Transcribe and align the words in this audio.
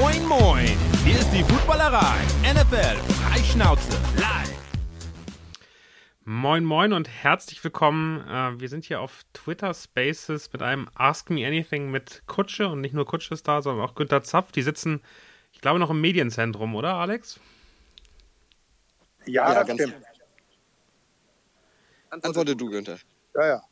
Moin, 0.00 0.24
moin! 0.26 0.66
Hier 1.04 1.18
ist 1.18 1.30
die 1.32 1.42
Footballerei. 1.44 2.16
NFL 2.42 2.96
Freischnauze 3.12 3.92
live. 4.18 4.52
Moin, 6.24 6.64
moin 6.64 6.92
und 6.92 7.08
herzlich 7.08 7.62
willkommen. 7.62 8.20
Äh, 8.28 8.60
wir 8.60 8.68
sind 8.68 8.84
hier 8.84 9.00
auf 9.00 9.22
Twitter 9.32 9.74
Spaces 9.74 10.52
mit 10.52 10.62
einem 10.62 10.88
Ask 10.94 11.30
Me 11.30 11.46
Anything 11.46 11.90
mit 11.90 12.22
Kutsche 12.26 12.68
und 12.68 12.80
nicht 12.80 12.94
nur 12.94 13.04
Kutsche 13.06 13.34
ist 13.34 13.46
da, 13.46 13.60
sondern 13.62 13.84
auch 13.86 13.94
Günter 13.94 14.22
Zapf. 14.22 14.52
Die 14.52 14.62
sitzen, 14.62 15.02
ich 15.52 15.60
glaube, 15.60 15.78
noch 15.78 15.90
im 15.90 16.00
Medienzentrum, 16.00 16.74
oder, 16.74 16.94
Alex? 16.94 17.38
Ja, 19.26 19.48
Ja, 19.52 19.54
das 19.54 19.66
ganz- 19.68 19.82
stimmt. 19.82 20.04
Antworte 22.10 22.56
du, 22.56 22.70
Günther. 22.70 22.98
Ja, 23.34 23.46
ja. 23.46 23.62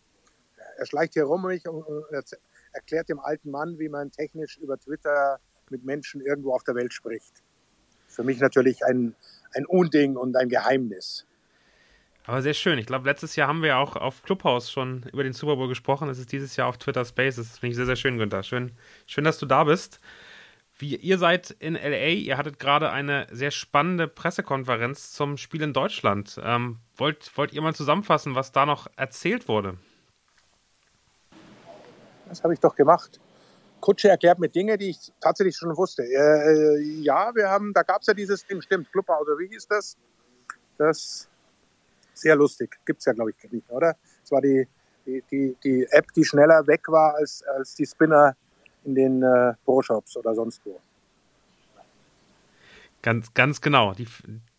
Er 0.79 0.87
schleicht 0.87 1.15
hier 1.15 1.25
rum 1.25 1.45
und 1.45 1.53
ich- 1.53 1.67
und 1.69 1.85
erz- 2.13 2.37
erklärt 2.73 3.09
dem 3.09 3.21
alten 3.21 3.51
Mann, 3.51 3.79
wie 3.79 3.89
man 3.89 4.11
technisch 4.11 4.57
über 4.59 4.79
Twitter 4.79 5.39
mit 5.71 5.85
Menschen 5.85 6.21
irgendwo 6.21 6.55
auf 6.55 6.65
der 6.65 6.75
Welt 6.75 6.93
spricht. 6.93 7.43
Für 8.09 8.25
mich 8.25 8.41
natürlich 8.41 8.85
ein, 8.85 9.15
ein 9.55 9.67
Unding 9.67 10.17
und 10.17 10.37
ein 10.37 10.49
Geheimnis. 10.49 11.27
Aber 12.25 12.41
sehr 12.41 12.55
schön. 12.55 12.79
Ich 12.79 12.87
glaube, 12.87 13.09
letztes 13.09 13.35
Jahr 13.35 13.49
haben 13.49 13.63
wir 13.63 13.79
auch 13.79 13.97
auf 13.97 14.23
Clubhouse 14.23 14.71
schon 14.71 15.05
über 15.13 15.25
den 15.25 15.33
Super 15.33 15.57
Bowl 15.57 15.69
gesprochen. 15.69 16.09
Es 16.09 16.19
ist 16.19 16.31
dieses 16.31 16.55
Jahr 16.57 16.69
auf 16.69 16.79
Twitter 16.79 17.05
Spaces. 17.05 17.49
Das 17.49 17.59
finde 17.59 17.73
ich 17.73 17.77
sehr, 17.77 17.87
sehr 17.87 17.97
schön, 17.97 18.19
Günther. 18.19 18.43
Schön, 18.43 18.73
schön, 19.07 19.25
dass 19.25 19.39
du 19.39 19.47
da 19.47 19.65
bist. 19.65 20.01
Wie, 20.79 20.97
ihr 20.97 21.19
seid 21.19 21.51
in 21.51 21.75
LA, 21.75 22.09
ihr 22.09 22.39
hattet 22.39 22.59
gerade 22.59 22.91
eine 22.91 23.27
sehr 23.31 23.51
spannende 23.51 24.09
Pressekonferenz 24.09 25.13
zum 25.13 25.37
Spiel 25.37 25.63
in 25.63 25.73
Deutschland. 25.73 26.41
Ähm, 26.43 26.79
wollt, 26.97 27.37
wollt 27.37 27.53
ihr 27.53 27.63
mal 27.63 27.75
zusammenfassen, 27.75 28.35
was 28.35 28.53
da 28.53 28.67
noch 28.67 28.87
erzählt 28.97 29.49
wurde? 29.49 29.77
Das 32.29 32.43
habe 32.43 32.55
ich 32.55 32.61
doch 32.61 32.75
gemacht. 32.75 33.21
Kutsche 33.83 34.09
erklärt 34.09 34.39
mir 34.39 34.49
Dinge, 34.49 34.79
die 34.79 34.91
ich 34.91 35.13
tatsächlich 35.21 35.57
schon 35.57 35.77
wusste. 35.77 36.03
Äh, 36.05 36.81
ja, 37.03 37.35
wir 37.35 37.51
haben, 37.51 37.75
da 37.75 37.83
gab 37.83 38.01
es 38.01 38.07
ja 38.07 38.15
dieses 38.15 38.47
Ding, 38.47 38.63
stimmt, 38.63 38.91
Clubhouse, 38.91 39.27
wie 39.39 39.49
hieß 39.49 39.67
das? 39.69 39.99
Das 40.79 41.29
sehr 42.15 42.37
lustig. 42.37 42.79
Gibt 42.87 43.01
es 43.01 43.05
ja, 43.05 43.13
glaube 43.13 43.31
ich, 43.31 43.53
nicht, 43.53 43.71
oder? 43.71 43.97
Es 44.25 44.31
war 44.33 44.41
die, 44.41 44.67
die, 45.05 45.23
die, 45.31 45.57
die 45.63 45.87
App, 45.91 46.07
die 46.15 46.25
schneller 46.25 46.67
weg 46.67 46.89
war 46.89 47.15
als, 47.17 47.43
als 47.43 47.75
die 47.75 47.85
Spinner 47.85 48.35
in 48.85 48.95
den 48.95 49.23
äh, 49.23 49.55
Pro-Shops 49.65 50.17
oder 50.17 50.35
sonst 50.35 50.63
wo. 50.65 50.81
Ganz, 53.03 53.35
ganz 53.35 53.61
genau. 53.61 53.95
Die, 53.95 54.07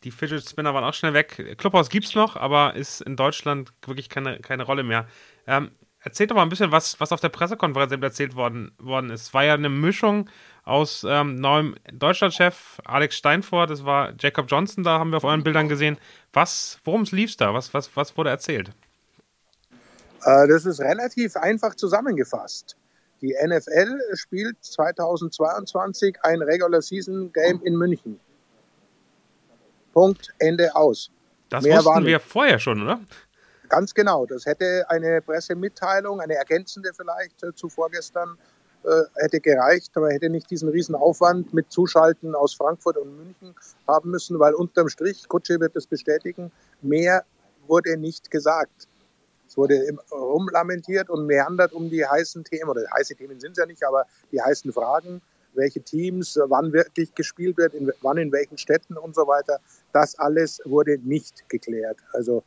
die 0.03 0.11
Fidget 0.11 0.47
Spinner 0.47 0.73
waren 0.73 0.83
auch 0.83 0.93
schnell 0.93 1.13
weg. 1.13 1.57
Clubhouse 1.57 1.89
gibt's 1.89 2.13
noch, 2.13 2.35
aber 2.35 2.75
ist 2.75 3.01
in 3.01 3.15
Deutschland 3.15 3.71
wirklich 3.85 4.09
keine, 4.09 4.39
keine 4.39 4.63
Rolle 4.63 4.83
mehr. 4.83 5.07
Ähm, 5.47 5.71
erzählt 6.03 6.31
doch 6.31 6.35
mal 6.35 6.43
ein 6.43 6.49
bisschen, 6.49 6.71
was, 6.71 6.99
was 6.99 7.11
auf 7.11 7.19
der 7.19 7.29
Pressekonferenz 7.29 7.91
eben 7.91 8.03
erzählt 8.03 8.35
worden, 8.35 8.71
worden 8.77 9.09
ist. 9.09 9.21
Es 9.21 9.33
war 9.33 9.43
ja 9.43 9.53
eine 9.53 9.69
Mischung 9.69 10.29
aus 10.63 11.05
ähm, 11.07 11.35
neuem 11.35 11.75
Deutschlandchef 11.91 12.79
Alex 12.85 13.15
Steinfort, 13.15 13.71
es 13.71 13.85
war 13.85 14.13
Jacob 14.19 14.45
Johnson, 14.49 14.83
da 14.83 14.99
haben 14.99 15.11
wir 15.11 15.17
auf 15.17 15.23
euren 15.23 15.43
Bildern 15.43 15.69
gesehen. 15.69 15.97
Was, 16.31 16.79
worum 16.83 17.03
lief's 17.11 17.37
da? 17.37 17.53
Was, 17.53 17.73
was, 17.73 17.95
was 17.95 18.15
wurde 18.17 18.29
erzählt? 18.29 18.71
Äh, 20.23 20.47
das 20.47 20.65
ist 20.65 20.79
relativ 20.79 21.35
einfach 21.35 21.75
zusammengefasst. 21.75 22.77
Die 23.21 23.35
NFL 23.41 23.99
spielt 24.15 24.57
2022 24.61 26.17
ein 26.23 26.41
Regular 26.41 26.81
Season 26.81 27.31
Game 27.31 27.61
in 27.63 27.75
München. 27.77 28.19
Punkt, 29.93 30.33
Ende 30.39 30.75
aus. 30.75 31.09
Das 31.49 31.63
Mehr 31.63 31.77
war 31.77 31.85
wussten 31.85 32.05
wir 32.05 32.17
nicht. 32.17 32.27
vorher 32.27 32.59
schon, 32.59 32.81
oder? 32.81 32.99
Ganz 33.69 33.93
genau. 33.93 34.25
Das 34.25 34.45
hätte 34.45 34.85
eine 34.89 35.21
Pressemitteilung, 35.21 36.21
eine 36.21 36.35
ergänzende 36.35 36.91
vielleicht 36.93 37.43
äh, 37.43 37.53
zu 37.55 37.69
vorgestern, 37.69 38.37
äh, 38.83 39.03
hätte 39.15 39.39
gereicht, 39.39 39.91
aber 39.95 40.11
hätte 40.11 40.29
nicht 40.29 40.49
diesen 40.51 40.69
riesen 40.69 40.95
Aufwand 40.95 41.53
mit 41.53 41.71
Zuschalten 41.71 42.35
aus 42.35 42.53
Frankfurt 42.53 42.97
und 42.97 43.15
München 43.15 43.55
haben 43.87 44.11
müssen, 44.11 44.39
weil 44.39 44.53
unterm 44.53 44.89
Strich, 44.89 45.27
Kutsche 45.27 45.59
wird 45.59 45.75
das 45.75 45.87
bestätigen, 45.87 46.51
mehr 46.81 47.23
wurde 47.67 47.97
nicht 47.97 48.29
gesagt. 48.29 48.87
Es 49.47 49.55
wurde 49.55 49.87
rumlamentiert 50.11 51.09
und 51.09 51.27
meandert 51.27 51.73
um 51.73 51.89
die 51.89 52.05
heißen 52.05 52.43
Themen, 52.43 52.69
oder 52.69 52.83
heiße 52.93 53.15
Themen 53.15 53.39
sind 53.39 53.51
es 53.51 53.57
ja 53.57 53.65
nicht, 53.65 53.83
aber 53.83 54.05
die 54.31 54.41
heißen 54.41 54.73
Fragen, 54.73 55.21
welche 55.53 55.81
Teams, 55.81 56.35
äh, 56.35 56.41
wann 56.47 56.73
wirklich 56.73 57.13
gespielt 57.15 57.57
wird, 57.57 57.73
in, 57.73 57.91
wann 58.01 58.17
in 58.17 58.31
welchen 58.31 58.57
Städten 58.57 58.97
und 58.97 59.15
so 59.15 59.27
weiter. 59.27 59.59
Das 59.93 60.17
alles 60.19 60.61
wurde 60.65 60.97
nicht 60.97 61.47
geklärt. 61.49 61.97
Also 62.11 62.43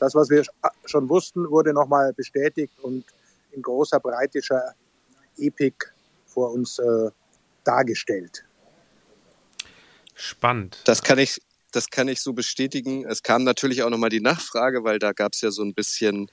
das, 0.00 0.14
was 0.14 0.30
wir 0.30 0.44
schon 0.86 1.08
wussten, 1.08 1.48
wurde 1.50 1.72
nochmal 1.72 2.12
bestätigt 2.12 2.72
und 2.80 3.04
in 3.52 3.62
großer 3.62 4.00
breitischer 4.00 4.74
Epik 5.38 5.92
vor 6.26 6.52
uns 6.52 6.78
äh, 6.78 7.10
dargestellt. 7.64 8.44
Spannend. 10.14 10.80
Das 10.84 11.02
kann 11.02 11.18
ich, 11.18 11.40
das 11.72 11.88
kann 11.90 12.08
ich 12.08 12.20
so 12.20 12.32
bestätigen. 12.32 13.04
Es 13.06 13.22
kam 13.22 13.44
natürlich 13.44 13.82
auch 13.82 13.90
nochmal 13.90 14.10
die 14.10 14.20
Nachfrage, 14.20 14.84
weil 14.84 14.98
da 14.98 15.12
gab 15.12 15.32
es 15.32 15.40
ja 15.40 15.50
so 15.50 15.62
ein 15.62 15.74
bisschen 15.74 16.30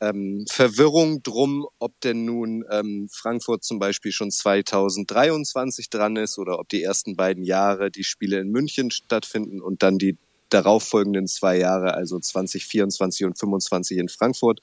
ähm, 0.00 0.44
Verwirrung 0.50 1.22
drum, 1.22 1.66
ob 1.78 1.98
denn 2.00 2.24
nun 2.24 2.64
ähm, 2.70 3.08
Frankfurt 3.10 3.64
zum 3.64 3.78
Beispiel 3.78 4.12
schon 4.12 4.30
2023 4.30 5.90
dran 5.90 6.16
ist 6.16 6.38
oder 6.38 6.58
ob 6.58 6.68
die 6.68 6.82
ersten 6.82 7.16
beiden 7.16 7.44
Jahre 7.44 7.90
die 7.90 8.04
Spiele 8.04 8.38
in 8.40 8.50
München 8.50 8.90
stattfinden 8.90 9.60
und 9.60 9.82
dann 9.82 9.98
die 9.98 10.16
darauffolgenden 10.48 11.26
zwei 11.26 11.58
Jahre, 11.58 11.94
also 11.94 12.18
2024 12.18 13.26
und 13.26 13.38
25 13.38 13.98
in 13.98 14.08
Frankfurt. 14.08 14.60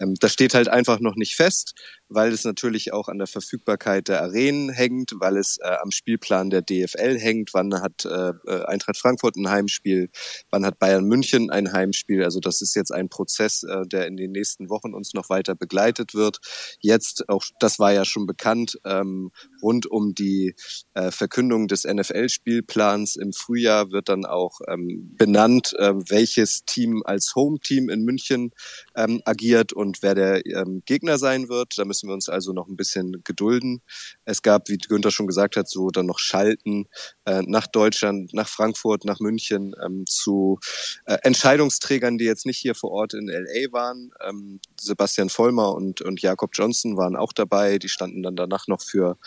Ähm, 0.00 0.14
das 0.20 0.32
steht 0.32 0.54
halt 0.54 0.68
einfach 0.68 1.00
noch 1.00 1.16
nicht 1.16 1.36
fest, 1.36 1.74
weil 2.08 2.32
es 2.32 2.44
natürlich 2.44 2.92
auch 2.92 3.08
an 3.08 3.18
der 3.18 3.26
Verfügbarkeit 3.26 4.08
der 4.08 4.22
Arenen 4.22 4.70
hängt, 4.70 5.12
weil 5.18 5.36
es 5.36 5.58
äh, 5.58 5.76
am 5.82 5.90
Spielplan 5.90 6.50
der 6.50 6.62
DFL 6.62 7.18
hängt. 7.18 7.50
Wann 7.52 7.80
hat 7.80 8.04
äh, 8.04 8.32
äh, 8.46 8.64
Eintracht 8.64 8.96
Frankfurt 8.96 9.36
ein 9.36 9.50
Heimspiel? 9.50 10.10
Wann 10.50 10.64
hat 10.64 10.78
Bayern 10.78 11.04
München 11.04 11.50
ein 11.50 11.72
Heimspiel? 11.72 12.24
Also 12.24 12.40
das 12.40 12.62
ist 12.62 12.74
jetzt 12.74 12.92
ein 12.92 13.08
Prozess, 13.08 13.62
äh, 13.62 13.86
der 13.86 14.06
in 14.06 14.16
den 14.16 14.32
nächsten 14.32 14.70
Wochen 14.70 14.94
uns 14.94 15.14
noch 15.14 15.28
weiter 15.28 15.54
begleitet 15.54 16.14
wird. 16.14 16.38
Jetzt 16.80 17.28
auch, 17.28 17.44
das 17.60 17.78
war 17.78 17.92
ja 17.92 18.04
schon 18.04 18.26
bekannt, 18.26 18.78
ähm, 18.84 19.30
rund 19.62 19.86
um 19.86 20.14
die 20.14 20.54
äh, 20.94 21.10
Verkündung 21.10 21.68
des 21.68 21.84
NFL-Spielplans 21.84 23.16
im 23.16 23.32
Frühjahr 23.32 23.90
wird 23.90 24.08
dann 24.08 24.24
auch 24.24 24.60
ähm, 24.68 25.14
benannt, 25.16 25.74
äh, 25.78 25.92
welches 26.10 26.64
Team 26.64 27.02
als 27.04 27.34
Home-Team 27.34 27.88
in 27.88 28.04
München 28.04 28.52
ähm, 28.96 29.20
agiert 29.24 29.72
und 29.72 30.02
wer 30.02 30.14
der 30.14 30.46
ähm, 30.46 30.82
Gegner 30.86 31.18
sein 31.18 31.48
wird. 31.48 31.78
Da 31.78 31.84
müssen 31.84 32.08
wir 32.08 32.14
uns 32.14 32.28
also 32.28 32.52
noch 32.52 32.68
ein 32.68 32.76
bisschen 32.76 33.22
gedulden. 33.24 33.82
Es 34.24 34.42
gab, 34.42 34.68
wie 34.68 34.78
Günther 34.78 35.10
schon 35.10 35.26
gesagt 35.26 35.56
hat, 35.56 35.68
so 35.68 35.88
dann 35.88 36.06
noch 36.06 36.18
Schalten 36.18 36.86
äh, 37.24 37.42
nach 37.46 37.66
Deutschland, 37.66 38.32
nach 38.34 38.48
Frankfurt, 38.48 39.04
nach 39.04 39.20
München 39.20 39.74
ähm, 39.84 40.04
zu 40.06 40.58
äh, 41.04 41.18
Entscheidungsträgern, 41.22 42.18
die 42.18 42.24
jetzt 42.24 42.46
nicht 42.46 42.58
hier 42.58 42.74
vor 42.74 42.90
Ort 42.90 43.14
in 43.14 43.28
LA 43.28 43.72
waren. 43.72 44.10
Ähm, 44.26 44.60
Sebastian 44.80 45.28
Vollmer 45.28 45.74
und, 45.74 46.00
und 46.00 46.20
Jakob 46.22 46.50
Johnson 46.54 46.96
waren 46.96 47.16
auch 47.16 47.32
dabei. 47.32 47.78
Die 47.78 47.88
standen 47.88 48.22
dann 48.22 48.36
danach 48.36 48.68
noch 48.68 48.82
für 48.82 49.18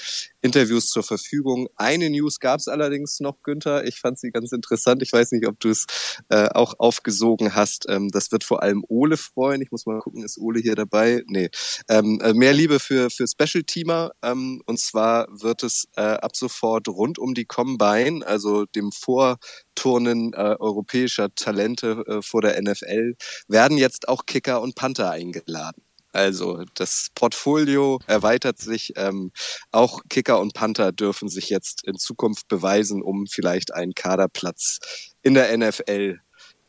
Interviews 0.41 0.87
zur 0.87 1.03
Verfügung. 1.03 1.67
Eine 1.75 2.09
News 2.09 2.39
gab 2.39 2.59
es 2.59 2.67
allerdings 2.67 3.19
noch, 3.19 3.41
Günther. 3.43 3.85
Ich 3.85 3.99
fand 3.99 4.19
sie 4.19 4.31
ganz 4.31 4.51
interessant. 4.51 5.01
Ich 5.03 5.11
weiß 5.11 5.31
nicht, 5.31 5.47
ob 5.47 5.59
du 5.59 5.69
es 5.69 5.85
äh, 6.29 6.47
auch 6.49 6.75
aufgesogen 6.79 7.55
hast. 7.55 7.85
Ähm, 7.89 8.09
das 8.09 8.31
wird 8.31 8.43
vor 8.43 8.63
allem 8.63 8.83
Ole 8.87 9.17
freuen. 9.17 9.61
Ich 9.61 9.71
muss 9.71 9.85
mal 9.85 9.99
gucken, 9.99 10.23
ist 10.23 10.37
Ole 10.37 10.59
hier 10.59 10.75
dabei? 10.75 11.23
Nee. 11.27 11.49
Ähm, 11.89 12.19
äh, 12.21 12.33
mehr 12.33 12.53
Liebe 12.53 12.79
für, 12.79 13.09
für 13.09 13.25
Special-Teamer. 13.27 14.11
Ähm, 14.23 14.61
und 14.65 14.79
zwar 14.79 15.27
wird 15.29 15.63
es 15.63 15.87
äh, 15.95 16.01
ab 16.01 16.35
sofort 16.35 16.87
rund 16.87 17.19
um 17.19 17.33
die 17.33 17.45
Combine, 17.45 18.25
also 18.25 18.65
dem 18.65 18.91
Vorturnen 18.91 20.33
äh, 20.33 20.55
europäischer 20.59 21.33
Talente 21.35 22.03
äh, 22.07 22.21
vor 22.21 22.41
der 22.41 22.61
NFL, 22.61 23.15
werden 23.47 23.77
jetzt 23.77 24.07
auch 24.07 24.25
Kicker 24.25 24.61
und 24.61 24.75
Panther 24.75 25.11
eingeladen. 25.11 25.83
Also 26.11 26.63
das 26.73 27.07
Portfolio 27.15 27.99
erweitert 28.07 28.57
sich. 28.57 28.93
Ähm, 28.95 29.31
auch 29.71 30.01
Kicker 30.09 30.39
und 30.39 30.53
Panther 30.53 30.91
dürfen 30.91 31.29
sich 31.29 31.49
jetzt 31.49 31.85
in 31.87 31.97
Zukunft 31.97 32.47
beweisen, 32.47 33.01
um 33.01 33.27
vielleicht 33.27 33.73
einen 33.73 33.93
Kaderplatz 33.93 34.79
in 35.21 35.33
der 35.33 35.55
NFL 35.57 36.19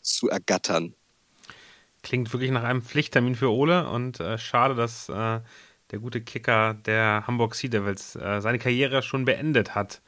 zu 0.01 0.29
ergattern. 0.29 0.95
Klingt 2.03 2.33
wirklich 2.33 2.51
nach 2.51 2.65
einem 2.65 2.83
Pflichttermin 2.83 3.37
für 3.37 3.53
Ole 3.53 3.89
und 3.89 4.21
äh, 4.21 4.39
schade, 4.39 4.75
dass 4.75 5.09
äh, 5.09 5.41
der 5.93 5.99
gute 6.01 6.21
Kicker 6.21 6.75
der 6.75 7.25
Hamburg 7.27 7.55
Sea 7.55 7.71
Devils 7.71 8.17
äh, 8.17 8.41
seine 8.41 8.59
Karriere 8.59 9.03
schon 9.03 9.25
beendet 9.25 9.75
hat. 9.75 10.03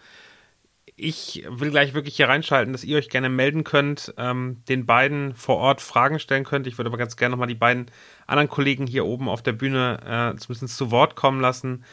Ich 0.96 1.44
will 1.48 1.70
gleich 1.70 1.92
wirklich 1.92 2.16
hier 2.16 2.28
reinschalten, 2.28 2.72
dass 2.72 2.84
ihr 2.84 2.96
euch 2.96 3.08
gerne 3.08 3.28
melden 3.28 3.64
könnt, 3.64 4.14
ähm, 4.16 4.62
den 4.68 4.86
beiden 4.86 5.34
vor 5.34 5.56
Ort 5.56 5.80
Fragen 5.80 6.20
stellen 6.20 6.44
könnt. 6.44 6.68
Ich 6.68 6.78
würde 6.78 6.88
aber 6.88 6.98
ganz 6.98 7.16
gerne 7.16 7.32
nochmal 7.32 7.48
die 7.48 7.56
beiden 7.56 7.86
anderen 8.28 8.48
Kollegen 8.48 8.86
hier 8.86 9.04
oben 9.04 9.28
auf 9.28 9.42
der 9.42 9.52
Bühne 9.52 9.98
äh, 10.34 10.38
zumindest 10.38 10.76
zu 10.76 10.92
Wort 10.92 11.16
kommen 11.16 11.40
lassen. 11.40 11.84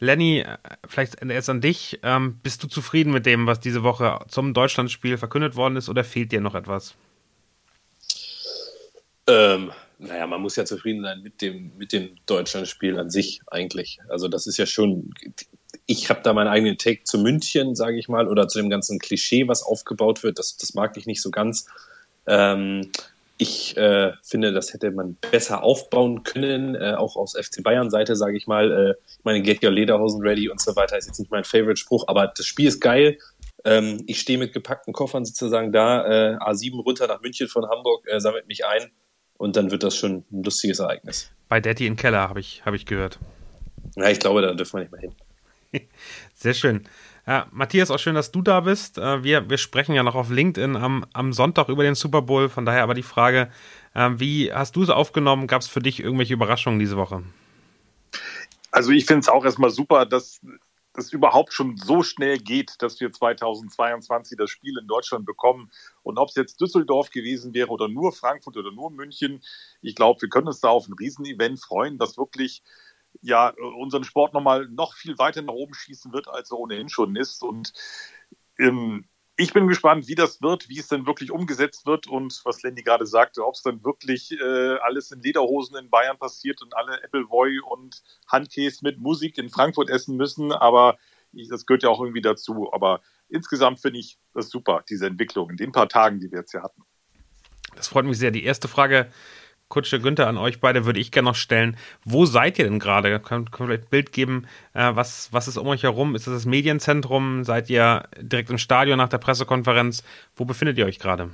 Lenny, 0.00 0.40
äh, 0.40 0.56
vielleicht 0.88 1.22
erst 1.22 1.50
an 1.50 1.60
dich. 1.60 2.00
Ähm, 2.02 2.40
bist 2.42 2.62
du 2.62 2.66
zufrieden 2.66 3.12
mit 3.12 3.26
dem, 3.26 3.46
was 3.46 3.60
diese 3.60 3.84
Woche 3.84 4.18
zum 4.26 4.54
Deutschlandspiel 4.54 5.18
verkündet 5.18 5.54
worden 5.54 5.76
ist, 5.76 5.88
oder 5.88 6.02
fehlt 6.02 6.32
dir 6.32 6.40
noch 6.40 6.56
etwas? 6.56 6.96
Ähm, 9.28 9.70
naja, 9.98 10.26
man 10.26 10.40
muss 10.40 10.56
ja 10.56 10.64
zufrieden 10.64 11.02
sein 11.02 11.22
mit 11.22 11.42
dem, 11.42 11.72
mit 11.76 11.92
dem 11.92 12.16
Deutschlandspiel 12.26 12.98
an 12.98 13.10
sich 13.10 13.40
eigentlich. 13.48 13.98
Also 14.08 14.28
das 14.28 14.46
ist 14.46 14.56
ja 14.56 14.66
schon, 14.66 15.12
ich 15.90 16.10
habe 16.10 16.20
da 16.22 16.34
meinen 16.34 16.48
eigenen 16.48 16.76
Take 16.76 17.04
zu 17.04 17.18
München, 17.18 17.74
sage 17.74 17.98
ich 17.98 18.08
mal, 18.08 18.28
oder 18.28 18.46
zu 18.46 18.58
dem 18.58 18.68
ganzen 18.68 18.98
Klischee, 18.98 19.48
was 19.48 19.62
aufgebaut 19.62 20.22
wird. 20.22 20.38
Das, 20.38 20.58
das 20.58 20.74
mag 20.74 20.96
ich 20.98 21.06
nicht 21.06 21.22
so 21.22 21.30
ganz. 21.30 21.66
Ähm, 22.26 22.92
ich 23.38 23.74
äh, 23.78 24.12
finde, 24.22 24.52
das 24.52 24.74
hätte 24.74 24.90
man 24.90 25.16
besser 25.30 25.62
aufbauen 25.62 26.24
können, 26.24 26.74
äh, 26.74 26.92
auch 26.92 27.16
aus 27.16 27.34
FC 27.38 27.62
Bayern 27.62 27.88
Seite, 27.88 28.16
sage 28.16 28.36
ich 28.36 28.46
mal. 28.46 28.70
Äh, 28.70 29.02
ich 29.08 29.24
meine, 29.24 29.40
get 29.40 29.64
your 29.64 29.70
Lederhosen 29.70 30.20
ready 30.20 30.50
und 30.50 30.60
so 30.60 30.76
weiter 30.76 30.98
ist 30.98 31.06
jetzt 31.06 31.20
nicht 31.20 31.30
mein 31.30 31.44
Favorite-Spruch, 31.44 32.04
aber 32.06 32.26
das 32.36 32.44
Spiel 32.44 32.68
ist 32.68 32.80
geil. 32.80 33.16
Ähm, 33.64 34.04
ich 34.06 34.20
stehe 34.20 34.38
mit 34.38 34.52
gepackten 34.52 34.92
Koffern 34.92 35.24
sozusagen 35.24 35.72
da, 35.72 36.04
äh, 36.04 36.36
A7 36.36 36.82
runter 36.82 37.06
nach 37.06 37.22
München 37.22 37.48
von 37.48 37.66
Hamburg, 37.66 38.04
äh, 38.08 38.20
sammelt 38.20 38.46
mich 38.46 38.66
ein 38.66 38.90
und 39.38 39.56
dann 39.56 39.70
wird 39.70 39.84
das 39.84 39.96
schon 39.96 40.24
ein 40.30 40.42
lustiges 40.42 40.80
Ereignis. 40.80 41.30
Bei 41.48 41.60
Daddy 41.60 41.86
in 41.86 41.96
Keller 41.96 42.28
habe 42.28 42.40
ich, 42.40 42.66
hab 42.66 42.74
ich 42.74 42.84
gehört. 42.84 43.18
Ja, 43.96 44.10
ich 44.10 44.20
glaube, 44.20 44.42
da 44.42 44.52
dürfen 44.52 44.74
wir 44.74 44.80
nicht 44.80 44.92
mehr 44.92 45.00
hin. 45.00 45.14
Sehr 46.34 46.54
schön. 46.54 46.84
Ja, 47.26 47.46
Matthias, 47.50 47.90
auch 47.90 47.98
schön, 47.98 48.14
dass 48.14 48.32
du 48.32 48.40
da 48.40 48.60
bist. 48.60 48.96
Äh, 48.96 49.22
wir, 49.22 49.50
wir 49.50 49.58
sprechen 49.58 49.94
ja 49.94 50.02
noch 50.02 50.14
auf 50.14 50.30
LinkedIn 50.30 50.76
am, 50.76 51.04
am 51.12 51.32
Sonntag 51.32 51.68
über 51.68 51.82
den 51.82 51.94
Super 51.94 52.22
Bowl. 52.22 52.48
Von 52.48 52.64
daher 52.64 52.82
aber 52.82 52.94
die 52.94 53.02
Frage, 53.02 53.50
ähm, 53.94 54.18
wie 54.18 54.52
hast 54.52 54.76
du 54.76 54.82
es 54.82 54.90
aufgenommen? 54.90 55.46
Gab 55.46 55.60
es 55.60 55.68
für 55.68 55.80
dich 55.80 56.00
irgendwelche 56.00 56.34
Überraschungen 56.34 56.78
diese 56.78 56.96
Woche? 56.96 57.22
Also 58.70 58.92
ich 58.92 59.04
finde 59.04 59.20
es 59.20 59.28
auch 59.28 59.44
erstmal 59.44 59.70
super, 59.70 60.06
dass 60.06 60.40
es 60.98 61.12
überhaupt 61.12 61.52
schon 61.52 61.76
so 61.76 62.02
schnell 62.02 62.38
geht, 62.38 62.74
dass 62.80 63.00
wir 63.00 63.12
2022 63.12 64.36
das 64.36 64.50
Spiel 64.50 64.76
in 64.78 64.86
Deutschland 64.86 65.24
bekommen. 65.24 65.70
Und 66.02 66.18
ob 66.18 66.28
es 66.28 66.34
jetzt 66.34 66.60
Düsseldorf 66.60 67.10
gewesen 67.10 67.54
wäre 67.54 67.68
oder 67.68 67.88
nur 67.88 68.12
Frankfurt 68.12 68.56
oder 68.56 68.72
nur 68.72 68.90
München, 68.90 69.42
ich 69.80 69.94
glaube, 69.94 70.22
wir 70.22 70.28
können 70.28 70.48
uns 70.48 70.60
da 70.60 70.68
auf 70.68 70.88
ein 70.88 70.94
Riesenevent 70.94 71.60
freuen, 71.60 71.98
das 71.98 72.18
wirklich 72.18 72.62
ja 73.20 73.52
unseren 73.76 74.04
Sport 74.04 74.34
nochmal 74.34 74.68
noch 74.68 74.94
viel 74.94 75.18
weiter 75.18 75.42
nach 75.42 75.54
oben 75.54 75.74
schießen 75.74 76.12
wird, 76.12 76.28
als 76.28 76.50
er 76.50 76.58
ohnehin 76.58 76.88
schon 76.88 77.16
ist. 77.16 77.42
Und 77.42 77.72
ähm, 78.58 79.08
ich 79.36 79.52
bin 79.52 79.68
gespannt, 79.68 80.08
wie 80.08 80.16
das 80.16 80.42
wird, 80.42 80.68
wie 80.68 80.80
es 80.80 80.88
denn 80.88 81.06
wirklich 81.06 81.30
umgesetzt 81.30 81.86
wird 81.86 82.08
und 82.08 82.40
was 82.44 82.62
Lenny 82.62 82.82
gerade 82.82 83.06
sagte, 83.06 83.46
ob 83.46 83.54
es 83.54 83.62
dann 83.62 83.84
wirklich 83.84 84.32
äh, 84.32 84.76
alles 84.78 85.12
in 85.12 85.22
Lederhosen 85.22 85.76
in 85.76 85.90
Bayern 85.90 86.18
passiert 86.18 86.60
und 86.60 86.76
alle 86.76 87.02
Appleboy 87.04 87.60
und 87.60 88.02
Handkäse 88.26 88.80
mit 88.82 88.98
Musik 88.98 89.38
in 89.38 89.48
Frankfurt 89.48 89.90
essen 89.90 90.16
müssen. 90.16 90.50
Aber 90.50 90.98
ich, 91.32 91.48
das 91.48 91.66
gehört 91.66 91.84
ja 91.84 91.88
auch 91.88 92.00
irgendwie 92.00 92.20
dazu. 92.20 92.72
Aber 92.72 93.00
insgesamt 93.28 93.80
finde 93.80 94.00
ich 94.00 94.18
das 94.34 94.50
super, 94.50 94.82
diese 94.88 95.06
Entwicklung 95.06 95.50
in 95.50 95.56
den 95.56 95.70
paar 95.70 95.88
Tagen, 95.88 96.18
die 96.18 96.32
wir 96.32 96.40
jetzt 96.40 96.50
hier 96.50 96.64
hatten. 96.64 96.82
Das 97.76 97.86
freut 97.86 98.06
mich 98.06 98.18
sehr. 98.18 98.32
Die 98.32 98.42
erste 98.42 98.66
Frage 98.66 99.08
Kutsche 99.68 100.00
Günther, 100.00 100.28
an 100.28 100.38
euch 100.38 100.60
beide 100.60 100.86
würde 100.86 100.98
ich 100.98 101.12
gerne 101.12 101.28
noch 101.28 101.34
stellen. 101.34 101.76
Wo 102.04 102.24
seid 102.24 102.58
ihr 102.58 102.64
denn 102.64 102.78
gerade? 102.78 103.20
Könnt 103.20 103.50
ihr 103.52 103.56
vielleicht 103.66 103.84
ein 103.84 103.90
Bild 103.90 104.12
geben? 104.12 104.46
Äh, 104.72 104.94
was, 104.94 105.28
was 105.30 105.46
ist 105.46 105.58
um 105.58 105.66
euch 105.66 105.82
herum? 105.82 106.14
Ist 106.14 106.26
das 106.26 106.34
das 106.34 106.46
Medienzentrum? 106.46 107.44
Seid 107.44 107.68
ihr 107.68 108.04
direkt 108.18 108.48
im 108.48 108.56
Stadion 108.56 108.96
nach 108.96 109.10
der 109.10 109.18
Pressekonferenz? 109.18 110.02
Wo 110.36 110.46
befindet 110.46 110.78
ihr 110.78 110.86
euch 110.86 110.98
gerade? 110.98 111.30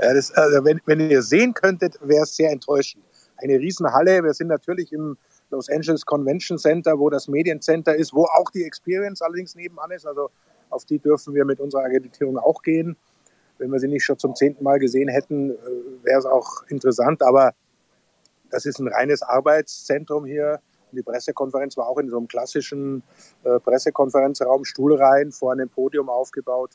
Ja, 0.00 0.14
das, 0.14 0.32
also 0.32 0.64
wenn, 0.64 0.80
wenn 0.84 1.10
ihr 1.10 1.22
sehen 1.22 1.54
könntet, 1.54 1.98
wäre 2.02 2.24
es 2.24 2.34
sehr 2.34 2.50
enttäuschend. 2.50 3.04
Eine 3.36 3.58
Riesenhalle. 3.58 4.24
Wir 4.24 4.34
sind 4.34 4.48
natürlich 4.48 4.92
im 4.92 5.16
Los 5.50 5.68
Angeles 5.68 6.04
Convention 6.04 6.58
Center, 6.58 6.98
wo 6.98 7.08
das 7.08 7.28
Mediencenter 7.28 7.94
ist, 7.94 8.12
wo 8.12 8.24
auch 8.24 8.50
die 8.50 8.64
Experience 8.64 9.22
allerdings 9.22 9.54
nebenan 9.54 9.92
ist. 9.92 10.06
Also 10.06 10.30
auf 10.70 10.84
die 10.86 10.98
dürfen 10.98 11.34
wir 11.34 11.44
mit 11.44 11.60
unserer 11.60 11.82
Akkreditierung 11.82 12.36
auch 12.38 12.62
gehen 12.62 12.96
wenn 13.58 13.70
wir 13.70 13.78
sie 13.78 13.88
nicht 13.88 14.04
schon 14.04 14.18
zum 14.18 14.34
zehnten 14.34 14.64
Mal 14.64 14.78
gesehen 14.78 15.08
hätten, 15.08 15.50
äh, 15.50 15.56
wäre 16.02 16.18
es 16.18 16.26
auch 16.26 16.64
interessant. 16.68 17.22
Aber 17.22 17.52
das 18.50 18.66
ist 18.66 18.78
ein 18.78 18.88
reines 18.88 19.22
Arbeitszentrum 19.22 20.24
hier. 20.24 20.60
Und 20.90 20.98
die 20.98 21.02
Pressekonferenz 21.02 21.76
war 21.76 21.88
auch 21.88 21.98
in 21.98 22.10
so 22.10 22.18
einem 22.18 22.28
klassischen 22.28 23.02
äh, 23.44 23.58
Pressekonferenzraum, 23.60 24.64
Stuhlreihen, 24.64 25.32
vorne 25.32 25.62
ein 25.62 25.68
Podium 25.68 26.08
aufgebaut. 26.08 26.72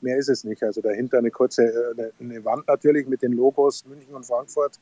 Mehr 0.00 0.16
ist 0.16 0.28
es 0.28 0.44
nicht. 0.44 0.62
Also 0.62 0.80
dahinter 0.80 1.18
eine 1.18 1.30
kurze 1.30 1.64
äh, 1.64 2.10
eine 2.20 2.44
Wand 2.44 2.66
natürlich 2.66 3.06
mit 3.06 3.22
den 3.22 3.32
Logos 3.32 3.84
München 3.86 4.14
und 4.14 4.24
Frankfurt. 4.24 4.78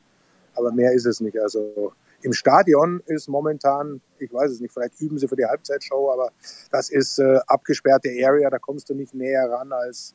Aber 0.54 0.72
mehr 0.72 0.92
ist 0.92 1.06
es 1.06 1.20
nicht. 1.20 1.38
Also 1.38 1.92
im 2.22 2.32
Stadion 2.32 3.02
ist 3.06 3.28
momentan, 3.28 4.00
ich 4.18 4.32
weiß 4.32 4.50
es 4.50 4.60
nicht, 4.60 4.72
vielleicht 4.72 5.00
üben 5.00 5.18
sie 5.18 5.28
für 5.28 5.36
die 5.36 5.44
Halbzeitshow, 5.44 6.10
aber 6.10 6.30
das 6.70 6.90
ist 6.90 7.18
äh, 7.18 7.38
abgesperrte 7.46 8.08
Area, 8.24 8.48
da 8.50 8.58
kommst 8.58 8.88
du 8.88 8.94
nicht 8.94 9.14
näher 9.14 9.50
ran 9.50 9.72
als, 9.72 10.14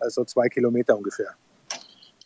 also 0.00 0.24
zwei 0.24 0.48
Kilometer 0.48 0.96
ungefähr. 0.96 1.34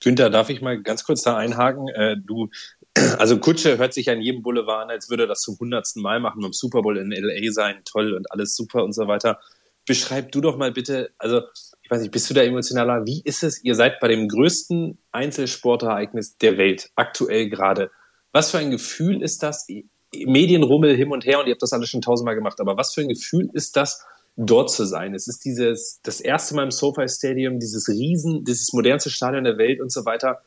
Günther, 0.02 0.28
darf 0.28 0.50
ich 0.50 0.60
mal 0.60 0.82
ganz 0.82 1.04
kurz 1.04 1.22
da 1.22 1.36
einhaken? 1.36 1.88
Äh, 1.88 2.16
du, 2.18 2.50
also 3.18 3.38
Kutsche 3.38 3.78
hört 3.78 3.94
sich 3.94 4.10
an 4.10 4.20
jedem 4.20 4.42
Boulevard 4.42 4.84
an, 4.84 4.90
als 4.90 5.08
würde 5.08 5.24
er 5.24 5.26
das 5.26 5.40
zum 5.40 5.58
hundertsten 5.58 6.02
Mal 6.02 6.20
machen, 6.20 6.42
beim 6.42 6.52
Super 6.52 6.82
Bowl 6.82 6.98
in 6.98 7.10
LA 7.10 7.50
sein, 7.52 7.80
toll 7.84 8.12
und 8.14 8.30
alles 8.30 8.54
super 8.54 8.84
und 8.84 8.92
so 8.92 9.08
weiter. 9.08 9.40
Beschreib 9.86 10.32
du 10.32 10.40
doch 10.40 10.56
mal 10.56 10.72
bitte, 10.72 11.10
also 11.18 11.42
ich 11.82 11.90
weiß 11.90 12.00
nicht, 12.00 12.10
bist 12.10 12.28
du 12.30 12.34
da 12.34 12.42
emotionaler? 12.42 13.04
Wie 13.06 13.22
ist 13.24 13.42
es? 13.42 13.62
Ihr 13.62 13.74
seid 13.74 14.00
bei 14.00 14.08
dem 14.08 14.28
größten 14.28 14.98
Einzelsportereignis 15.12 16.38
der 16.38 16.56
Welt, 16.56 16.90
aktuell 16.96 17.48
gerade. 17.48 17.90
Was 18.32 18.50
für 18.50 18.58
ein 18.58 18.70
Gefühl 18.70 19.22
ist 19.22 19.42
das? 19.42 19.66
Medienrummel 20.14 20.96
hin 20.96 21.10
und 21.10 21.26
her 21.26 21.40
und 21.40 21.46
ihr 21.46 21.52
habt 21.52 21.62
das 21.62 21.72
alles 21.72 21.88
schon 21.88 22.00
tausendmal 22.00 22.34
gemacht, 22.34 22.60
aber 22.60 22.76
was 22.76 22.94
für 22.94 23.00
ein 23.00 23.08
Gefühl 23.08 23.50
ist 23.52 23.76
das, 23.76 24.04
dort 24.36 24.70
zu 24.70 24.84
sein. 24.84 25.14
Es 25.14 25.28
ist 25.28 25.44
dieses, 25.44 26.00
das 26.02 26.20
erste 26.20 26.54
Mal 26.54 26.64
im 26.64 26.70
SoFi 26.70 27.08
Stadium, 27.08 27.58
dieses 27.60 27.88
riesen, 27.88 28.44
dieses 28.44 28.72
modernste 28.72 29.10
Stadion 29.10 29.44
der 29.44 29.58
Welt 29.58 29.80
und 29.80 29.92
so 29.92 30.04
weiter. 30.04 30.42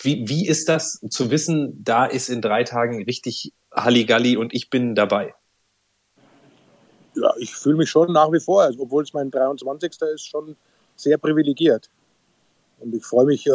Wie, 0.00 0.28
wie 0.28 0.46
ist 0.46 0.68
das 0.68 1.00
zu 1.10 1.30
wissen, 1.30 1.82
da 1.84 2.06
ist 2.06 2.28
in 2.28 2.40
drei 2.40 2.64
Tagen 2.64 3.02
richtig 3.04 3.52
Halligalli 3.74 4.36
und 4.36 4.54
ich 4.54 4.70
bin 4.70 4.94
dabei? 4.94 5.34
Ja, 7.14 7.34
ich 7.38 7.54
fühle 7.54 7.76
mich 7.76 7.90
schon 7.90 8.12
nach 8.12 8.32
wie 8.32 8.40
vor, 8.40 8.62
also, 8.62 8.80
obwohl 8.80 9.02
es 9.02 9.12
mein 9.12 9.30
23. 9.30 10.00
ist, 10.14 10.26
schon 10.26 10.56
sehr 10.96 11.18
privilegiert. 11.18 11.90
Und 12.80 12.94
ich 12.94 13.04
freue 13.04 13.26
mich 13.26 13.46
äh, 13.46 13.50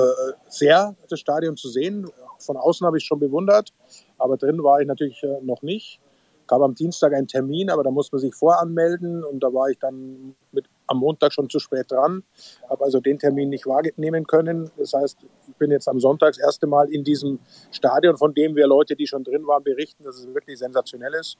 sehr, 0.50 0.96
das 1.10 1.20
Stadion 1.20 1.56
zu 1.56 1.70
sehen. 1.70 2.10
Von 2.40 2.58
außen 2.58 2.86
habe 2.86 2.98
ich 2.98 3.04
es 3.04 3.08
schon 3.08 3.20
bewundert, 3.20 3.74
aber 4.18 4.36
drin 4.36 4.62
war 4.64 4.82
ich 4.82 4.88
natürlich 4.88 5.24
äh, 5.24 5.40
noch 5.42 5.62
nicht 5.62 6.02
gab 6.48 6.62
am 6.62 6.76
Dienstag 6.76 7.14
einen 7.14 7.28
Termin, 7.28 7.70
aber 7.70 7.84
da 7.84 7.92
muss 7.92 8.12
man 8.12 8.20
sich 8.20 8.34
voranmelden 8.36 9.24
und 9.24 9.42
da 9.42 9.54
war 9.54 9.70
ich 9.70 9.80
dann 9.80 10.36
mit, 10.52 10.66
am 10.88 10.98
Montag 10.98 11.34
schon 11.34 11.50
zu 11.50 11.60
spät 11.60 11.92
dran, 11.92 12.24
habe 12.70 12.84
also 12.84 13.00
den 13.00 13.20
Termin 13.20 13.50
nicht 13.50 13.66
wahrnehmen 13.66 14.28
können. 14.28 14.70
Das 14.78 14.94
heißt, 14.94 15.18
ich 15.48 15.56
bin 15.56 15.72
jetzt 15.72 15.88
am 15.88 16.00
Sonntag 16.00 16.34
das 16.34 16.40
erste 16.40 16.68
Mal 16.68 16.92
in 16.94 17.04
diesem 17.04 17.40
Stadion, 17.72 18.18
von 18.18 18.34
dem 18.34 18.56
wir 18.56 18.68
Leute, 18.68 18.96
die 18.96 19.08
schon 19.08 19.24
drin 19.24 19.48
waren, 19.48 19.64
berichten, 19.64 20.04
dass 20.04 20.18
es 20.18 20.34
wirklich 20.34 20.60
sensationell 20.60 21.14
ist. 21.14 21.38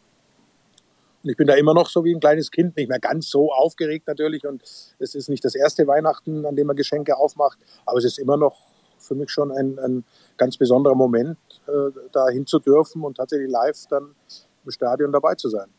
Und 1.24 1.30
ich 1.30 1.38
bin 1.38 1.48
da 1.48 1.54
immer 1.54 1.74
noch 1.74 1.88
so 1.88 2.04
wie 2.04 2.14
ein 2.14 2.20
kleines 2.20 2.52
Kind, 2.52 2.76
nicht 2.76 2.90
mehr 2.90 3.00
ganz 3.00 3.30
so 3.30 3.52
aufgeregt 3.52 4.08
natürlich. 4.08 4.46
Und 4.46 4.62
es 5.00 5.16
ist 5.16 5.30
nicht 5.30 5.46
das 5.46 5.56
erste 5.56 5.88
Weihnachten, 5.88 6.46
an 6.46 6.56
dem 6.56 6.68
man 6.68 6.76
Geschenke 6.76 7.18
aufmacht, 7.18 7.60
aber 7.86 7.98
es 7.98 8.06
ist 8.06 8.20
immer 8.20 8.36
noch 8.36 8.58
für 9.00 9.16
mich 9.16 9.30
schon 9.30 9.52
ein, 9.52 9.78
ein 9.80 10.06
ganz 10.38 10.58
besonderer 10.58 10.96
Moment, 10.96 11.38
äh, 11.68 11.92
da 12.12 12.30
hin 12.30 12.46
zu 12.46 12.60
dürfen 12.60 13.04
und 13.04 13.18
tatsächlich 13.18 13.50
live 13.50 13.78
dann 13.90 14.16
im 14.64 14.72
Stadion 14.72 15.12
dabei 15.12 15.36
zu 15.36 15.50
sein. 15.50 15.70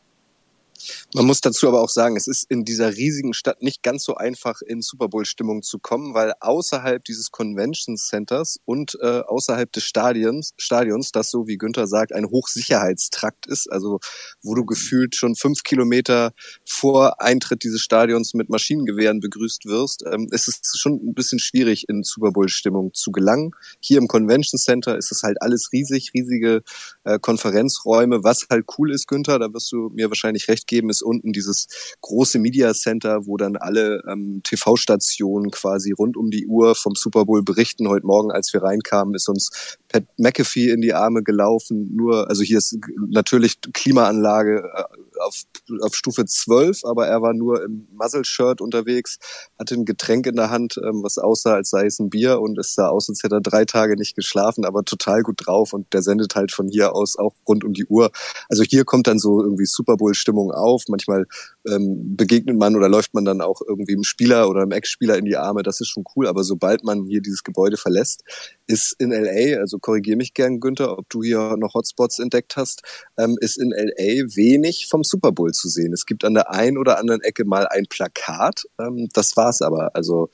Man 1.13 1.25
muss 1.25 1.41
dazu 1.41 1.67
aber 1.67 1.81
auch 1.81 1.89
sagen, 1.89 2.15
es 2.17 2.27
ist 2.27 2.49
in 2.49 2.65
dieser 2.65 2.95
riesigen 2.95 3.33
Stadt 3.33 3.61
nicht 3.61 3.83
ganz 3.83 4.03
so 4.03 4.15
einfach, 4.15 4.61
in 4.61 4.81
Super 4.81 5.07
Bowl-Stimmung 5.07 5.61
zu 5.61 5.79
kommen, 5.79 6.13
weil 6.13 6.33
außerhalb 6.39 7.03
dieses 7.03 7.31
Convention 7.31 7.97
Centers 7.97 8.59
und 8.65 8.97
äh, 9.01 9.21
außerhalb 9.21 9.71
des 9.71 9.83
Stadions, 9.83 10.53
Stadions, 10.57 11.11
das 11.11 11.31
so 11.31 11.47
wie 11.47 11.57
Günther 11.57 11.87
sagt, 11.87 12.13
ein 12.13 12.29
Hochsicherheitstrakt 12.29 13.47
ist, 13.47 13.71
also 13.71 13.99
wo 14.41 14.55
du 14.55 14.65
gefühlt 14.65 15.15
schon 15.15 15.35
fünf 15.35 15.63
Kilometer 15.63 16.31
vor 16.65 17.21
Eintritt 17.21 17.63
dieses 17.63 17.81
Stadions 17.81 18.33
mit 18.33 18.49
Maschinengewehren 18.49 19.19
begrüßt 19.19 19.65
wirst, 19.65 20.03
ähm, 20.11 20.27
ist 20.31 20.47
es 20.47 20.77
schon 20.79 20.93
ein 20.95 21.13
bisschen 21.13 21.39
schwierig, 21.39 21.87
in 21.87 22.03
Super 22.03 22.31
Bowl-Stimmung 22.31 22.93
zu 22.93 23.11
gelangen. 23.11 23.51
Hier 23.79 23.97
im 23.97 24.07
Convention 24.07 24.59
Center 24.59 24.97
ist 24.97 25.11
es 25.11 25.23
halt 25.23 25.41
alles 25.41 25.71
riesig, 25.71 26.11
riesige 26.13 26.63
äh, 27.03 27.19
Konferenzräume. 27.19 28.23
Was 28.23 28.47
halt 28.49 28.65
cool 28.77 28.91
ist, 28.91 29.07
Günther, 29.07 29.39
da 29.39 29.53
wirst 29.53 29.71
du 29.71 29.89
mir 29.93 30.09
wahrscheinlich 30.09 30.47
recht 30.47 30.64
geben, 30.67 30.89
ist 30.89 31.01
unten 31.01 31.33
dieses 31.33 31.67
große 32.01 32.39
Media 32.39 32.73
Center, 32.73 33.25
wo 33.25 33.37
dann 33.37 33.55
alle 33.55 34.01
ähm, 34.09 34.41
TV-Stationen 34.43 35.51
quasi 35.51 35.91
rund 35.91 36.17
um 36.17 36.29
die 36.31 36.47
Uhr 36.47 36.75
vom 36.75 36.95
Super 36.95 37.25
Bowl 37.25 37.43
berichten. 37.43 37.87
Heute 37.87 38.05
Morgen, 38.05 38.31
als 38.31 38.53
wir 38.53 38.63
reinkamen, 38.63 39.15
ist 39.15 39.29
uns 39.29 39.77
Pat 39.89 40.05
McAfee 40.17 40.71
in 40.71 40.81
die 40.81 40.93
Arme 40.93 41.23
gelaufen. 41.23 41.95
Nur, 41.95 42.29
also 42.29 42.43
hier 42.43 42.57
ist 42.57 42.77
natürlich 43.09 43.59
Klimaanlage 43.73 44.63
äh, 44.75 44.83
auf, 45.21 45.43
auf 45.81 45.95
Stufe 45.95 46.25
12, 46.25 46.85
aber 46.85 47.07
er 47.07 47.21
war 47.21 47.33
nur 47.33 47.63
im 47.63 47.87
Muzzle-Shirt 47.93 48.61
unterwegs, 48.61 49.17
hatte 49.59 49.75
ein 49.75 49.85
Getränk 49.85 50.27
in 50.27 50.35
der 50.35 50.49
Hand, 50.49 50.77
ähm, 50.77 51.03
was 51.03 51.17
aussah, 51.17 51.55
als 51.55 51.69
sei 51.69 51.85
es 51.85 51.99
ein 51.99 52.09
Bier 52.09 52.39
und 52.41 52.57
es 52.57 52.73
sah 52.73 52.89
aus, 52.89 53.09
als 53.09 53.23
hätte 53.23 53.35
er 53.35 53.41
drei 53.41 53.65
Tage 53.65 53.95
nicht 53.95 54.15
geschlafen, 54.15 54.65
aber 54.65 54.83
total 54.83 55.21
gut 55.21 55.45
drauf 55.45 55.73
und 55.73 55.93
der 55.93 56.01
sendet 56.01 56.35
halt 56.35 56.51
von 56.51 56.67
hier 56.67 56.93
aus 56.93 57.17
auch 57.17 57.33
rund 57.47 57.63
um 57.63 57.73
die 57.73 57.85
Uhr. 57.85 58.11
Also 58.49 58.63
hier 58.63 58.85
kommt 58.85 59.07
dann 59.07 59.19
so 59.19 59.41
irgendwie 59.41 59.65
Super 59.65 59.97
Bowl-Stimmung 59.97 60.51
auf. 60.51 60.83
Manchmal 60.87 61.25
ähm, 61.67 62.15
begegnet 62.15 62.57
man 62.57 62.75
oder 62.75 62.89
läuft 62.89 63.13
man 63.13 63.25
dann 63.25 63.41
auch 63.41 63.61
irgendwie 63.67 63.93
im 63.93 64.03
Spieler 64.03 64.49
oder 64.49 64.63
im 64.63 64.71
Ex-Spieler 64.71 65.17
in 65.17 65.25
die 65.25 65.37
Arme. 65.37 65.63
Das 65.63 65.81
ist 65.81 65.89
schon 65.89 66.03
cool. 66.15 66.27
Aber 66.27 66.43
sobald 66.43 66.83
man 66.83 67.05
hier 67.05 67.21
dieses 67.21 67.43
Gebäude 67.43 67.77
verlässt, 67.77 68.23
ist 68.67 68.95
in 68.99 69.11
LA, 69.11 69.59
also 69.59 69.77
korrigiere 69.79 70.17
mich 70.17 70.33
gern, 70.33 70.59
Günther, 70.59 70.97
ob 70.97 71.09
du 71.09 71.23
hier 71.23 71.55
noch 71.57 71.73
Hotspots 71.73 72.19
entdeckt 72.19 72.55
hast, 72.55 72.81
ähm, 73.17 73.37
ist 73.39 73.57
in 73.57 73.71
LA 73.71 74.35
wenig 74.35 74.87
vom 74.89 75.03
Super 75.03 75.31
Bowl 75.31 75.51
zu 75.51 75.69
sehen. 75.69 75.93
Es 75.93 76.05
gibt 76.05 76.23
an 76.23 76.33
der 76.33 76.51
einen 76.51 76.77
oder 76.77 76.97
anderen 76.97 77.21
Ecke 77.21 77.45
mal 77.45 77.67
ein 77.67 77.85
Plakat. 77.87 78.63
Ähm, 78.79 79.09
das 79.13 79.37
war's 79.37 79.61
aber. 79.61 79.95
Also 79.95 80.29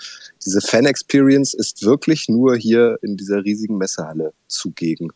diese 0.45 0.61
Fan-Experience 0.61 1.53
ist 1.53 1.83
wirklich 1.83 2.29
nur 2.29 2.55
hier 2.55 2.97
in 3.01 3.17
dieser 3.17 3.43
riesigen 3.43 3.77
Messehalle 3.77 4.33
zugegen. 4.47 5.11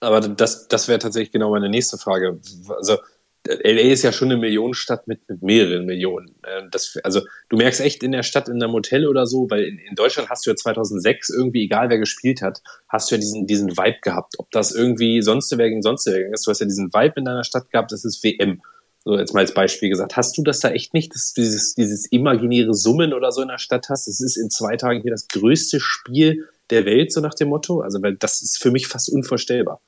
Aber 0.00 0.20
das, 0.20 0.68
das 0.68 0.88
wäre 0.88 0.98
tatsächlich 0.98 1.32
genau 1.32 1.50
meine 1.50 1.70
nächste 1.70 1.96
Frage. 1.96 2.38
Also 2.76 2.98
LA 3.46 3.92
ist 3.92 4.02
ja 4.02 4.12
schon 4.12 4.30
eine 4.30 4.40
Millionenstadt 4.40 5.06
mit, 5.06 5.28
mit 5.28 5.42
mehreren 5.42 5.86
Millionen. 5.86 6.34
Ähm, 6.46 6.68
das, 6.70 6.98
also 7.02 7.22
du 7.48 7.56
merkst 7.56 7.80
echt 7.80 8.02
in 8.02 8.12
der 8.12 8.22
Stadt, 8.22 8.48
in 8.48 8.62
einem 8.62 8.72
Hotel 8.72 9.06
oder 9.06 9.26
so, 9.26 9.48
weil 9.50 9.64
in, 9.64 9.78
in, 9.78 9.94
Deutschland 9.94 10.28
hast 10.28 10.46
du 10.46 10.50
ja 10.50 10.56
2006 10.56 11.30
irgendwie, 11.30 11.64
egal 11.64 11.88
wer 11.90 11.98
gespielt 11.98 12.42
hat, 12.42 12.62
hast 12.88 13.10
du 13.10 13.14
ja 13.14 13.20
diesen, 13.20 13.46
diesen 13.46 13.76
Vibe 13.76 13.98
gehabt. 14.02 14.34
Ob 14.38 14.50
das 14.50 14.72
irgendwie 14.72 15.22
sonst 15.22 15.56
wer 15.56 15.68
gegen 15.68 15.82
sonst 15.82 16.06
wer 16.06 16.32
ist. 16.32 16.46
Du 16.46 16.50
hast 16.50 16.60
ja 16.60 16.66
diesen 16.66 16.92
Vibe 16.92 17.14
in 17.16 17.24
deiner 17.24 17.44
Stadt 17.44 17.70
gehabt, 17.70 17.92
das 17.92 18.04
ist 18.04 18.22
WM. 18.22 18.62
So 19.04 19.16
jetzt 19.16 19.34
mal 19.34 19.40
als 19.40 19.54
Beispiel 19.54 19.88
gesagt. 19.88 20.16
Hast 20.16 20.36
du 20.36 20.42
das 20.42 20.58
da 20.60 20.70
echt 20.70 20.92
nicht, 20.92 21.14
dass 21.14 21.32
du 21.32 21.40
dieses, 21.40 21.74
dieses 21.74 22.06
imaginäre 22.06 22.74
Summen 22.74 23.14
oder 23.14 23.30
so 23.30 23.40
in 23.40 23.48
der 23.48 23.58
Stadt 23.58 23.88
hast? 23.88 24.08
Es 24.08 24.20
ist 24.20 24.36
in 24.36 24.50
zwei 24.50 24.76
Tagen 24.76 25.00
hier 25.00 25.12
das 25.12 25.28
größte 25.28 25.78
Spiel 25.80 26.48
der 26.70 26.84
Welt, 26.86 27.12
so 27.12 27.20
nach 27.20 27.34
dem 27.34 27.48
Motto. 27.48 27.80
Also, 27.80 28.02
weil 28.02 28.16
das 28.16 28.42
ist 28.42 28.60
für 28.60 28.72
mich 28.72 28.88
fast 28.88 29.08
unvorstellbar. 29.08 29.80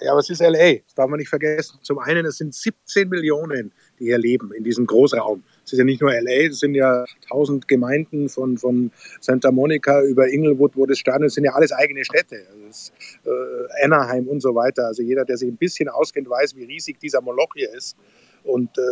Ja, 0.00 0.10
aber 0.10 0.20
es 0.20 0.30
ist 0.30 0.40
LA, 0.40 0.74
das 0.84 0.94
darf 0.94 1.08
man 1.08 1.18
nicht 1.18 1.28
vergessen. 1.28 1.78
Zum 1.82 1.98
einen, 1.98 2.26
es 2.26 2.38
sind 2.38 2.54
17 2.54 3.08
Millionen, 3.08 3.72
die 3.98 4.06
hier 4.06 4.18
leben, 4.18 4.52
in 4.52 4.64
diesem 4.64 4.86
Großraum. 4.86 5.44
Es 5.64 5.72
ist 5.72 5.78
ja 5.78 5.84
nicht 5.84 6.00
nur 6.00 6.12
LA, 6.12 6.48
es 6.48 6.58
sind 6.58 6.74
ja 6.74 7.04
tausend 7.28 7.68
Gemeinden 7.68 8.28
von, 8.28 8.58
von 8.58 8.90
Santa 9.20 9.52
Monica 9.52 10.02
über 10.02 10.28
Inglewood, 10.28 10.76
wo 10.76 10.86
das 10.86 10.98
stand, 10.98 11.24
es 11.24 11.34
sind 11.34 11.44
ja 11.44 11.52
alles 11.52 11.72
eigene 11.72 12.04
Städte. 12.04 12.42
Also 12.50 12.66
ist, 12.68 12.92
äh, 13.24 13.84
Anaheim 13.84 14.26
und 14.26 14.40
so 14.40 14.54
weiter. 14.54 14.86
Also 14.86 15.02
jeder, 15.02 15.24
der 15.24 15.36
sich 15.36 15.48
ein 15.48 15.56
bisschen 15.56 15.88
auskennt, 15.88 16.28
weiß, 16.28 16.56
wie 16.56 16.64
riesig 16.64 16.98
dieser 16.98 17.20
Moloch 17.20 17.54
hier 17.54 17.72
ist. 17.72 17.96
Und 18.42 18.76
äh, 18.76 18.82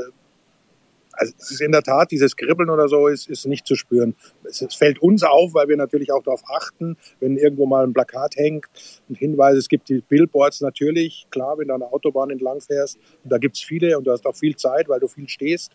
also 1.12 1.32
es 1.38 1.50
ist 1.50 1.60
in 1.60 1.72
der 1.72 1.82
Tat, 1.82 2.10
dieses 2.10 2.36
Kribbeln 2.36 2.70
oder 2.70 2.88
so 2.88 3.08
ist, 3.08 3.28
ist 3.28 3.46
nicht 3.46 3.66
zu 3.66 3.74
spüren. 3.74 4.14
Es, 4.44 4.62
es, 4.62 4.74
fällt 4.74 5.00
uns 5.00 5.22
auf, 5.22 5.54
weil 5.54 5.68
wir 5.68 5.76
natürlich 5.76 6.12
auch 6.12 6.22
darauf 6.22 6.42
achten, 6.48 6.96
wenn 7.20 7.36
irgendwo 7.36 7.66
mal 7.66 7.84
ein 7.84 7.92
Plakat 7.92 8.36
hängt 8.36 8.66
und 9.08 9.16
Hinweise, 9.16 9.58
es 9.58 9.68
gibt 9.68 9.88
die 9.88 10.00
Billboards 10.00 10.60
natürlich, 10.60 11.26
klar, 11.30 11.58
wenn 11.58 11.68
du 11.68 11.74
an 11.74 11.80
der 11.80 11.92
Autobahn 11.92 12.30
entlang 12.30 12.60
fährst, 12.60 12.98
da 13.24 13.38
gibt 13.38 13.56
es 13.56 13.62
viele 13.62 13.98
und 13.98 14.04
du 14.04 14.12
hast 14.12 14.26
auch 14.26 14.36
viel 14.36 14.56
Zeit, 14.56 14.88
weil 14.88 15.00
du 15.00 15.08
viel 15.08 15.28
stehst, 15.28 15.72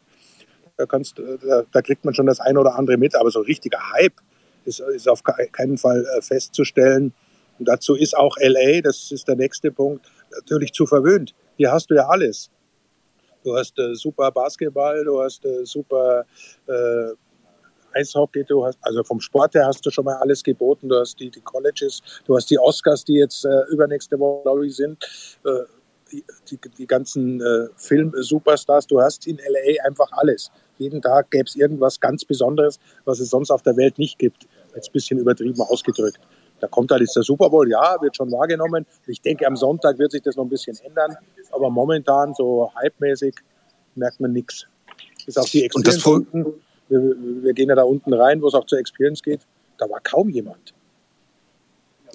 da, 0.77 0.86
kannst, 0.86 1.20
da, 1.20 1.63
da 1.72 1.82
kriegt 1.82 2.06
man 2.06 2.13
schon 2.13 2.25
das 2.25 2.39
eine 2.39 2.60
oder 2.60 2.75
andere 2.75 2.98
mit, 2.98 3.15
aber 3.15 3.32
so 3.32 3.39
richtiger 3.39 3.79
Hype 3.94 4.13
ist, 4.65 4.79
ist 4.79 5.08
auf 5.08 5.24
keinen 5.24 5.77
Fall 5.77 6.06
äh, 6.17 6.22
festzustellen. 6.22 7.13
Und 7.60 7.67
dazu 7.67 7.96
ist 7.96 8.15
auch 8.15 8.38
LA, 8.39 8.82
das 8.82 9.12
ist 9.12 9.27
der 9.27 9.36
nächste 9.36 9.72
Punkt, 9.72 10.06
natürlich 10.32 10.74
zu 10.74 10.86
verwöhnt. 10.86 11.34
Hier 11.56 11.72
hast 11.72 11.89
du 11.89 11.96
ja 11.96 12.08
alles. 12.08 12.51
Du 13.48 13.56
hast 13.56 13.80
äh, 13.80 13.96
super 13.96 14.30
Basketball, 14.30 15.06
du 15.06 15.22
hast 15.22 15.46
äh, 15.46 15.66
super 15.66 16.25
äh, 16.68 17.13
Eishockey, 17.94 18.44
du 18.44 18.66
hast, 18.66 18.77
also 18.82 19.01
vom 19.06 19.22
Sport 19.22 19.56
her 19.56 19.66
hast 19.66 19.86
du 19.86 19.89
schon 19.89 20.04
mal 20.04 20.18
alles 20.18 20.44
geboten. 20.44 20.89
Du 20.89 21.00
hast 21.00 21.18
die, 21.18 21.30
die 21.30 21.39
Colleges, 21.39 22.01
du 22.25 22.36
hast 22.36 22.50
die 22.50 22.60
Oscars, 22.60 23.06
die 23.06 23.13
jetzt 23.13 23.46
äh, 23.46 23.62
übernächste 23.72 24.20
Woche, 24.20 24.42
glaube 24.44 24.68
ich, 24.68 24.75
sind. 24.75 25.01
Äh, 25.46 25.63
die, 26.12 26.25
die, 26.51 26.60
die, 26.77 26.88
ganzen 26.88 27.39
äh, 27.39 27.70
Film-Superstars, 27.77 28.86
du 28.88 29.00
hast 29.00 29.25
in 29.27 29.38
LA 29.38 29.82
einfach 29.86 30.12
alles. 30.12 30.51
Jeden 30.77 31.01
Tag 31.01 31.32
gäbe 31.32 31.46
es 31.46 31.56
irgendwas 31.56 32.01
ganz 32.01 32.25
Besonderes, 32.25 32.80
was 33.06 33.22
es 33.22 33.30
sonst 33.30 33.50
auf 33.50 33.62
der 33.62 33.77
Welt 33.77 33.98
nicht 33.98 34.20
gibt. 34.20 34.46
Jetzt 34.75 34.89
ein 34.89 34.94
bisschen 34.94 35.20
übertrieben 35.20 35.62
ausgedrückt. 35.62 36.20
Da 36.60 36.68
kommt 36.68 36.92
halt 36.92 37.02
jetzt 37.02 37.16
der 37.16 37.24
Super 37.24 37.50
Bowl, 37.50 37.70
ja, 37.70 37.98
wird 38.02 38.16
schon 38.16 38.32
wahrgenommen. 38.32 38.86
Ich 39.06 39.22
denke, 39.22 39.46
am 39.46 39.56
Sonntag 39.56 40.00
wird 40.00 40.12
sich 40.12 40.22
das 40.22 40.36
noch 40.36 40.46
ein 40.46 40.50
bisschen 40.50 40.78
ändern. 40.84 41.16
Aber 41.52 41.70
momentan, 41.70 42.34
so 42.34 42.72
hypemäßig, 42.82 43.36
merkt 43.96 44.20
man 44.20 44.34
nichts. 44.34 44.68
Ist 45.26 45.38
auch 45.38 45.46
die 45.46 45.64
Experience 45.64 46.06
unten. 46.06 46.46
Wir, 46.90 47.00
wir, 47.44 47.54
gehen 47.54 47.70
ja 47.70 47.76
da 47.76 47.84
unten 47.84 48.14
rein, 48.14 48.42
wo 48.42 48.48
es 48.48 48.54
auch 48.54 48.66
zur 48.66 48.80
Experience 48.80 49.22
geht. 49.22 49.42
Da 49.78 49.90
war 49.90 50.00
kaum 50.00 50.30
jemand. 50.30 50.74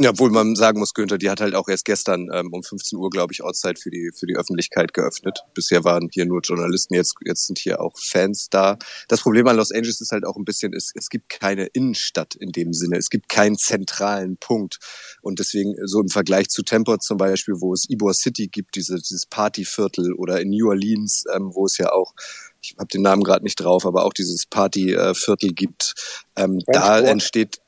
Ja, 0.03 0.11
obwohl 0.11 0.31
man 0.31 0.57
sagen 0.57 0.81
muss, 0.81 0.95
Günther, 0.95 1.17
die 1.17 1.31
hat 1.31 1.41
halt 1.41 1.55
auch 1.55 1.69
erst 1.69 1.85
gestern 1.85 2.29
ähm, 2.33 2.53
um 2.53 2.65
15 2.65 2.99
Uhr, 2.99 3.09
glaube 3.09 3.33
ich, 3.33 3.45
Ortszeit 3.45 3.79
für 3.79 3.89
die, 3.89 4.11
für 4.13 4.27
die 4.27 4.35
Öffentlichkeit 4.35 4.93
geöffnet. 4.95 5.45
Bisher 5.55 5.85
waren 5.85 6.09
hier 6.11 6.27
nur 6.27 6.41
Journalisten, 6.41 6.95
jetzt, 6.95 7.15
jetzt 7.25 7.47
sind 7.47 7.61
hier 7.61 7.81
auch 7.81 7.97
Fans 7.97 8.49
da. 8.51 8.79
Das 9.07 9.21
Problem 9.21 9.47
an 9.47 9.55
Los 9.55 9.71
Angeles 9.71 10.01
ist 10.01 10.11
halt 10.11 10.27
auch 10.27 10.35
ein 10.37 10.45
bisschen, 10.45 10.73
es, 10.75 10.91
es 10.97 11.09
gibt 11.09 11.29
keine 11.29 11.67
Innenstadt 11.67 12.35
in 12.35 12.51
dem 12.51 12.73
Sinne. 12.73 12.97
Es 12.97 13.11
gibt 13.11 13.29
keinen 13.29 13.57
zentralen 13.57 14.39
Punkt. 14.39 14.79
Und 15.21 15.39
deswegen, 15.39 15.77
so 15.85 16.01
im 16.01 16.09
Vergleich 16.09 16.49
zu 16.49 16.65
Tempo 16.65 16.97
zum 16.97 17.17
Beispiel, 17.17 17.55
wo 17.61 17.73
es 17.73 17.89
Ybor 17.89 18.15
City 18.15 18.49
gibt, 18.49 18.75
diese, 18.75 18.97
dieses 18.97 19.27
Partyviertel 19.27 20.15
oder 20.15 20.41
in 20.41 20.51
New 20.51 20.69
Orleans, 20.69 21.27
ähm, 21.33 21.53
wo 21.55 21.67
es 21.67 21.79
ja 21.79 21.93
auch 21.93 22.13
ich 22.61 22.77
habe 22.79 22.87
den 22.87 23.03
Namen 23.03 23.25
gerade 23.25 23.45
nicht 23.45 23.57
drauf, 23.57 23.87
aber 23.87 24.05
auch 24.05 24.13
dieses 24.13 24.47
Partyviertel 24.47 25.53
gibt. 25.53 25.95
Ähm, 26.37 26.61
da 26.67 27.01
entsteht, 27.01 27.61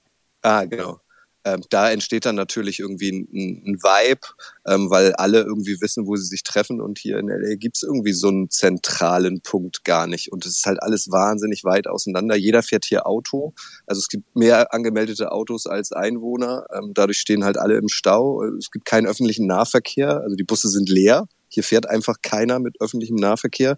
ah 0.43 0.65
genau, 0.65 1.01
ähm, 1.45 1.63
da 1.71 1.91
entsteht 1.91 2.25
dann 2.25 2.37
natürlich 2.37 2.81
irgendwie 2.81 3.11
ein, 3.11 3.29
ein 3.67 3.83
Vibe, 3.83 4.27
ähm, 4.67 4.91
weil 4.91 5.13
alle 5.15 5.43
irgendwie 5.43 5.81
wissen, 5.81 6.07
wo 6.07 6.17
sie 6.17 6.27
sich 6.27 6.43
treffen. 6.43 6.81
Und 6.81 6.99
hier 6.99 7.19
in 7.19 7.29
LA 7.29 7.57
gibt's 7.57 7.83
irgendwie 7.83 8.13
so 8.13 8.29
einen 8.29 8.51
zentralen 8.51 9.41
Punkt 9.43 9.85
gar 9.85 10.07
nicht. 10.07 10.33
Und 10.33 10.47
es 10.47 10.59
ist 10.59 10.67
halt 10.67 10.83
alles 10.83 11.11
wahnsinnig 11.11 11.65
weit 11.65 11.87
auseinander. 11.87 12.35
Jeder 12.37 12.63
fährt 12.63 12.85
hier 12.87 13.07
Auto. 13.07 13.55
Also 13.87 13.99
es 13.99 14.09
gibt 14.09 14.35
mehr 14.35 14.73
angemeldete 14.73 15.33
Autos 15.33 15.67
als 15.67 15.93
Einwohner. 15.93 16.67
Ähm, 16.75 16.93
dadurch 16.95 17.19
stehen 17.19 17.45
halt 17.45 17.59
alle 17.59 17.77
im 17.77 17.89
Stau. 17.89 18.43
Es 18.59 18.71
gibt 18.71 18.87
keinen 18.87 19.07
öffentlichen 19.07 19.47
Nahverkehr. 19.47 20.21
Also 20.23 20.37
die 20.37 20.45
Busse 20.45 20.69
sind 20.69 20.89
leer. 20.89 21.27
Hier 21.55 21.63
fährt 21.63 21.89
einfach 21.89 22.17
keiner 22.21 22.59
mit 22.59 22.81
öffentlichem 22.81 23.17
Nahverkehr. 23.17 23.77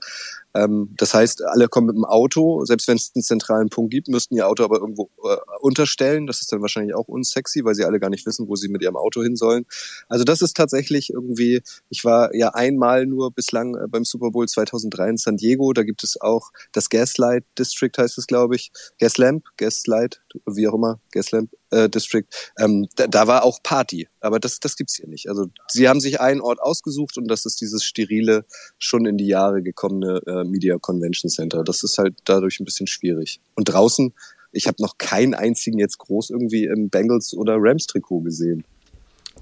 Ähm, 0.57 0.95
das 0.97 1.13
heißt, 1.13 1.45
alle 1.45 1.69
kommen 1.69 1.89
mit 1.89 1.97
dem 1.97 2.05
Auto. 2.05 2.65
Selbst 2.65 2.89
wenn 2.89 2.97
es 2.97 3.13
einen 3.15 3.23
zentralen 3.23 3.69
Punkt 3.69 3.91
gibt, 3.93 4.09
müssten 4.09 4.35
ihr 4.35 4.49
Auto 4.49 4.65
aber 4.65 4.79
irgendwo 4.79 5.11
äh, 5.23 5.37
unterstellen. 5.61 6.27
Das 6.27 6.41
ist 6.41 6.51
dann 6.51 6.63
wahrscheinlich 6.63 6.95
auch 6.95 7.09
unsexy, 7.09 7.65
weil 7.65 7.75
sie 7.75 7.85
alle 7.85 8.01
gar 8.01 8.11
nicht 8.11 8.25
wissen, 8.27 8.49
wo 8.49 8.57
sie 8.57 8.69
mit 8.69 8.83
ihrem 8.83 8.97
Auto 8.97 9.23
hin 9.23 9.37
sollen. 9.37 9.67
Also 10.09 10.25
das 10.25 10.41
ist 10.41 10.57
tatsächlich 10.57 11.11
irgendwie, 11.11 11.63
ich 11.91 12.05
war 12.05 12.35
ja 12.35 12.51
einmal 12.55 13.07
nur 13.07 13.31
bislang 13.31 13.77
äh, 13.77 13.87
beim 13.89 14.05
Super 14.05 14.31
Bowl 14.31 14.49
2003 14.49 15.11
in 15.11 15.17
San 15.19 15.37
Diego. 15.37 15.73
Da 15.73 15.83
gibt 15.83 16.03
es 16.03 16.21
auch 16.21 16.51
das 16.73 16.89
Gaslight 16.89 17.45
District, 17.59 17.93
heißt 17.97 18.17
es, 18.17 18.27
glaube 18.27 18.57
ich. 18.57 18.73
Gaslamp, 18.99 19.45
Gaslight, 19.59 20.23
wie 20.47 20.69
auch 20.69 20.75
immer, 20.75 21.01
Gaslamp 21.13 21.51
äh, 21.71 21.89
District. 21.89 22.25
Ähm, 22.59 22.89
da, 22.97 23.07
da 23.07 23.27
war 23.27 23.45
auch 23.45 23.63
Party, 23.63 24.09
aber 24.21 24.41
das, 24.41 24.61
das 24.61 24.77
gibt's 24.77 24.97
hier 24.97 25.09
nicht. 25.09 25.29
Also 25.29 25.47
sie 25.69 25.89
haben 25.89 26.01
sich 26.01 26.21
einen 26.21 26.41
Ort 26.41 26.61
ausgesucht 26.61 27.19
und 27.19 27.29
das 27.29 27.45
ist 27.45 27.61
dieses 27.61 27.85
sterile, 27.85 28.45
schon 28.79 29.07
in 29.07 29.19
die 29.19 29.27
Jahre 29.27 29.63
gekommene 29.63 30.21
äh, 30.27 30.45
Media 30.47 30.77
Convention 30.79 31.31
Center. 31.31 31.65
Das 31.65 31.83
ist 31.83 31.99
halt 31.99 32.15
dadurch 32.25 32.61
ein 32.61 32.65
bisschen 32.65 32.87
schwierig. 32.87 33.41
Und 33.55 33.65
draußen, 33.65 34.13
ich 34.53 34.67
habe 34.67 34.83
noch 34.83 34.99
keinen 34.99 35.35
einzigen 35.35 35.79
jetzt 35.79 35.99
groß 35.99 36.31
irgendwie 36.31 36.65
im 36.65 36.89
Bengals 36.89 37.35
oder 37.35 37.57
Rams 37.59 37.87
Trikot 37.87 38.21
gesehen. 38.21 38.65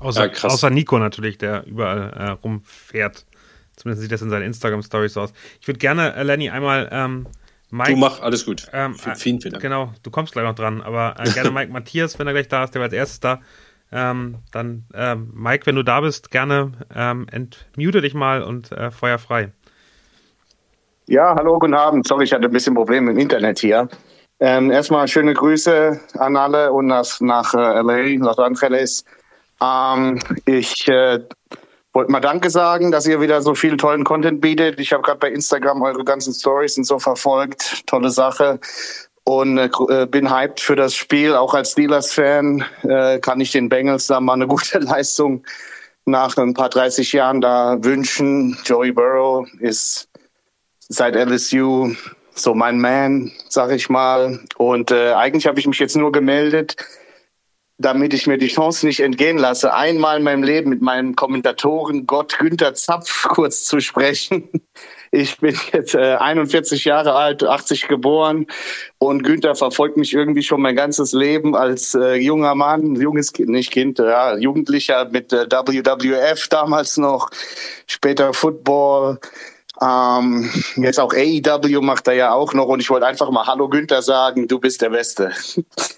Außer, 0.01 0.33
ja, 0.33 0.45
außer 0.45 0.71
Nico 0.71 0.99
natürlich, 0.99 1.39
der 1.39 1.67
überall 1.67 2.13
äh, 2.13 2.31
rumfährt. 2.31 3.25
Zumindest 3.77 4.03
sieht 4.03 4.13
das 4.13 4.23
in 4.23 4.31
seinen 4.31 4.43
Instagram 4.45 4.83
Stories 4.83 5.17
aus. 5.17 5.33
Ich 5.61 5.67
würde 5.67 5.79
gerne, 5.79 6.15
äh, 6.15 6.23
Lenny, 6.23 6.51
einmal 6.51 6.89
ähm, 6.93 7.27
Mike. 7.71 7.93
Du 7.93 7.97
mach 7.97 8.21
alles 8.21 8.45
gut. 8.45 8.69
Ähm, 8.73 8.95
vielen, 8.95 9.41
vielen 9.41 9.53
Dank. 9.53 9.63
Genau, 9.63 9.93
du 10.03 10.11
kommst 10.11 10.33
gleich 10.33 10.45
noch 10.45 10.55
dran, 10.55 10.81
aber 10.81 11.17
äh, 11.19 11.31
gerne 11.31 11.51
Mike 11.53 11.73
Matthias, 11.73 12.19
wenn 12.19 12.27
er 12.27 12.33
gleich 12.33 12.49
da 12.49 12.65
ist, 12.65 12.75
der 12.75 12.81
war 12.81 12.87
als 12.87 12.95
erstes 12.95 13.21
da. 13.21 13.41
Ähm, 13.93 14.39
dann, 14.51 14.87
ähm, 14.95 15.31
Mike, 15.35 15.67
wenn 15.67 15.77
du 15.77 15.83
da 15.83 16.01
bist, 16.01 16.31
gerne 16.31 16.73
ähm, 16.95 17.27
entmute 17.31 18.01
dich 18.01 18.15
mal 18.15 18.43
und 18.43 18.73
äh, 18.73 18.91
feuer 18.91 19.19
frei. 19.19 19.53
Ja, 21.07 21.35
hallo, 21.37 21.59
guten 21.59 21.75
Abend. 21.75 22.09
Sorry, 22.09 22.25
ich 22.25 22.33
hatte 22.33 22.47
ein 22.47 22.51
bisschen 22.51 22.75
Probleme 22.75 23.11
im 23.11 23.19
Internet 23.19 23.59
hier. 23.59 23.89
Ähm, 24.41 24.71
erstmal 24.71 25.07
schöne 25.07 25.35
Grüße 25.35 26.01
an 26.17 26.35
alle 26.35 26.73
und 26.73 26.87
nach, 26.87 27.21
nach 27.21 27.53
äh, 27.53 27.83
LA, 27.83 28.25
Los 28.25 28.39
Angeles. 28.39 29.05
Ähm, 29.63 30.19
ich 30.47 30.89
äh, 30.89 31.21
wollte 31.93 32.11
mal 32.11 32.21
Danke 32.21 32.49
sagen, 32.49 32.91
dass 32.91 33.07
ihr 33.07 33.21
wieder 33.21 33.43
so 33.43 33.55
viel 33.55 33.77
tollen 33.77 34.03
Content 34.05 34.41
bietet. 34.41 34.81
Ich 34.81 34.95
habe 34.95 35.03
gerade 35.03 35.19
bei 35.19 35.29
Instagram 35.29 35.83
eure 35.83 36.05
ganzen 36.05 36.33
Stories 36.33 36.79
und 36.79 36.85
so 36.85 36.99
verfolgt. 36.99 37.87
Tolle 37.87 38.09
Sache. 38.09 38.59
Und 39.25 39.59
äh, 39.59 39.69
äh, 39.91 40.07
bin 40.07 40.35
hyped 40.35 40.61
für 40.61 40.75
das 40.75 40.95
Spiel. 40.95 41.35
Auch 41.35 41.53
als 41.53 41.73
Steelers-Fan 41.73 42.65
äh, 42.83 43.19
kann 43.19 43.41
ich 43.41 43.53
den 43.53 43.69
Bengals 43.69 44.07
da 44.07 44.21
mal 44.21 44.33
eine 44.33 44.47
gute 44.49 44.79
Leistung 44.79 45.45
nach 46.07 46.35
ein 46.39 46.55
paar 46.55 46.71
30 46.71 47.13
Jahren 47.13 47.43
da 47.43 47.77
wünschen. 47.83 48.57
Joey 48.65 48.93
Burrow 48.93 49.47
ist 49.61 50.09
seit 50.89 51.15
LSU 51.17 51.95
so 52.35 52.55
mein 52.55 52.81
Man, 52.81 53.33
sag 53.49 53.71
ich 53.71 53.89
mal. 53.89 54.41
Und 54.57 54.91
äh, 54.91 55.13
eigentlich 55.13 55.47
habe 55.47 55.61
ich 55.61 55.67
mich 55.67 55.79
jetzt 55.79 55.97
nur 55.97 56.13
gemeldet, 56.13 56.77
damit 57.79 58.15
ich 58.15 58.27
mir 58.27 58.39
die 58.39 58.49
Chance 58.49 58.87
nicht 58.87 59.01
entgehen 59.01 59.37
lasse, 59.37 59.75
einmal 59.75 60.19
in 60.19 60.23
meinem 60.23 60.45
Leben 60.45 60.71
mit 60.71 60.81
meinem 60.81 61.17
Kommentatoren 61.17 62.07
Gott 62.07 62.39
Günther 62.39 62.75
Zapf 62.75 63.23
kurz 63.29 63.65
zu 63.65 63.81
sprechen. 63.81 64.49
Ich 65.11 65.39
bin 65.39 65.57
jetzt 65.73 65.95
äh, 65.95 66.17
41 66.17 66.85
Jahre 66.85 67.15
alt, 67.15 67.45
80 67.45 67.87
geboren 67.87 68.47
und 68.99 69.23
Günther 69.23 69.55
verfolgt 69.55 69.97
mich 69.97 70.13
irgendwie 70.13 70.43
schon 70.43 70.61
mein 70.61 70.75
ganzes 70.75 71.13
Leben 71.13 71.55
als 71.55 71.95
äh, 71.95 72.15
junger 72.15 72.55
Mann, 72.57 72.97
junges 72.97 73.33
Kind, 73.33 73.49
nicht 73.49 73.71
Kind, 73.73 73.99
ja, 74.01 74.37
Jugendlicher 74.37 75.09
mit 75.09 75.33
äh, 75.33 75.47
WWF 75.51 76.49
damals 76.49 76.97
noch, 76.97 77.31
später 77.87 78.33
Football. 78.35 79.21
Ähm, 79.81 80.49
jetzt 80.77 81.01
auch 81.01 81.13
AEW 81.13 81.81
macht 81.81 82.07
er 82.07 82.15
ja 82.15 82.33
auch 82.33 82.55
noch 82.55 82.67
und 82.67 82.81
ich 82.81 82.91
wollte 82.91 83.07
einfach 83.07 83.31
mal 83.31 83.47
Hallo 83.47 83.69
Günther 83.69 84.03
sagen, 84.03 84.47
du 84.47 84.59
bist 84.59 84.81
der 84.81 84.91
Beste. 84.91 85.33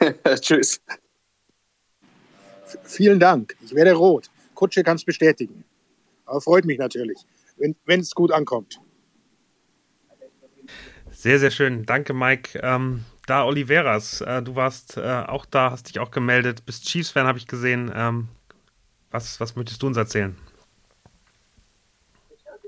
Tschüss. 0.40 0.80
Vielen 2.84 3.20
Dank. 3.20 3.54
Ich 3.64 3.74
werde 3.74 3.92
rot. 3.92 4.30
Kutsche 4.54 4.82
kann 4.82 4.96
es 4.96 5.04
bestätigen. 5.04 5.64
Aber 6.24 6.40
freut 6.40 6.64
mich 6.64 6.78
natürlich, 6.78 7.18
wenn 7.56 8.00
es 8.00 8.14
gut 8.14 8.32
ankommt. 8.32 8.80
Sehr, 11.10 11.38
sehr 11.38 11.50
schön. 11.50 11.84
Danke, 11.84 12.12
Mike. 12.12 12.58
Ähm, 12.62 13.04
da 13.26 13.44
Oliveras, 13.44 14.20
äh, 14.20 14.42
du 14.42 14.54
warst 14.54 14.96
äh, 14.96 15.24
auch 15.26 15.46
da, 15.46 15.70
hast 15.70 15.88
dich 15.88 15.98
auch 15.98 16.10
gemeldet, 16.10 16.64
bist 16.66 16.86
Chiefs-Fan, 16.86 17.26
habe 17.26 17.38
ich 17.38 17.46
gesehen. 17.46 17.90
Ähm, 17.94 18.28
was, 19.10 19.40
was 19.40 19.56
möchtest 19.56 19.82
du 19.82 19.86
uns 19.86 19.96
erzählen? 19.96 20.36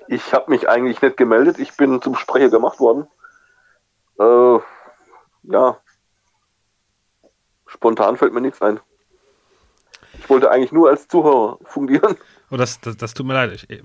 Ich 0.09 0.33
habe 0.33 0.51
mich 0.51 0.69
eigentlich 0.69 1.03
nicht 1.03 1.17
gemeldet. 1.17 1.59
Ich 1.59 1.77
bin 1.77 2.01
zum 2.01 2.17
Sprecher 2.17 2.49
gemacht 2.49 2.81
worden. 2.81 3.07
Äh, 4.19 4.59
ja. 5.53 5.77
Spontan 7.67 8.17
fällt 8.17 8.33
mir 8.33 8.41
nichts 8.41 8.63
ein. 8.63 8.81
Ich 10.19 10.29
wollte 10.31 10.51
eigentlich 10.51 10.73
nur 10.73 10.89
als 10.89 11.07
Zuhörer 11.09 11.59
fungieren. 11.65 12.17
Oh, 12.51 12.57
das, 12.57 12.81
das, 12.81 12.97
das 12.97 13.13
tut 13.13 13.27
mir 13.27 13.35
leid. 13.35 13.53
Ich, 13.53 13.69
äh, 13.69 13.83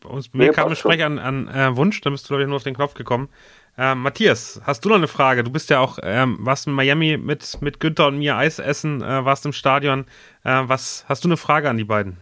bei 0.00 0.08
uns, 0.08 0.28
bei 0.28 0.38
mir 0.38 0.46
nee, 0.46 0.52
kam 0.52 0.68
ein 0.68 0.76
Sprecher 0.76 1.06
an, 1.06 1.18
an 1.18 1.48
äh, 1.48 1.76
Wunsch, 1.76 2.00
da 2.00 2.10
bist 2.10 2.24
du, 2.24 2.28
glaube 2.28 2.42
ich, 2.42 2.48
nur 2.48 2.56
auf 2.56 2.62
den 2.62 2.76
Knopf 2.76 2.94
gekommen. 2.94 3.28
Äh, 3.76 3.96
Matthias, 3.96 4.60
hast 4.64 4.84
du 4.84 4.88
noch 4.88 4.96
eine 4.96 5.08
Frage? 5.08 5.42
Du 5.42 5.50
bist 5.50 5.70
ja 5.70 5.80
auch, 5.80 5.98
ähm, 6.00 6.38
warst 6.40 6.68
in 6.68 6.72
Miami 6.72 7.16
mit, 7.16 7.60
mit 7.60 7.80
Günther 7.80 8.06
und 8.06 8.18
mir 8.18 8.36
Eis 8.36 8.60
essen, 8.60 9.02
äh, 9.02 9.24
warst 9.24 9.44
im 9.44 9.52
Stadion. 9.52 10.06
Äh, 10.44 10.62
was 10.66 11.04
hast 11.08 11.24
du 11.24 11.28
eine 11.28 11.36
Frage 11.36 11.68
an 11.68 11.76
die 11.76 11.84
beiden? 11.84 12.16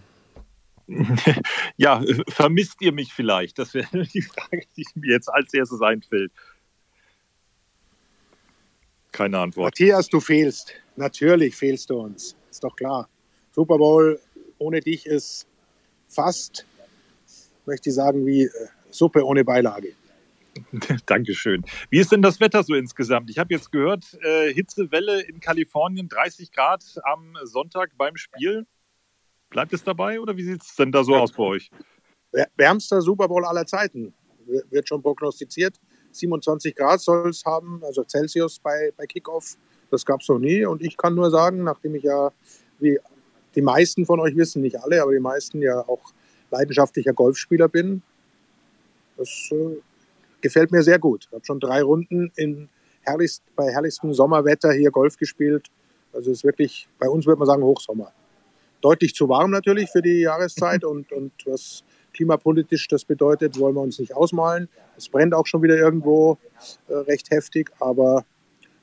ja, 1.77 2.03
vermisst 2.29 2.81
ihr 2.81 2.93
mich 2.93 3.13
vielleicht? 3.13 3.59
Das 3.59 3.75
wäre 3.75 4.07
die 4.15 4.23
Frage, 4.23 4.63
die 4.77 4.85
mir 4.95 5.13
jetzt 5.13 5.29
als 5.29 5.53
erstes 5.55 5.81
einfällt. 5.81 6.33
Keine 9.11 9.39
Antwort. 9.39 9.67
Matthias, 9.67 10.09
du 10.09 10.21
fehlst. 10.21 10.75
Natürlich 10.97 11.55
fehlst 11.55 11.91
du 11.91 12.01
uns. 12.01 12.37
Ist 12.51 12.65
doch 12.65 12.75
klar. 12.75 13.09
Super 13.51 13.77
Bowl 13.77 14.19
ohne 14.59 14.81
dich 14.81 15.07
ist 15.07 15.47
fast, 16.09 16.67
möchte 17.67 17.91
ich 17.91 17.95
sagen, 17.95 18.25
wie 18.27 18.45
äh, 18.45 18.51
Suppe 18.91 19.25
ohne 19.25 19.45
Beilage. 19.45 19.95
Dankeschön. 21.07 21.65
Wie 21.91 21.99
ist 21.99 22.13
denn 22.13 22.23
das 22.23 22.41
Wetter 22.41 22.63
so 22.63 22.75
insgesamt? 22.75 23.31
Ich 23.31 23.39
habe 23.39 23.53
jetzt 23.53 23.73
gehört, 23.73 24.19
äh, 24.23 24.53
Hitzewelle 24.53 25.23
in 25.23 25.41
Kalifornien, 25.41 26.09
30 26.09 26.53
Grad 26.53 26.85
am 27.05 27.37
Sonntag 27.45 27.97
beim 27.97 28.17
Spiel. 28.17 28.67
Bleibt 29.53 29.75
es 29.75 29.85
dabei 29.85 30.19
oder 30.19 30.35
wie 30.35 30.45
sieht 30.45 30.63
es 30.63 30.75
denn 30.77 30.91
da 30.91 31.05
so 31.05 31.15
aus 31.15 31.31
bei 31.33 31.43
euch? 31.43 31.71
Wärmster 32.57 33.03
Super 33.03 33.29
Bowl 33.29 33.45
aller 33.45 33.67
Zeiten, 33.67 34.15
wird 34.47 34.89
schon 34.89 35.03
prognostiziert. 35.03 35.79
27 36.13 36.75
Grad 36.75 37.01
soll 37.01 37.29
es 37.29 37.45
haben, 37.45 37.83
also 37.85 38.03
Celsius 38.03 38.59
bei, 38.59 38.93
bei 38.97 39.05
Kickoff. 39.05 39.59
Das 39.91 40.07
gab 40.07 40.23
es 40.23 40.29
noch 40.31 40.39
nie. 40.39 40.65
Und 40.65 40.81
ich 40.81 40.97
kann 40.97 41.15
nur 41.15 41.31
sagen, 41.31 41.65
nachdem 41.65 41.95
ich 41.95 42.05
ja, 42.05 42.31
wie 42.81 42.99
die 43.55 43.61
meisten 43.61 44.07
von 44.07 44.21
euch 44.21 44.35
wissen, 44.37 44.63
nicht 44.63 44.81
alle, 44.81 45.03
aber 45.03 45.13
die 45.13 45.21
meisten 45.21 45.61
ja 45.61 45.81
auch 45.81 46.13
leidenschaftlicher 46.51 47.13
Golfspieler 47.13 47.69
bin, 47.69 48.03
das 49.19 49.51
äh, 49.53 49.77
gefällt 50.41 50.73
mir 50.73 50.83
sehr 50.83 50.99
gut. 50.99 51.27
Ich 51.29 51.35
habe 51.35 51.45
schon 51.45 51.61
drei 51.61 51.83
Runden 51.83 52.33
in 52.37 52.71
herrlichst, 53.03 53.43
bei 53.55 53.71
herrlichstem 53.71 54.15
Sommerwetter 54.15 54.73
hier 54.73 54.91
Golf 54.91 55.19
gespielt. 55.19 55.69
Also 56.15 56.31
es 56.31 56.39
ist 56.39 56.45
wirklich, 56.45 56.89
bei 56.99 57.09
uns 57.11 57.27
würde 57.27 57.39
man 57.39 57.47
sagen, 57.47 57.63
Hochsommer 57.63 58.15
deutlich 58.83 59.15
zu 59.15 59.29
warm 59.29 59.51
natürlich 59.51 59.91
für 59.91 60.03
die 60.03 60.21
Jahreszeit 60.21 60.85
und, 60.85 61.11
und 61.13 61.33
was 61.47 61.85
klimapolitisch 62.13 62.89
das 62.89 63.05
bedeutet, 63.05 63.59
wollen 63.59 63.75
wir 63.75 63.81
uns 63.81 63.99
nicht 63.99 64.15
ausmalen. 64.15 64.69
Es 64.97 65.09
brennt 65.09 65.35
auch 65.35 65.47
schon 65.47 65.63
wieder 65.63 65.77
irgendwo 65.77 66.39
äh, 66.89 66.95
recht 66.95 67.31
heftig, 67.31 67.71
aber 67.81 68.25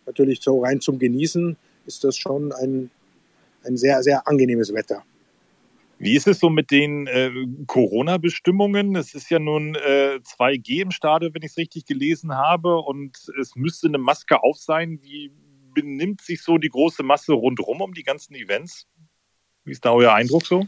natürlich 0.06 0.42
so 0.42 0.64
rein 0.64 0.82
zum 0.82 0.98
Genießen 0.98 1.56
ist 1.86 2.04
das 2.04 2.18
schon 2.18 2.52
ein, 2.54 2.90
ein 3.64 3.78
sehr, 3.78 4.02
sehr 4.04 4.28
angenehmes 4.28 4.74
Wetter. 4.74 5.04
Wie 6.02 6.16
ist 6.16 6.28
es 6.28 6.40
so 6.40 6.50
mit 6.50 6.72
den 6.72 7.08
äh, 7.08 7.30
Corona-Bestimmungen? 7.68 8.96
Es 8.96 9.14
ist 9.14 9.30
ja 9.30 9.38
nun 9.38 9.76
äh, 9.76 10.20
2G 10.24 10.84
im 10.84 10.92
Stadion, 10.92 11.34
wenn 11.34 11.42
ich 11.42 11.52
es 11.52 11.58
richtig 11.58 11.86
gelesen 11.86 12.36
habe, 12.36 12.78
und 12.78 13.18
es 13.40 13.56
müsste 13.56 13.88
eine 13.88 13.98
Maske 13.98 14.42
auf 14.42 14.58
sein. 14.58 15.00
Wie 15.04 15.30
benimmt 15.74 16.22
sich 16.22 16.42
so 16.42 16.58
die 16.58 16.70
große 16.70 17.04
Masse 17.04 17.34
rundherum 17.34 17.82
um 17.82 17.94
die 17.94 18.04
ganzen 18.04 18.34
Events? 18.36 18.88
Wie 19.64 19.72
ist 19.72 19.86
da 19.86 19.92
euer 19.92 20.14
Eindruck 20.14 20.46
so? 20.46 20.68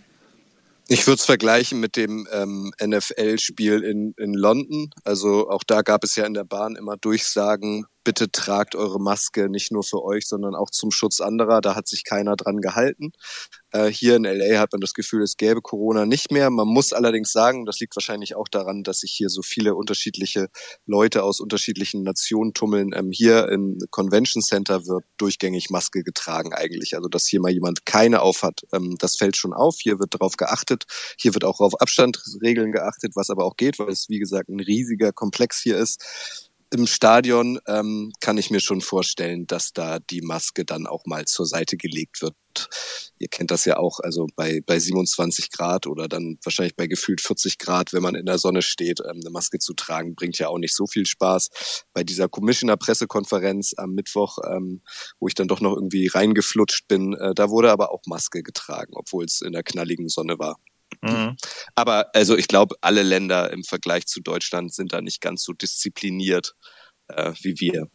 Ich 0.88 1.08
würde 1.08 1.20
es 1.20 1.26
vergleichen 1.26 1.80
mit 1.80 1.96
dem 1.96 2.28
ähm, 2.34 2.74
NFL-Spiel 2.84 3.82
in, 3.84 4.14
in 4.18 4.34
London. 4.34 4.90
Also 5.06 5.50
auch 5.50 5.64
da 5.64 5.84
gab 5.84 6.04
es 6.04 6.18
ja 6.18 6.26
in 6.26 6.34
der 6.34 6.44
Bahn 6.44 6.76
immer 6.76 6.98
Durchsagen, 6.98 7.86
bitte 8.04 8.32
tragt 8.32 8.76
eure 8.76 9.00
Maske 9.00 9.50
nicht 9.50 9.72
nur 9.72 9.84
für 9.84 10.04
euch, 10.04 10.28
sondern 10.28 10.56
auch 10.56 10.70
zum 10.70 10.92
Schutz 10.92 11.22
anderer. 11.22 11.62
Da 11.62 11.76
hat 11.76 11.88
sich 11.88 12.04
keiner 12.04 12.36
dran 12.36 12.58
gehalten. 12.58 13.12
Äh, 13.72 13.88
hier 13.88 14.16
in 14.16 14.24
LA 14.24 14.60
hat 14.60 14.72
man 14.74 14.82
das 14.82 14.94
Gefühl, 14.94 15.22
es 15.24 15.38
gäbe 15.38 15.62
Corona 15.62 16.06
nicht 16.06 16.32
mehr. 16.32 16.50
Man 16.50 16.68
muss 16.68 16.94
allerdings 16.94 17.32
sagen, 17.32 17.66
das 17.66 17.80
liegt 17.80 17.96
wahrscheinlich 17.96 18.36
auch 18.36 18.48
daran, 18.48 18.84
dass 18.84 19.00
sich 19.00 19.12
hier 19.12 19.30
so 19.30 19.42
viele 19.42 19.76
unterschiedliche 19.76 20.48
Leute 20.86 21.24
aus 21.24 21.40
unterschiedlichen 21.40 22.04
Nationen 22.04 22.54
tummeln. 22.54 22.92
Ähm, 22.94 23.12
hier 23.12 23.50
im 23.50 23.78
Convention 23.90 24.42
Center 24.42 24.86
wird 24.88 25.06
durchgängig 25.18 25.70
Maske 25.70 26.04
getragen 26.04 26.54
eigentlich. 26.54 26.96
Also 26.96 27.08
dass 27.08 27.28
hier 27.28 27.42
mal 27.42 27.52
jemand 27.52 27.86
keine 27.86 28.22
aufhat, 28.22 28.62
ähm, 28.74 28.96
das 29.00 29.16
fällt 29.16 29.38
schon 29.38 29.54
auf. 29.54 29.78
Hier 29.80 30.00
wird 30.00 30.14
darauf 30.14 30.38
geachtet. 30.38 30.86
Hier 31.18 31.34
wird 31.34 31.46
auch 31.46 31.60
auf 31.60 31.80
Abstandregeln 31.80 32.72
geachtet, 32.72 33.14
was 33.16 33.30
aber 33.30 33.46
auch 33.46 33.56
geht, 33.56 33.80
weil 33.80 33.90
es 33.90 34.10
wie 34.10 34.20
gesagt 34.20 34.50
ein 34.50 34.60
riesiger 34.60 35.12
Komplex 35.12 35.62
hier 35.62 35.78
ist 35.78 36.50
im 36.74 36.88
Stadion 36.88 37.60
ähm, 37.68 38.14
kann 38.22 38.38
ich 38.38 38.50
mir 38.50 38.62
schon 38.62 38.80
vorstellen, 38.80 39.46
dass 39.46 39.74
da 39.74 40.00
die 40.00 40.22
Maske 40.22 40.64
dann 40.64 40.88
auch 40.88 41.06
mal 41.06 41.26
zur 41.26 41.46
Seite 41.46 41.76
gelegt 41.76 42.22
wird. 42.22 42.36
Ihr 43.20 43.28
kennt 43.28 43.52
das 43.52 43.66
ja 43.66 43.78
auch, 43.78 44.00
also 44.00 44.28
bei, 44.36 44.62
bei 44.66 44.80
27 44.80 45.52
Grad 45.52 45.86
oder 45.86 46.08
dann 46.08 46.38
wahrscheinlich 46.44 46.76
bei 46.76 46.88
gefühlt 46.88 47.20
40 47.20 47.58
Grad, 47.58 47.92
wenn 47.92 48.02
man 48.02 48.16
in 48.16 48.26
der 48.26 48.38
Sonne 48.38 48.62
steht, 48.62 49.02
ähm, 49.02 49.20
eine 49.22 49.30
Maske 49.32 49.60
zu 49.60 49.74
tragen, 49.74 50.16
bringt 50.16 50.40
ja 50.40 50.48
auch 50.48 50.58
nicht 50.58 50.74
so 50.74 50.88
viel 50.88 51.06
Spaß. 51.06 51.84
Bei 51.94 52.06
dieser 52.06 52.30
Commissioner-Pressekonferenz 52.30 53.74
am 53.76 53.92
Mittwoch, 53.92 54.38
ähm, 54.50 54.82
wo 55.20 55.28
ich 55.28 55.36
dann 55.36 55.50
doch 55.50 55.60
noch 55.60 55.76
irgendwie 55.76 56.08
reingeflutscht 56.08 56.88
bin, 56.88 57.14
äh, 57.14 57.36
da 57.36 57.50
wurde 57.50 57.72
aber 57.72 57.92
auch 57.92 58.02
Maske 58.06 58.44
getragen, 58.44 58.94
obwohl 58.96 59.26
es 59.26 59.42
in 59.42 59.52
der 59.52 59.64
knalligen 59.64 60.08
Sonne 60.08 60.40
war. 60.40 60.58
Mhm. 61.02 61.38
Aber 61.76 62.14
also 62.14 62.38
ich 62.38 62.48
glaube, 62.48 62.76
alle 62.82 63.04
Länder 63.04 63.52
im 63.52 63.64
Vergleich 63.64 64.06
zu 64.08 64.22
Deutschland 64.22 64.74
sind 64.74 64.94
da 64.94 65.02
nicht 65.02 65.22
ganz 65.22 65.44
so 65.44 65.54
diszipliniert 65.54 66.56
äh, 67.08 67.34
wie 67.42 67.60
wir. 67.60 67.88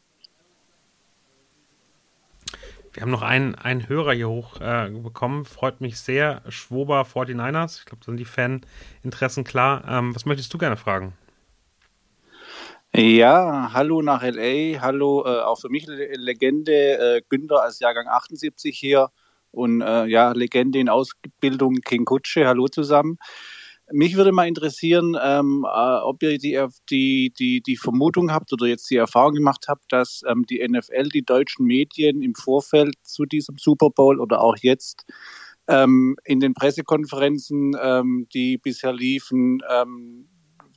Wir 2.93 3.03
haben 3.03 3.11
noch 3.11 3.23
einen, 3.23 3.55
einen 3.57 3.91
Hörer 3.91 4.15
hier 4.15 4.31
hoch 4.31 4.59
äh, 4.59 4.89
bekommen. 4.89 5.45
Freut 5.45 5.83
mich 5.83 6.01
sehr. 6.01 6.43
Schwober 6.49 7.03
49ers. 7.03 7.81
Ich 7.81 7.85
glaube, 7.85 8.01
da 8.01 8.07
sind 8.07 8.17
die 8.17 8.25
Faninteressen 8.25 9.45
klar. 9.45 9.85
Ähm, 9.87 10.15
was 10.15 10.25
möchtest 10.25 10.53
du 10.55 10.57
gerne 10.57 10.79
fragen? 10.79 11.13
Ja, 12.95 13.71
hallo 13.75 14.01
nach 14.01 14.23
LA. 14.23 14.81
Hallo, 14.81 15.27
äh, 15.27 15.41
auch 15.41 15.61
für 15.61 15.69
mich 15.69 15.87
Legende. 15.87 16.73
Äh, 16.73 17.23
Günther 17.29 17.61
als 17.61 17.81
Jahrgang 17.81 18.09
78 18.09 18.79
hier 18.79 19.11
und 19.57 19.81
äh, 19.81 20.07
ja, 20.07 20.33
Legende 20.33 20.79
in 20.79 20.89
Ausbildung 20.89 21.77
King 21.77 22.05
Kutsche. 22.05 22.47
Hallo 22.47 22.69
zusammen. 22.69 23.17
Mich 23.91 24.17
würde 24.17 24.33
mal 24.33 24.49
interessieren, 24.49 25.17
ähm, 25.23 25.65
äh, 25.65 25.99
ob 26.01 26.23
ihr 26.23 26.39
die, 26.39 26.61
die, 26.91 27.33
die, 27.39 27.61
die 27.63 27.77
Vermutung 27.77 28.33
habt 28.33 28.53
oder 28.53 28.67
jetzt 28.67 28.91
die 28.91 28.97
Erfahrung 28.97 29.35
gemacht 29.35 29.67
habt, 29.69 29.85
dass 29.91 30.23
ähm, 30.29 30.45
die 30.45 30.67
NFL, 30.67 31.09
die 31.09 31.25
deutschen 31.25 31.67
Medien 31.67 32.21
im 32.21 32.35
Vorfeld 32.35 32.95
zu 33.03 33.25
diesem 33.25 33.57
Super 33.59 33.91
Bowl 33.91 34.21
oder 34.21 34.43
auch 34.43 34.57
jetzt 34.61 35.07
ähm, 35.69 36.17
in 36.25 36.41
den 36.41 36.53
Pressekonferenzen, 36.53 37.77
ähm, 37.81 38.27
die 38.35 38.59
bisher 38.59 38.93
liefen, 38.93 39.61
ähm, 39.71 40.29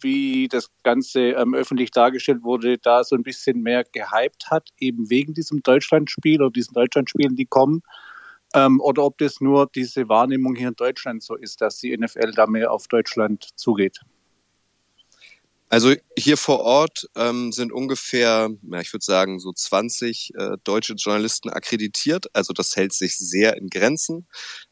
wie 0.01 0.47
das 0.47 0.69
Ganze 0.83 1.31
ähm, 1.31 1.53
öffentlich 1.53 1.91
dargestellt 1.91 2.43
wurde, 2.43 2.77
da 2.77 3.03
so 3.03 3.15
ein 3.15 3.23
bisschen 3.23 3.61
mehr 3.61 3.83
gehypt 3.83 4.51
hat, 4.51 4.69
eben 4.77 5.09
wegen 5.09 5.33
diesem 5.33 5.61
Deutschlandspiel 5.63 6.41
oder 6.41 6.51
diesen 6.51 6.75
Deutschlandspielen, 6.75 7.35
die 7.35 7.47
kommen 7.47 7.81
ähm, 8.53 8.79
oder 8.81 9.03
ob 9.03 9.17
das 9.17 9.41
nur 9.41 9.67
diese 9.73 10.09
Wahrnehmung 10.09 10.55
hier 10.55 10.69
in 10.69 10.75
Deutschland 10.75 11.23
so 11.23 11.35
ist, 11.35 11.61
dass 11.61 11.77
die 11.77 11.95
NFL 11.95 12.31
da 12.31 12.47
mehr 12.47 12.71
auf 12.71 12.87
Deutschland 12.87 13.47
zugeht. 13.55 13.99
Also 15.71 15.93
hier 16.17 16.35
vor 16.35 16.61
Ort 16.61 17.07
ähm, 17.15 17.51
sind 17.51 17.71
ungefähr, 17.71 18.49
ja, 18.63 18.79
ich 18.79 18.91
würde 18.91 19.05
sagen, 19.05 19.39
so 19.39 19.53
20 19.53 20.33
äh, 20.35 20.57
deutsche 20.63 20.93
Journalisten 20.93 21.49
akkreditiert. 21.49 22.25
Also 22.33 22.53
das 22.53 22.75
hält 22.75 22.91
sich 22.91 23.17
sehr 23.19 23.55
in 23.55 23.67
Grenzen. 23.69 24.27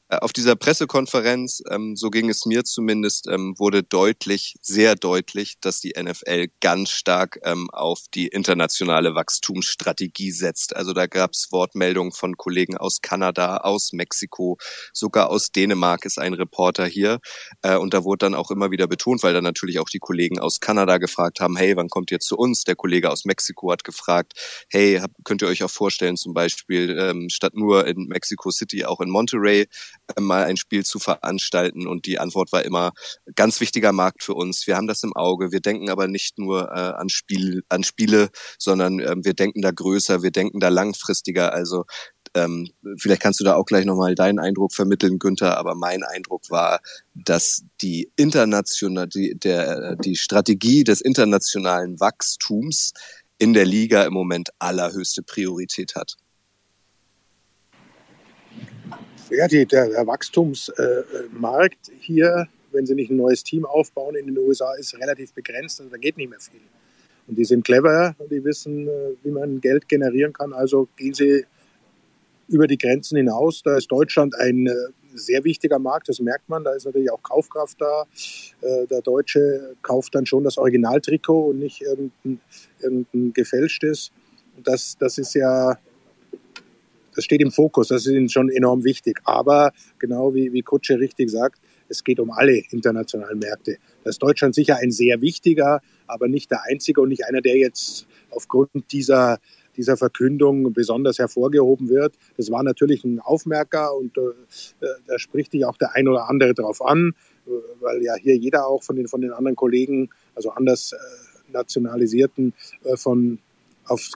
Äh, 0.09 0.17
auf 0.17 0.31
dieser 0.31 0.55
Pressekonferenz, 0.55 1.61
ähm, 1.69 1.95
so 1.95 2.09
ging 2.09 2.29
es 2.29 2.45
mir 2.45 2.63
zumindest, 2.63 3.27
ähm, 3.27 3.55
wurde 3.57 3.83
deutlich, 3.83 4.55
sehr 4.61 4.95
deutlich, 4.95 5.59
dass 5.59 5.81
die 5.81 5.93
NFL 5.97 6.47
ganz 6.61 6.91
stark 6.91 7.39
ähm, 7.43 7.69
auf 7.71 8.03
die 8.13 8.27
internationale 8.27 9.15
Wachstumsstrategie 9.15 10.31
setzt. 10.31 10.75
Also 10.75 10.93
da 10.93 11.07
gab 11.07 11.31
es 11.33 11.51
Wortmeldungen 11.51 12.13
von 12.13 12.37
Kollegen 12.37 12.77
aus 12.77 13.01
Kanada, 13.01 13.57
aus 13.57 13.91
Mexiko, 13.91 14.57
sogar 14.93 15.29
aus 15.29 15.51
Dänemark 15.51 16.05
ist 16.05 16.19
ein 16.19 16.33
Reporter 16.33 16.85
hier. 16.85 17.19
Äh, 17.61 17.75
und 17.75 17.93
da 17.93 18.03
wurde 18.03 18.19
dann 18.19 18.35
auch 18.35 18.49
immer 18.49 18.71
wieder 18.71 18.87
betont, 18.87 19.23
weil 19.23 19.33
dann 19.33 19.43
natürlich 19.43 19.79
auch 19.79 19.89
die 19.89 19.99
Kollegen 19.99 20.39
aus 20.39 20.61
Kanada 20.61 20.99
gefragt 20.99 21.41
haben, 21.41 21.57
hey, 21.57 21.75
wann 21.75 21.89
kommt 21.89 22.11
ihr 22.11 22.19
zu 22.19 22.37
uns? 22.37 22.63
Der 22.63 22.75
Kollege 22.75 23.11
aus 23.11 23.25
Mexiko 23.25 23.71
hat 23.71 23.83
gefragt, 23.83 24.33
hey, 24.69 25.01
könnt 25.25 25.41
ihr 25.41 25.49
euch 25.49 25.63
auch 25.63 25.69
vorstellen, 25.69 26.15
zum 26.15 26.33
Beispiel 26.33 26.97
ähm, 26.97 27.29
statt 27.29 27.55
nur 27.55 27.87
in 27.87 28.05
Mexico 28.07 28.51
City 28.51 28.85
auch 28.85 29.01
in 29.01 29.09
Monterey 29.09 29.67
mal 30.19 30.43
ein 30.43 30.57
Spiel 30.57 30.85
zu 30.85 30.99
veranstalten? 30.99 31.87
Und 31.87 32.05
die 32.05 32.19
Antwort 32.19 32.51
war 32.51 32.63
immer, 32.63 32.91
ganz 33.35 33.59
wichtiger 33.59 33.91
Markt 33.91 34.23
für 34.23 34.33
uns. 34.33 34.67
Wir 34.67 34.75
haben 34.75 34.87
das 34.87 35.03
im 35.03 35.15
Auge. 35.15 35.51
Wir 35.51 35.61
denken 35.61 35.89
aber 35.89 36.07
nicht 36.07 36.37
nur 36.37 36.69
äh, 36.69 36.93
an, 36.95 37.09
Spiel, 37.09 37.63
an 37.69 37.83
Spiele, 37.83 38.29
sondern 38.57 38.99
äh, 38.99 39.15
wir 39.17 39.33
denken 39.33 39.61
da 39.61 39.71
größer, 39.71 40.23
wir 40.23 40.31
denken 40.31 40.59
da 40.59 40.69
langfristiger. 40.69 41.53
Also 41.53 41.85
ähm, 42.33 42.69
vielleicht 42.97 43.21
kannst 43.21 43.39
du 43.39 43.43
da 43.43 43.55
auch 43.55 43.65
gleich 43.65 43.85
nochmal 43.85 44.15
deinen 44.15 44.39
Eindruck 44.39 44.73
vermitteln, 44.73 45.19
Günther, 45.19 45.57
aber 45.57 45.75
mein 45.75 46.03
Eindruck 46.03 46.49
war, 46.49 46.79
dass 47.13 47.63
die 47.81 48.11
international, 48.15 49.07
die, 49.07 49.37
der, 49.37 49.95
die 49.95 50.15
Strategie 50.15 50.83
des 50.83 51.01
internationalen 51.01 51.99
Wachstums 51.99 52.93
in 53.37 53.53
der 53.53 53.65
Liga 53.65 54.03
im 54.03 54.13
Moment 54.13 54.49
allerhöchste 54.59 55.23
Priorität 55.23 55.95
hat. 55.95 56.15
Ja, 59.29 59.47
die, 59.47 59.65
der, 59.65 59.89
der 59.89 60.07
Wachstumsmarkt 60.07 61.89
äh, 61.89 61.93
hier, 61.99 62.47
wenn 62.71 62.85
sie 62.85 62.95
nicht 62.95 63.11
ein 63.11 63.17
neues 63.17 63.43
Team 63.43 63.65
aufbauen 63.65 64.15
in 64.15 64.27
den 64.27 64.37
USA, 64.37 64.73
ist 64.75 64.95
relativ 64.95 65.33
begrenzt. 65.33 65.79
Also 65.79 65.91
da 65.91 65.97
geht 65.97 66.17
nicht 66.17 66.29
mehr 66.29 66.39
viel. 66.39 66.61
Und 67.27 67.37
die 67.37 67.45
sind 67.45 67.65
clever 67.65 68.15
und 68.19 68.31
die 68.31 68.43
wissen, 68.43 68.87
äh, 68.87 68.91
wie 69.23 69.31
man 69.31 69.59
Geld 69.59 69.89
generieren 69.89 70.33
kann. 70.33 70.53
Also 70.53 70.87
gehen 70.95 71.13
sie 71.13 71.45
über 72.47 72.67
die 72.67 72.77
Grenzen 72.77 73.17
hinaus. 73.17 73.61
Da 73.63 73.75
ist 73.75 73.87
Deutschland 73.91 74.35
ein 74.35 74.67
äh, 74.67 74.73
sehr 75.13 75.43
wichtiger 75.43 75.79
Markt, 75.79 76.07
das 76.07 76.19
merkt 76.19 76.47
man. 76.47 76.63
Da 76.63 76.73
ist 76.73 76.85
natürlich 76.85 77.11
auch 77.11 77.23
Kaufkraft 77.23 77.81
da. 77.81 78.05
Der 78.61 79.01
Deutsche 79.01 79.75
kauft 79.81 80.13
dann 80.13 80.27
schon 80.27 80.43
das 80.43 80.59
Originaltrikot 80.59 81.47
und 81.47 81.59
nicht 81.59 81.81
irgendein, 81.81 82.39
irgendein 82.79 83.33
gefälschtes. 83.33 84.11
Und 84.55 84.67
das, 84.67 84.95
das 84.99 85.17
ist 85.17 85.33
ja, 85.33 85.79
das 87.17 87.25
steht 87.25 87.41
im 87.41 87.51
Fokus, 87.51 87.87
das 87.87 88.05
ist 88.05 88.13
ihnen 88.13 88.29
schon 88.29 88.49
enorm 88.49 88.83
wichtig. 88.83 89.19
Aber 89.23 89.71
genau 89.97 90.35
wie, 90.35 90.53
wie 90.53 90.61
Kutsche 90.61 90.99
richtig 90.99 91.31
sagt, 91.31 91.59
es 91.89 92.03
geht 92.03 92.19
um 92.19 92.29
alle 92.29 92.61
internationalen 92.69 93.39
Märkte. 93.39 93.77
Da 94.03 94.11
ist 94.11 94.21
Deutschland 94.21 94.53
sicher 94.53 94.77
ein 94.77 94.91
sehr 94.91 95.19
wichtiger, 95.19 95.81
aber 96.05 96.27
nicht 96.27 96.51
der 96.51 96.61
einzige 96.69 97.01
und 97.01 97.09
nicht 97.09 97.25
einer, 97.25 97.41
der 97.41 97.57
jetzt 97.57 98.07
aufgrund 98.29 98.69
dieser 98.91 99.39
dieser 99.75 99.95
Verkündung 99.95 100.73
besonders 100.73 101.19
hervorgehoben 101.19 101.89
wird. 101.89 102.15
Das 102.35 102.49
war 102.49 102.63
natürlich 102.63 103.03
ein 103.03 103.19
Aufmerker 103.19 103.95
und 103.95 104.17
äh, 104.17 104.21
da 105.05 105.19
spricht 105.19 105.51
sich 105.51 105.65
auch 105.65 105.77
der 105.77 105.93
ein 105.93 106.07
oder 106.07 106.29
andere 106.29 106.55
drauf 106.55 106.83
an, 106.83 107.13
äh, 107.45 107.51
weil 107.79 108.01
ja 108.03 108.15
hier 108.15 108.35
jeder 108.35 108.65
auch 108.65 108.81
von 108.81 108.95
den, 108.95 109.07
von 109.07 109.21
den 109.21 109.31
anderen 109.31 109.55
Kollegen, 109.55 110.09
also 110.33 110.49
anders 110.49 110.93
äh, 110.93 111.51
nationalisierten, 111.51 112.53
äh, 112.85 112.97
von 112.97 113.37
auf 113.85 114.09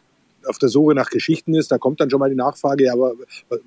auf 0.46 0.58
der 0.58 0.70
Suche 0.70 0.94
nach 0.96 1.10
Geschichten 1.10 1.54
ist, 1.54 1.72
da 1.72 1.78
kommt 1.78 2.00
dann 2.00 2.10
schon 2.10 2.20
mal 2.20 2.30
die 2.30 2.36
Nachfrage, 2.36 2.92
aber 2.92 3.14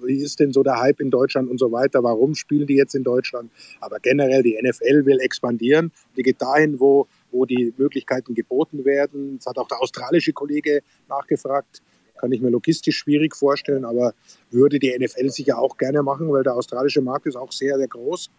wie 0.02 0.22
ist 0.22 0.40
denn 0.40 0.52
so 0.52 0.62
der 0.62 0.80
Hype 0.80 1.00
in 1.00 1.10
Deutschland 1.10 1.50
und 1.50 1.58
so 1.58 1.70
weiter? 1.72 2.02
Warum 2.02 2.34
spielen 2.34 2.66
die 2.66 2.74
jetzt 2.74 2.94
in 2.94 3.04
Deutschland? 3.04 3.50
Aber 3.80 4.00
generell, 4.00 4.42
die 4.42 4.58
NFL 4.60 5.06
will 5.06 5.20
expandieren. 5.20 5.92
Die 6.16 6.22
geht 6.22 6.40
dahin, 6.42 6.80
wo 6.80 7.06
wo 7.34 7.44
die 7.44 7.74
Möglichkeiten 7.76 8.34
geboten 8.34 8.84
werden. 8.84 9.36
Das 9.38 9.46
hat 9.46 9.58
auch 9.58 9.68
der 9.68 9.82
australische 9.82 10.32
Kollege 10.32 10.82
nachgefragt. 11.08 11.82
Kann 12.16 12.32
ich 12.32 12.40
mir 12.40 12.50
logistisch 12.50 12.96
schwierig 12.96 13.36
vorstellen, 13.36 13.84
aber 13.84 14.14
würde 14.50 14.78
die 14.78 14.96
NFL 14.96 15.28
sicher 15.30 15.58
auch 15.58 15.76
gerne 15.76 16.02
machen, 16.02 16.32
weil 16.32 16.44
der 16.44 16.54
australische 16.54 17.02
Markt 17.02 17.26
ist 17.26 17.36
auch 17.36 17.52
sehr, 17.52 17.76
sehr 17.76 17.88
groß 17.88 18.30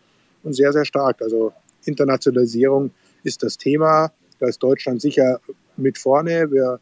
und 0.43 0.53
sehr, 0.53 0.71
sehr 0.71 0.85
stark. 0.85 1.21
Also 1.21 1.51
Internationalisierung 1.83 2.91
ist 3.23 3.43
das 3.43 3.57
Thema. 3.57 4.11
Da 4.39 4.47
ist 4.47 4.63
Deutschland 4.63 5.01
sicher 5.01 5.39
mit 5.77 5.97
vorne. 5.97 6.49
Wir 6.51 6.79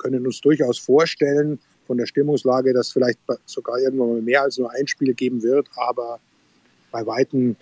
können 0.00 0.26
uns 0.26 0.40
durchaus 0.40 0.78
vorstellen, 0.78 1.60
von 1.86 1.98
der 1.98 2.06
Stimmungslage, 2.06 2.72
dass 2.72 2.92
vielleicht 2.92 3.18
sogar 3.46 3.78
irgendwann 3.80 4.12
mal 4.12 4.22
mehr 4.22 4.42
als 4.42 4.58
nur 4.58 4.70
ein 4.72 4.86
Spiel 4.86 5.12
geben 5.12 5.42
wird, 5.42 5.68
aber 5.74 6.20
bei 6.92 7.04
Weitem, 7.04 7.56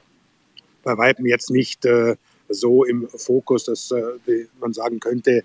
bei 0.82 0.96
Weitem 0.98 1.24
jetzt 1.26 1.50
nicht 1.50 1.86
äh, 1.86 2.16
so 2.48 2.84
im 2.84 3.08
Fokus, 3.08 3.64
dass 3.64 3.90
äh, 3.90 4.46
man 4.60 4.74
sagen 4.74 5.00
könnte, 5.00 5.44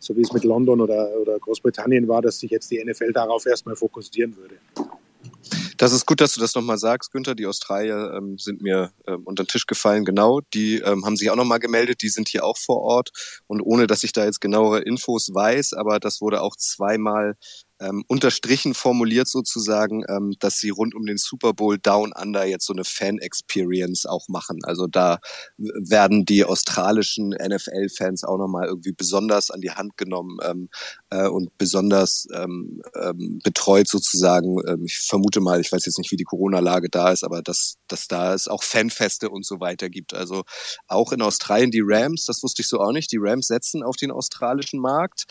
so 0.00 0.16
wie 0.16 0.22
es 0.22 0.32
mit 0.32 0.44
London 0.44 0.80
oder, 0.80 1.08
oder 1.20 1.38
Großbritannien 1.38 2.08
war, 2.08 2.20
dass 2.20 2.40
sich 2.40 2.50
jetzt 2.50 2.70
die 2.70 2.84
NFL 2.84 3.12
darauf 3.12 3.46
erstmal 3.46 3.76
fokussieren 3.76 4.36
würde. 4.36 4.56
Das 5.76 5.92
ist 5.92 6.06
gut, 6.06 6.20
dass 6.20 6.32
du 6.32 6.40
das 6.40 6.54
nochmal 6.54 6.78
sagst, 6.78 7.12
Günther. 7.12 7.34
Die 7.34 7.46
Australier 7.46 8.12
ähm, 8.16 8.38
sind 8.38 8.62
mir 8.62 8.92
ähm, 9.06 9.22
unter 9.24 9.44
den 9.44 9.48
Tisch 9.48 9.66
gefallen. 9.66 10.04
Genau, 10.04 10.40
die 10.54 10.78
ähm, 10.78 11.04
haben 11.04 11.16
sich 11.16 11.30
auch 11.30 11.36
nochmal 11.36 11.58
gemeldet. 11.58 12.02
Die 12.02 12.08
sind 12.08 12.28
hier 12.28 12.44
auch 12.44 12.56
vor 12.56 12.80
Ort. 12.82 13.10
Und 13.46 13.60
ohne, 13.60 13.86
dass 13.86 14.02
ich 14.02 14.12
da 14.12 14.24
jetzt 14.24 14.40
genauere 14.40 14.80
Infos 14.80 15.30
weiß, 15.32 15.74
aber 15.74 16.00
das 16.00 16.20
wurde 16.20 16.40
auch 16.40 16.56
zweimal 16.56 17.36
ähm, 17.80 18.04
unterstrichen 18.08 18.74
formuliert 18.74 19.28
sozusagen, 19.28 20.04
ähm, 20.08 20.34
dass 20.40 20.58
sie 20.58 20.70
rund 20.70 20.94
um 20.94 21.04
den 21.04 21.18
Super 21.18 21.52
Bowl 21.52 21.78
Down 21.78 22.12
Under 22.12 22.44
jetzt 22.44 22.66
so 22.66 22.72
eine 22.72 22.84
Fan-Experience 22.84 24.06
auch 24.06 24.28
machen. 24.28 24.60
Also 24.64 24.86
da 24.86 25.18
werden 25.56 26.24
die 26.24 26.44
australischen 26.44 27.30
NFL-Fans 27.30 28.24
auch 28.24 28.38
nochmal 28.38 28.66
irgendwie 28.66 28.92
besonders 28.92 29.50
an 29.50 29.60
die 29.60 29.70
Hand 29.70 29.96
genommen 29.96 30.38
ähm, 30.42 30.68
äh, 31.10 31.28
und 31.28 31.56
besonders 31.58 32.26
ähm, 32.34 32.82
ähm, 33.00 33.40
betreut 33.42 33.88
sozusagen. 33.88 34.58
Ähm, 34.66 34.84
ich 34.84 34.98
vermute 34.98 35.40
mal, 35.40 35.60
ich 35.60 35.70
weiß 35.70 35.84
jetzt 35.84 35.98
nicht, 35.98 36.10
wie 36.10 36.16
die 36.16 36.24
Corona-Lage 36.24 36.88
da 36.90 37.12
ist, 37.12 37.24
aber 37.24 37.42
dass, 37.42 37.76
dass 37.88 38.08
da 38.08 38.34
es 38.34 38.48
auch 38.48 38.62
Fanfeste 38.62 39.28
und 39.28 39.44
so 39.44 39.60
weiter 39.60 39.90
gibt. 39.90 40.14
Also 40.14 40.44
auch 40.88 41.12
in 41.12 41.22
Australien 41.22 41.70
die 41.70 41.82
Rams, 41.84 42.24
das 42.24 42.42
wusste 42.42 42.62
ich 42.62 42.68
so 42.68 42.80
auch 42.80 42.92
nicht, 42.92 43.12
die 43.12 43.18
Rams 43.20 43.48
setzen 43.48 43.82
auf 43.82 43.96
den 43.96 44.10
australischen 44.10 44.80
Markt. 44.80 45.24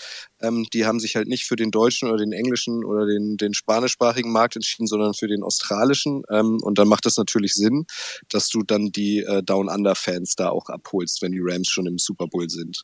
Ähm, 0.45 0.67
die 0.73 0.85
haben 0.85 0.99
sich 0.99 1.15
halt 1.15 1.27
nicht 1.27 1.45
für 1.45 1.55
den 1.55 1.71
deutschen 1.71 2.09
oder 2.09 2.17
den 2.17 2.31
englischen 2.31 2.83
oder 2.83 3.05
den, 3.05 3.37
den 3.37 3.53
spanischsprachigen 3.53 4.31
Markt 4.31 4.55
entschieden, 4.55 4.87
sondern 4.87 5.13
für 5.13 5.27
den 5.27 5.43
australischen. 5.43 6.23
Ähm, 6.29 6.59
und 6.61 6.77
dann 6.77 6.87
macht 6.87 7.05
es 7.05 7.17
natürlich 7.17 7.53
Sinn, 7.53 7.85
dass 8.29 8.49
du 8.49 8.63
dann 8.63 8.91
die 8.91 9.19
äh, 9.19 9.43
Down 9.43 9.69
Under 9.69 9.95
Fans 9.95 10.35
da 10.35 10.49
auch 10.49 10.69
abholst, 10.69 11.21
wenn 11.21 11.31
die 11.31 11.41
Rams 11.41 11.69
schon 11.69 11.85
im 11.85 11.97
Super 11.97 12.27
Bowl 12.27 12.49
sind. 12.49 12.83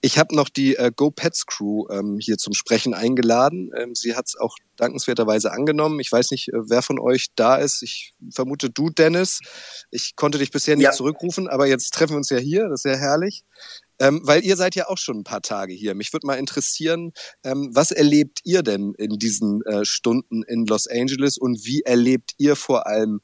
Ich 0.00 0.18
habe 0.18 0.34
noch 0.34 0.48
die 0.48 0.76
äh, 0.76 0.90
Go 0.94 1.10
Pets 1.10 1.46
Crew 1.46 1.86
ähm, 1.90 2.18
hier 2.20 2.38
zum 2.38 2.54
Sprechen 2.54 2.94
eingeladen. 2.94 3.70
Ähm, 3.76 3.94
sie 3.94 4.14
hat 4.14 4.26
es 4.26 4.36
auch 4.36 4.56
dankenswerterweise 4.76 5.52
angenommen. 5.52 6.00
Ich 6.00 6.10
weiß 6.10 6.30
nicht, 6.30 6.48
äh, 6.48 6.70
wer 6.70 6.82
von 6.82 6.98
euch 6.98 7.28
da 7.34 7.56
ist. 7.56 7.82
Ich 7.82 8.14
vermute 8.30 8.70
du, 8.70 8.90
Dennis. 8.90 9.40
Ich 9.90 10.16
konnte 10.16 10.38
dich 10.38 10.50
bisher 10.50 10.76
nicht 10.76 10.84
ja. 10.84 10.92
zurückrufen, 10.92 11.48
aber 11.48 11.66
jetzt 11.66 11.92
treffen 11.92 12.14
wir 12.14 12.18
uns 12.18 12.30
ja 12.30 12.38
hier. 12.38 12.68
Das 12.68 12.80
ist 12.80 12.82
sehr 12.82 12.96
herrlich. 12.96 13.44
Ähm, 14.00 14.20
weil 14.24 14.44
ihr 14.44 14.56
seid 14.56 14.74
ja 14.74 14.88
auch 14.88 14.98
schon 14.98 15.18
ein 15.18 15.24
paar 15.24 15.42
Tage 15.42 15.72
hier. 15.72 15.94
Mich 15.94 16.12
würde 16.12 16.26
mal 16.26 16.38
interessieren, 16.38 17.12
ähm, 17.44 17.70
was 17.72 17.90
erlebt 17.90 18.40
ihr 18.44 18.62
denn 18.62 18.94
in 18.96 19.18
diesen 19.18 19.62
äh, 19.62 19.84
Stunden 19.84 20.42
in 20.44 20.66
Los 20.66 20.86
Angeles 20.86 21.36
und 21.38 21.64
wie 21.64 21.82
erlebt 21.82 22.32
ihr 22.38 22.54
vor 22.54 22.86
allem 22.86 23.20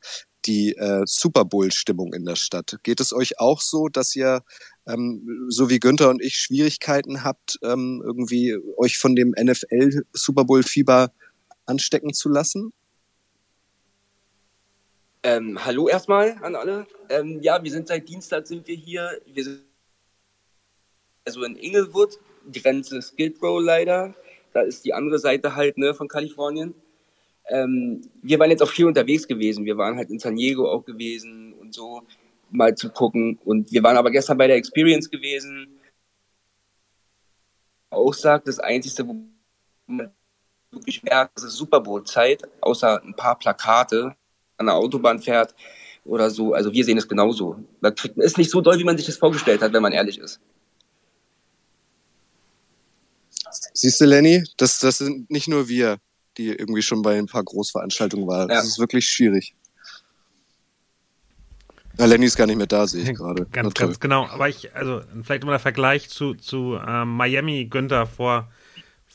die 0.46 0.74
äh, 0.74 1.02
Super 1.06 1.44
Bowl-Stimmung 1.44 2.12
in 2.12 2.24
der 2.24 2.36
Stadt? 2.36 2.78
Geht 2.82 3.00
es 3.00 3.12
euch 3.12 3.38
auch 3.38 3.60
so, 3.60 3.88
dass 3.88 4.14
ihr 4.16 4.42
ähm, 4.86 5.46
so 5.48 5.70
wie 5.70 5.78
Günther 5.78 6.10
und 6.10 6.22
ich 6.22 6.36
Schwierigkeiten 6.36 7.24
habt, 7.24 7.58
ähm, 7.62 8.02
irgendwie 8.04 8.56
euch 8.76 8.98
von 8.98 9.14
dem 9.14 9.34
NFL 9.40 10.02
Super 10.12 10.44
Bowl 10.44 10.62
Fieber 10.62 11.12
anstecken 11.66 12.12
zu 12.12 12.28
lassen? 12.28 12.72
Ähm, 15.22 15.64
hallo 15.64 15.88
erstmal 15.88 16.36
an 16.42 16.54
alle. 16.54 16.86
Ähm, 17.08 17.40
ja, 17.40 17.62
wir 17.62 17.70
sind 17.70 17.88
seit 17.88 18.06
Dienstag 18.06 18.46
sind 18.46 18.66
wir 18.66 18.76
hier. 18.76 19.10
Wir 19.24 19.44
sind 19.44 19.62
also 21.24 21.42
in 21.44 21.56
Inglewood, 21.56 22.18
Grenze 22.52 23.00
Skid 23.00 23.40
Row 23.42 23.62
leider. 23.62 24.14
Da 24.52 24.62
ist 24.62 24.84
die 24.84 24.94
andere 24.94 25.18
Seite 25.18 25.56
halt 25.56 25.78
ne, 25.78 25.94
von 25.94 26.08
Kalifornien. 26.08 26.74
Ähm, 27.48 28.02
wir 28.22 28.38
waren 28.38 28.50
jetzt 28.50 28.62
auch 28.62 28.70
viel 28.70 28.86
unterwegs 28.86 29.26
gewesen. 29.26 29.64
Wir 29.64 29.76
waren 29.76 29.96
halt 29.96 30.10
in 30.10 30.18
San 30.18 30.36
Diego 30.36 30.70
auch 30.70 30.84
gewesen 30.84 31.54
und 31.54 31.74
so 31.74 32.02
mal 32.50 32.74
zu 32.74 32.90
gucken. 32.90 33.38
Und 33.44 33.72
wir 33.72 33.82
waren 33.82 33.96
aber 33.96 34.10
gestern 34.10 34.38
bei 34.38 34.46
der 34.46 34.56
Experience 34.56 35.10
gewesen. 35.10 35.80
Auch 37.90 38.14
sagt, 38.14 38.48
das 38.48 38.58
Einzige, 38.58 39.06
wo 39.08 39.16
man 39.86 40.12
wirklich 40.70 41.02
merkt, 41.02 41.36
das 41.36 41.44
ist 41.44 41.56
Super 41.56 41.80
Bowl-Zeit, 41.80 42.42
außer 42.60 43.02
ein 43.02 43.14
paar 43.14 43.38
Plakate 43.38 44.14
an 44.56 44.66
der 44.66 44.74
Autobahn 44.74 45.20
fährt 45.20 45.54
oder 46.04 46.30
so. 46.30 46.54
Also 46.54 46.72
wir 46.72 46.84
sehen 46.84 46.98
es 46.98 47.08
genauso. 47.08 47.58
Da 47.80 47.90
kriegt, 47.90 48.16
ist 48.18 48.38
nicht 48.38 48.50
so 48.50 48.60
doll, 48.60 48.78
wie 48.78 48.84
man 48.84 48.96
sich 48.96 49.06
das 49.06 49.16
vorgestellt 49.16 49.62
hat, 49.62 49.72
wenn 49.72 49.82
man 49.82 49.92
ehrlich 49.92 50.18
ist. 50.18 50.40
Siehst 53.72 54.00
du, 54.00 54.04
Lenny, 54.04 54.44
das, 54.56 54.78
das 54.78 54.98
sind 54.98 55.30
nicht 55.30 55.48
nur 55.48 55.68
wir, 55.68 55.98
die 56.36 56.48
irgendwie 56.48 56.82
schon 56.82 57.02
bei 57.02 57.18
ein 57.18 57.26
paar 57.26 57.44
Großveranstaltungen 57.44 58.26
waren. 58.26 58.48
Ja. 58.48 58.56
Das 58.56 58.66
ist 58.66 58.78
wirklich 58.78 59.08
schwierig. 59.08 59.54
Ja, 61.98 62.06
Lenny 62.06 62.26
ist 62.26 62.36
gar 62.36 62.46
nicht 62.46 62.56
mehr 62.56 62.66
da, 62.66 62.86
sehe 62.86 63.02
ich 63.02 63.16
gerade. 63.16 63.46
Ganz, 63.52 63.74
ganz 63.74 64.00
genau. 64.00 64.26
Aber 64.26 64.48
ich, 64.48 64.74
also 64.74 65.02
vielleicht 65.22 65.42
immer 65.42 65.52
der 65.52 65.60
Vergleich 65.60 66.08
zu, 66.08 66.34
zu 66.34 66.78
ähm, 66.84 67.16
Miami 67.16 67.66
Günther 67.66 68.06
vor, 68.06 68.50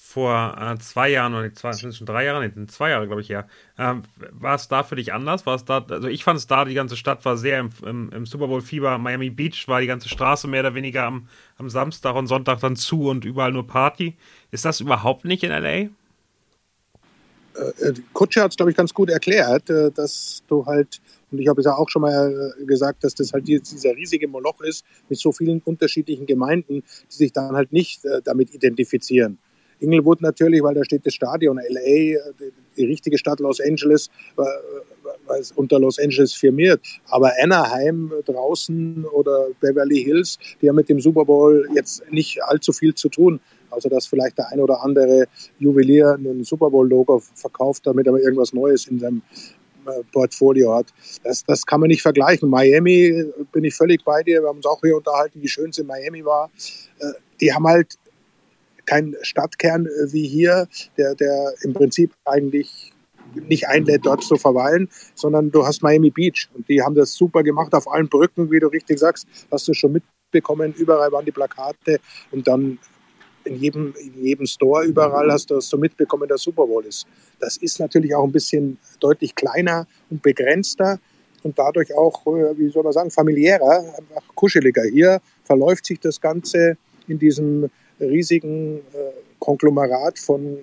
vor 0.09 0.57
äh, 0.59 0.79
zwei 0.79 1.09
Jahren 1.09 1.35
oder 1.35 1.53
zwei, 1.53 1.71
schon 1.73 2.07
drei 2.07 2.25
Jahre, 2.25 2.43
nee, 2.43 2.65
zwei 2.65 2.89
Jahre, 2.89 3.05
glaube 3.05 3.21
ich, 3.21 3.27
ja. 3.27 3.45
Ähm, 3.77 4.01
war 4.31 4.55
es 4.55 4.67
da 4.67 4.81
für 4.81 4.95
dich 4.95 5.13
anders? 5.13 5.45
War 5.45 5.53
es 5.53 5.65
da, 5.65 5.85
also 5.87 6.07
ich 6.07 6.23
fand 6.23 6.39
es 6.39 6.47
da, 6.47 6.65
die 6.65 6.73
ganze 6.73 6.97
Stadt 6.97 7.23
war 7.25 7.37
sehr 7.37 7.59
im, 7.59 7.69
im, 7.85 8.09
im 8.11 8.25
Super 8.25 8.47
Bowl-Fieber. 8.47 8.97
Miami 8.97 9.29
Beach 9.29 9.67
war 9.67 9.81
die 9.81 9.85
ganze 9.85 10.09
Straße 10.09 10.47
mehr 10.47 10.61
oder 10.61 10.73
weniger 10.73 11.03
am, 11.03 11.27
am 11.59 11.69
Samstag 11.69 12.15
und 12.15 12.25
Sonntag 12.25 12.59
dann 12.59 12.75
zu 12.75 13.07
und 13.07 13.23
überall 13.23 13.51
nur 13.51 13.67
Party. 13.67 14.17
Ist 14.49 14.65
das 14.65 14.79
überhaupt 14.79 15.25
nicht 15.25 15.43
in 15.43 15.51
LA? 15.51 15.69
Äh, 15.69 15.89
Kutsche 18.11 18.41
hat 18.41 18.49
es, 18.49 18.57
glaube 18.57 18.71
ich, 18.71 18.77
ganz 18.77 18.91
gut 18.91 19.11
erklärt, 19.11 19.69
äh, 19.69 19.91
dass 19.91 20.41
du 20.47 20.65
halt, 20.65 20.99
und 21.29 21.37
ich 21.37 21.47
habe 21.47 21.61
es 21.61 21.65
ja 21.65 21.75
auch 21.75 21.87
schon 21.87 22.01
mal 22.01 22.55
äh, 22.59 22.65
gesagt, 22.65 23.03
dass 23.03 23.13
das 23.13 23.31
halt 23.31 23.47
dieser 23.47 23.95
riesige 23.95 24.27
Moloch 24.27 24.59
ist 24.61 24.83
mit 25.07 25.19
so 25.19 25.31
vielen 25.31 25.61
unterschiedlichen 25.65 26.25
Gemeinden, 26.25 26.81
die 27.11 27.15
sich 27.15 27.31
dann 27.31 27.55
halt 27.55 27.71
nicht 27.71 28.01
damit 28.23 28.55
identifizieren. 28.55 29.37
Inglewood 29.79 30.21
natürlich, 30.21 30.61
weil 30.63 30.75
da 30.75 30.83
steht 30.83 31.05
das 31.05 31.13
Stadion, 31.13 31.57
LA, 31.57 32.19
die 32.77 32.85
richtige 32.85 33.17
Stadt 33.17 33.39
Los 33.39 33.59
Angeles, 33.59 34.09
weil 34.35 35.39
es 35.39 35.51
unter 35.51 35.79
Los 35.79 35.99
Angeles 35.99 36.33
firmiert. 36.33 36.81
Aber 37.07 37.31
Anaheim 37.41 38.11
draußen 38.25 39.05
oder 39.05 39.47
Beverly 39.59 40.03
Hills, 40.03 40.37
die 40.61 40.69
haben 40.69 40.75
mit 40.75 40.89
dem 40.89 40.99
Super 40.99 41.25
Bowl 41.25 41.67
jetzt 41.73 42.03
nicht 42.11 42.43
allzu 42.43 42.73
viel 42.73 42.93
zu 42.95 43.09
tun. 43.09 43.39
Also 43.71 43.87
dass 43.87 44.07
vielleicht 44.07 44.37
der 44.37 44.49
ein 44.51 44.59
oder 44.59 44.83
andere 44.83 45.27
Juwelier 45.59 46.17
ein 46.19 46.43
Super 46.43 46.71
Bowl-Logo 46.71 47.21
verkauft, 47.35 47.85
damit 47.85 48.07
er 48.07 48.15
irgendwas 48.15 48.51
Neues 48.51 48.87
in 48.87 48.99
seinem 48.99 49.21
äh, 49.85 50.03
Portfolio 50.11 50.75
hat. 50.75 50.87
Das, 51.23 51.43
das 51.45 51.65
kann 51.65 51.79
man 51.79 51.89
nicht 51.89 52.01
vergleichen. 52.01 52.49
Miami 52.49 53.25
bin 53.51 53.63
ich 53.63 53.75
völlig 53.75 54.03
bei 54.03 54.23
dir. 54.23 54.41
Wir 54.41 54.49
haben 54.49 54.57
uns 54.57 54.65
auch 54.65 54.81
hier 54.81 54.97
unterhalten, 54.97 55.41
wie 55.41 55.47
schön 55.47 55.69
es 55.69 55.77
in 55.77 55.87
Miami 55.87 56.25
war. 56.25 56.49
Äh, 56.99 57.11
die 57.39 57.53
haben 57.53 57.67
halt 57.67 57.95
keinen 58.89 59.15
Stadtkern 59.21 59.85
äh, 59.85 60.11
wie 60.11 60.27
hier, 60.27 60.67
der, 60.97 61.15
der 61.15 61.53
im 61.61 61.73
Prinzip 61.73 62.11
eigentlich 62.25 62.93
nicht 63.35 63.67
einlädt, 63.67 64.05
dort 64.05 64.23
zu 64.23 64.37
verweilen, 64.37 64.89
sondern 65.13 65.51
du 65.51 65.65
hast 65.65 65.83
Miami 65.83 66.09
Beach 66.09 66.49
und 66.55 66.67
die 66.67 66.81
haben 66.81 66.95
das 66.95 67.13
super 67.13 67.43
gemacht 67.43 67.73
auf 67.75 67.87
allen 67.91 68.09
Brücken, 68.09 68.49
wie 68.49 68.59
du 68.59 68.67
richtig 68.67 68.97
sagst, 68.97 69.27
hast 69.51 69.67
du 69.67 69.73
schon 69.73 69.93
mitbekommen, 69.93 70.73
überall 70.73 71.11
waren 71.11 71.25
die 71.25 71.31
Plakate 71.31 71.99
und 72.31 72.47
dann 72.47 72.79
in 73.43 73.55
jedem, 73.55 73.93
in 73.99 74.23
jedem 74.23 74.45
Store 74.47 74.83
überall 74.83 75.31
hast 75.31 75.49
du 75.51 75.55
das 75.55 75.69
so 75.69 75.77
mitbekommen, 75.77 76.27
der 76.27 76.37
Super 76.37 76.65
Bowl 76.65 76.85
ist. 76.85 77.05
Das 77.39 77.57
ist 77.57 77.79
natürlich 77.79 78.13
auch 78.15 78.23
ein 78.23 78.31
bisschen 78.31 78.77
deutlich 78.99 79.35
kleiner 79.35 79.87
und 80.09 80.21
begrenzter 80.21 80.99
und 81.43 81.57
dadurch 81.57 81.95
auch, 81.95 82.25
äh, 82.27 82.57
wie 82.57 82.69
soll 82.69 82.83
man 82.83 82.93
sagen, 82.93 83.11
familiärer, 83.11 83.93
einfach 83.97 84.23
kuscheliger. 84.35 84.83
Hier 84.83 85.21
verläuft 85.43 85.85
sich 85.85 85.99
das 85.99 86.19
Ganze 86.19 86.77
in 87.07 87.17
diesem 87.17 87.69
riesigen 87.99 88.79
äh, 88.93 89.11
Konglomerat 89.39 90.19
von, 90.19 90.59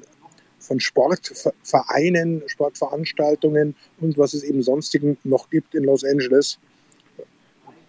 von 0.58 0.80
Sportvereinen, 0.80 2.42
Sportveranstaltungen 2.46 3.74
und 4.00 4.18
was 4.18 4.34
es 4.34 4.42
eben 4.42 4.62
sonstigen 4.62 5.16
noch 5.24 5.50
gibt 5.50 5.74
in 5.74 5.84
Los 5.84 6.04
Angeles. 6.04 6.58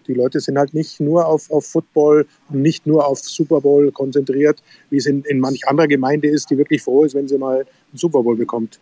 Die 0.06 0.14
Leute 0.14 0.40
sind 0.40 0.56
halt 0.56 0.72
nicht 0.72 1.00
nur 1.00 1.26
auf, 1.26 1.50
auf 1.50 1.66
Football 1.66 2.26
und 2.48 2.62
nicht 2.62 2.86
nur 2.86 3.06
auf 3.06 3.18
Super 3.18 3.60
Bowl 3.60 3.92
konzentriert, 3.92 4.62
wie 4.88 4.96
es 4.96 5.06
in, 5.06 5.22
in 5.24 5.38
manch 5.38 5.68
anderer 5.68 5.86
Gemeinde 5.86 6.28
ist, 6.28 6.50
die 6.50 6.56
wirklich 6.56 6.82
froh 6.82 7.04
ist, 7.04 7.14
wenn 7.14 7.28
sie 7.28 7.36
mal 7.36 7.58
einen 7.58 7.66
Super 7.98 8.22
Bowl 8.22 8.36
bekommt 8.36 8.80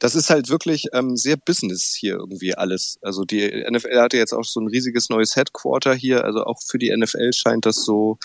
das 0.00 0.14
ist 0.14 0.30
halt 0.30 0.48
wirklich 0.48 0.86
ähm, 0.92 1.16
sehr 1.16 1.36
Business 1.36 1.94
hier 1.98 2.14
irgendwie 2.14 2.54
alles. 2.54 2.98
Also 3.02 3.24
die 3.24 3.64
NFL 3.70 4.00
hatte 4.00 4.16
jetzt 4.16 4.32
auch 4.32 4.44
so 4.44 4.60
ein 4.60 4.66
riesiges 4.66 5.10
neues 5.10 5.36
Headquarter 5.36 5.94
hier. 5.94 6.24
Also 6.24 6.44
auch 6.44 6.60
für 6.62 6.78
die 6.78 6.94
NFL 6.94 7.32
scheint 7.32 7.66
das 7.66 7.84
so 7.84 8.18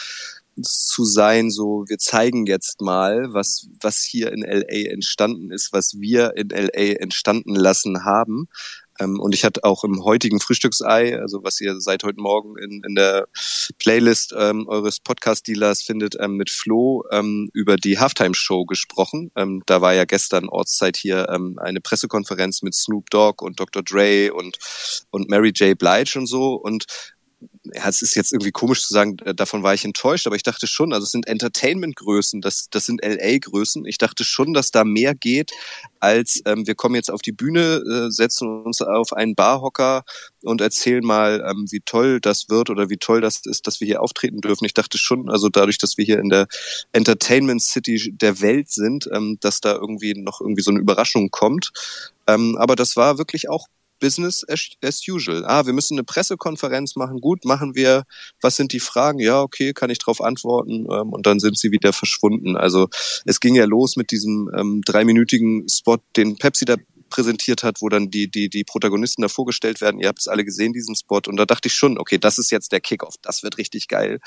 zu 0.61 1.03
sein, 1.03 1.51
so 1.51 1.85
wir 1.87 1.97
zeigen 1.97 2.45
jetzt 2.45 2.81
mal, 2.81 3.33
was, 3.33 3.67
was 3.81 4.01
hier 4.01 4.31
in 4.31 4.41
LA 4.41 4.89
entstanden 4.91 5.51
ist, 5.51 5.73
was 5.73 5.99
wir 5.99 6.35
in 6.37 6.49
LA 6.49 6.99
entstanden 6.99 7.55
lassen 7.55 8.05
haben. 8.05 8.47
Ähm, 8.99 9.19
und 9.19 9.35
ich 9.35 9.43
hatte 9.43 9.63
auch 9.63 9.83
im 9.83 10.03
heutigen 10.03 10.39
Frühstücksei, 10.39 11.19
also 11.19 11.43
was 11.43 11.59
ihr 11.59 11.79
seit 11.81 12.03
heute 12.03 12.19
Morgen 12.19 12.57
in, 12.57 12.81
in 12.87 12.95
der 12.95 13.27
Playlist 13.77 14.33
ähm, 14.37 14.67
eures 14.67 14.99
Podcast-Dealers 14.99 15.81
findet, 15.81 16.15
ähm, 16.19 16.37
mit 16.37 16.49
Flo 16.49 17.03
ähm, 17.11 17.49
über 17.53 17.75
die 17.75 17.99
Halftime-Show 17.99 18.65
gesprochen. 18.65 19.31
Ähm, 19.35 19.63
da 19.65 19.81
war 19.81 19.93
ja 19.93 20.05
gestern 20.05 20.47
Ortszeit 20.47 20.95
hier 20.95 21.27
ähm, 21.29 21.59
eine 21.59 21.81
Pressekonferenz 21.81 22.61
mit 22.61 22.73
Snoop 22.73 23.09
Dogg 23.09 23.43
und 23.43 23.59
Dr. 23.59 23.83
Dre 23.83 24.33
und, 24.33 24.57
und 25.09 25.29
Mary 25.29 25.49
J. 25.49 25.77
Blige 25.77 26.17
und 26.17 26.27
so. 26.27 26.53
Und 26.53 26.85
ja, 27.73 27.87
es 27.87 28.01
ist 28.01 28.15
jetzt 28.15 28.31
irgendwie 28.31 28.51
komisch 28.51 28.83
zu 28.83 28.93
sagen, 28.93 29.17
äh, 29.25 29.33
davon 29.33 29.63
war 29.63 29.73
ich 29.73 29.85
enttäuscht, 29.85 30.27
aber 30.27 30.35
ich 30.35 30.43
dachte 30.43 30.67
schon, 30.67 30.93
also 30.93 31.03
es 31.03 31.11
sind 31.11 31.27
Entertainment-Größen, 31.27 32.41
das, 32.41 32.67
das 32.69 32.85
sind 32.85 33.01
LA-Größen. 33.03 33.85
Ich 33.85 33.97
dachte 33.97 34.23
schon, 34.23 34.53
dass 34.53 34.71
da 34.71 34.83
mehr 34.83 35.15
geht, 35.15 35.51
als 35.99 36.41
ähm, 36.45 36.67
wir 36.67 36.75
kommen 36.75 36.95
jetzt 36.95 37.11
auf 37.11 37.21
die 37.21 37.31
Bühne, 37.31 37.77
äh, 37.77 38.11
setzen 38.11 38.63
uns 38.63 38.81
auf 38.81 39.13
einen 39.13 39.35
Barhocker 39.35 40.03
und 40.43 40.61
erzählen 40.61 41.03
mal, 41.03 41.43
ähm, 41.49 41.65
wie 41.71 41.81
toll 41.81 42.19
das 42.21 42.49
wird 42.49 42.69
oder 42.69 42.89
wie 42.89 42.97
toll 42.97 43.21
das 43.21 43.41
ist, 43.45 43.67
dass 43.67 43.79
wir 43.79 43.87
hier 43.87 44.01
auftreten 44.01 44.41
dürfen. 44.41 44.65
Ich 44.65 44.73
dachte 44.73 44.97
schon, 44.97 45.29
also 45.29 45.49
dadurch, 45.49 45.77
dass 45.77 45.97
wir 45.97 46.05
hier 46.05 46.19
in 46.19 46.29
der 46.29 46.47
Entertainment 46.91 47.61
City 47.61 48.13
der 48.15 48.41
Welt 48.41 48.69
sind, 48.69 49.09
ähm, 49.11 49.37
dass 49.41 49.61
da 49.61 49.73
irgendwie 49.73 50.13
noch 50.13 50.41
irgendwie 50.41 50.61
so 50.61 50.71
eine 50.71 50.79
Überraschung 50.79 51.29
kommt. 51.31 51.71
Ähm, 52.27 52.57
aber 52.59 52.75
das 52.75 52.95
war 52.95 53.17
wirklich 53.17 53.49
auch 53.49 53.67
Business 53.99 54.43
as, 54.47 55.07
usual. 55.07 55.45
Ah, 55.45 55.65
wir 55.65 55.73
müssen 55.73 55.95
eine 55.95 56.03
Pressekonferenz 56.03 56.95
machen. 56.95 57.21
Gut, 57.21 57.45
machen 57.45 57.75
wir. 57.75 58.03
Was 58.41 58.55
sind 58.55 58.73
die 58.73 58.79
Fragen? 58.79 59.19
Ja, 59.19 59.41
okay, 59.41 59.73
kann 59.73 59.89
ich 59.89 59.99
darauf 59.99 60.21
antworten. 60.21 60.87
Ähm, 60.91 61.13
und 61.13 61.25
dann 61.25 61.39
sind 61.39 61.57
sie 61.57 61.71
wieder 61.71 61.93
verschwunden. 61.93 62.57
Also 62.57 62.87
es 63.25 63.39
ging 63.39 63.55
ja 63.55 63.65
los 63.65 63.95
mit 63.95 64.11
diesem 64.11 64.49
ähm, 64.55 64.81
dreiminütigen 64.85 65.67
Spot, 65.69 65.97
den 66.15 66.37
Pepsi 66.37 66.65
da 66.65 66.75
präsentiert 67.09 67.63
hat, 67.63 67.81
wo 67.81 67.89
dann 67.89 68.09
die, 68.09 68.29
die, 68.29 68.49
die 68.49 68.63
Protagonisten 68.63 69.21
da 69.21 69.27
vorgestellt 69.27 69.79
werden. 69.79 69.99
Ihr 69.99 70.07
habt 70.07 70.19
es 70.19 70.27
alle 70.27 70.43
gesehen, 70.43 70.73
diesen 70.73 70.95
Spot. 70.95 71.21
Und 71.27 71.37
da 71.37 71.45
dachte 71.45 71.67
ich 71.67 71.73
schon, 71.73 71.97
okay, 71.97 72.17
das 72.17 72.37
ist 72.37 72.51
jetzt 72.51 72.71
der 72.71 72.81
Kickoff. 72.81 73.15
Das 73.21 73.43
wird 73.43 73.57
richtig 73.57 73.87
geil. 73.87 74.19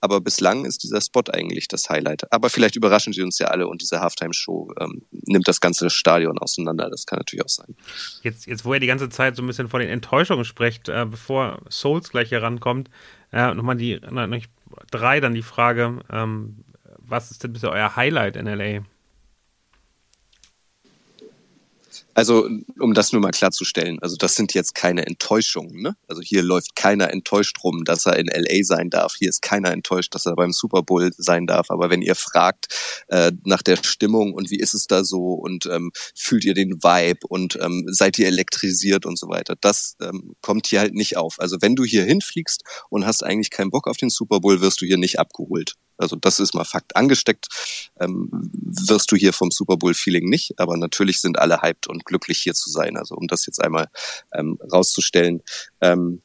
Aber 0.00 0.20
bislang 0.20 0.64
ist 0.64 0.82
dieser 0.82 1.00
Spot 1.00 1.22
eigentlich 1.32 1.68
das 1.68 1.90
Highlight. 1.90 2.32
Aber 2.32 2.48
vielleicht 2.50 2.76
überraschen 2.76 3.12
sie 3.12 3.22
uns 3.22 3.38
ja 3.38 3.48
alle 3.48 3.68
und 3.68 3.82
diese 3.82 4.00
Halftime-Show 4.00 4.72
ähm, 4.80 5.02
nimmt 5.10 5.46
das 5.46 5.60
ganze 5.60 5.90
Stadion 5.90 6.38
auseinander. 6.38 6.88
Das 6.90 7.06
kann 7.06 7.18
natürlich 7.18 7.44
auch 7.44 7.50
sein. 7.50 7.76
Jetzt, 8.22 8.46
jetzt 8.46 8.64
wo 8.64 8.72
er 8.72 8.80
die 8.80 8.86
ganze 8.86 9.08
Zeit 9.10 9.36
so 9.36 9.42
ein 9.42 9.46
bisschen 9.46 9.68
von 9.68 9.80
den 9.80 9.90
Enttäuschungen 9.90 10.44
spricht, 10.44 10.88
äh, 10.88 11.06
bevor 11.08 11.60
Souls 11.70 12.10
gleich 12.10 12.30
hier 12.30 12.42
rankommt, 12.42 12.90
äh, 13.32 13.54
nochmal 13.54 13.76
die 13.76 14.00
na, 14.10 14.26
noch 14.26 14.44
drei, 14.90 15.20
dann 15.20 15.34
die 15.34 15.42
Frage, 15.42 16.00
ähm, 16.10 16.64
was 16.98 17.30
ist 17.30 17.44
denn 17.44 17.52
bisher 17.52 17.70
euer 17.70 17.96
Highlight 17.96 18.36
in 18.36 18.46
LA? 18.46 18.82
Also, 22.20 22.46
um 22.78 22.92
das 22.92 23.12
nur 23.12 23.22
mal 23.22 23.30
klarzustellen, 23.30 23.98
also 24.02 24.14
das 24.14 24.34
sind 24.34 24.52
jetzt 24.52 24.74
keine 24.74 25.06
Enttäuschungen. 25.06 25.80
Ne? 25.80 25.96
Also 26.06 26.20
hier 26.20 26.42
läuft 26.42 26.76
keiner 26.76 27.10
enttäuscht 27.10 27.56
rum, 27.64 27.86
dass 27.86 28.04
er 28.04 28.18
in 28.18 28.26
LA 28.26 28.62
sein 28.62 28.90
darf. 28.90 29.14
Hier 29.18 29.30
ist 29.30 29.40
keiner 29.40 29.70
enttäuscht, 29.70 30.14
dass 30.14 30.26
er 30.26 30.36
beim 30.36 30.52
Super 30.52 30.82
Bowl 30.82 31.10
sein 31.16 31.46
darf. 31.46 31.70
Aber 31.70 31.88
wenn 31.88 32.02
ihr 32.02 32.14
fragt 32.14 32.66
äh, 33.08 33.32
nach 33.46 33.62
der 33.62 33.76
Stimmung 33.82 34.34
und 34.34 34.50
wie 34.50 34.60
ist 34.60 34.74
es 34.74 34.86
da 34.86 35.02
so 35.02 35.32
und 35.32 35.64
ähm, 35.64 35.92
fühlt 36.14 36.44
ihr 36.44 36.52
den 36.52 36.82
Vibe 36.82 37.26
und 37.26 37.58
ähm, 37.58 37.86
seid 37.88 38.18
ihr 38.18 38.26
elektrisiert 38.26 39.06
und 39.06 39.18
so 39.18 39.28
weiter, 39.30 39.54
das 39.58 39.96
ähm, 40.02 40.34
kommt 40.42 40.66
hier 40.66 40.80
halt 40.80 40.92
nicht 40.92 41.16
auf. 41.16 41.40
Also 41.40 41.56
wenn 41.62 41.74
du 41.74 41.84
hier 41.84 42.04
hinfliegst 42.04 42.64
und 42.90 43.06
hast 43.06 43.24
eigentlich 43.24 43.48
keinen 43.48 43.70
Bock 43.70 43.88
auf 43.88 43.96
den 43.96 44.10
Super 44.10 44.40
Bowl, 44.40 44.60
wirst 44.60 44.82
du 44.82 44.84
hier 44.84 44.98
nicht 44.98 45.18
abgeholt. 45.18 45.76
Also 46.00 46.16
das 46.16 46.40
ist 46.40 46.54
mal 46.54 46.64
Fakt. 46.64 46.96
Angesteckt 46.96 47.48
ähm, 48.00 48.28
wirst 48.32 49.12
du 49.12 49.16
hier 49.16 49.32
vom 49.32 49.50
Super 49.50 49.76
Bowl-Feeling 49.76 50.28
nicht, 50.28 50.58
aber 50.58 50.76
natürlich 50.76 51.20
sind 51.20 51.38
alle 51.38 51.60
hyped 51.60 51.86
und 51.88 52.04
glücklich 52.10 52.38
hier 52.38 52.54
zu 52.54 52.70
sein. 52.70 52.96
Also 52.96 53.14
um 53.14 53.28
das 53.28 53.46
jetzt 53.46 53.62
einmal 53.62 53.86
ähm, 54.34 54.58
rauszustellen. 54.70 55.42
Ähm, 55.80 56.22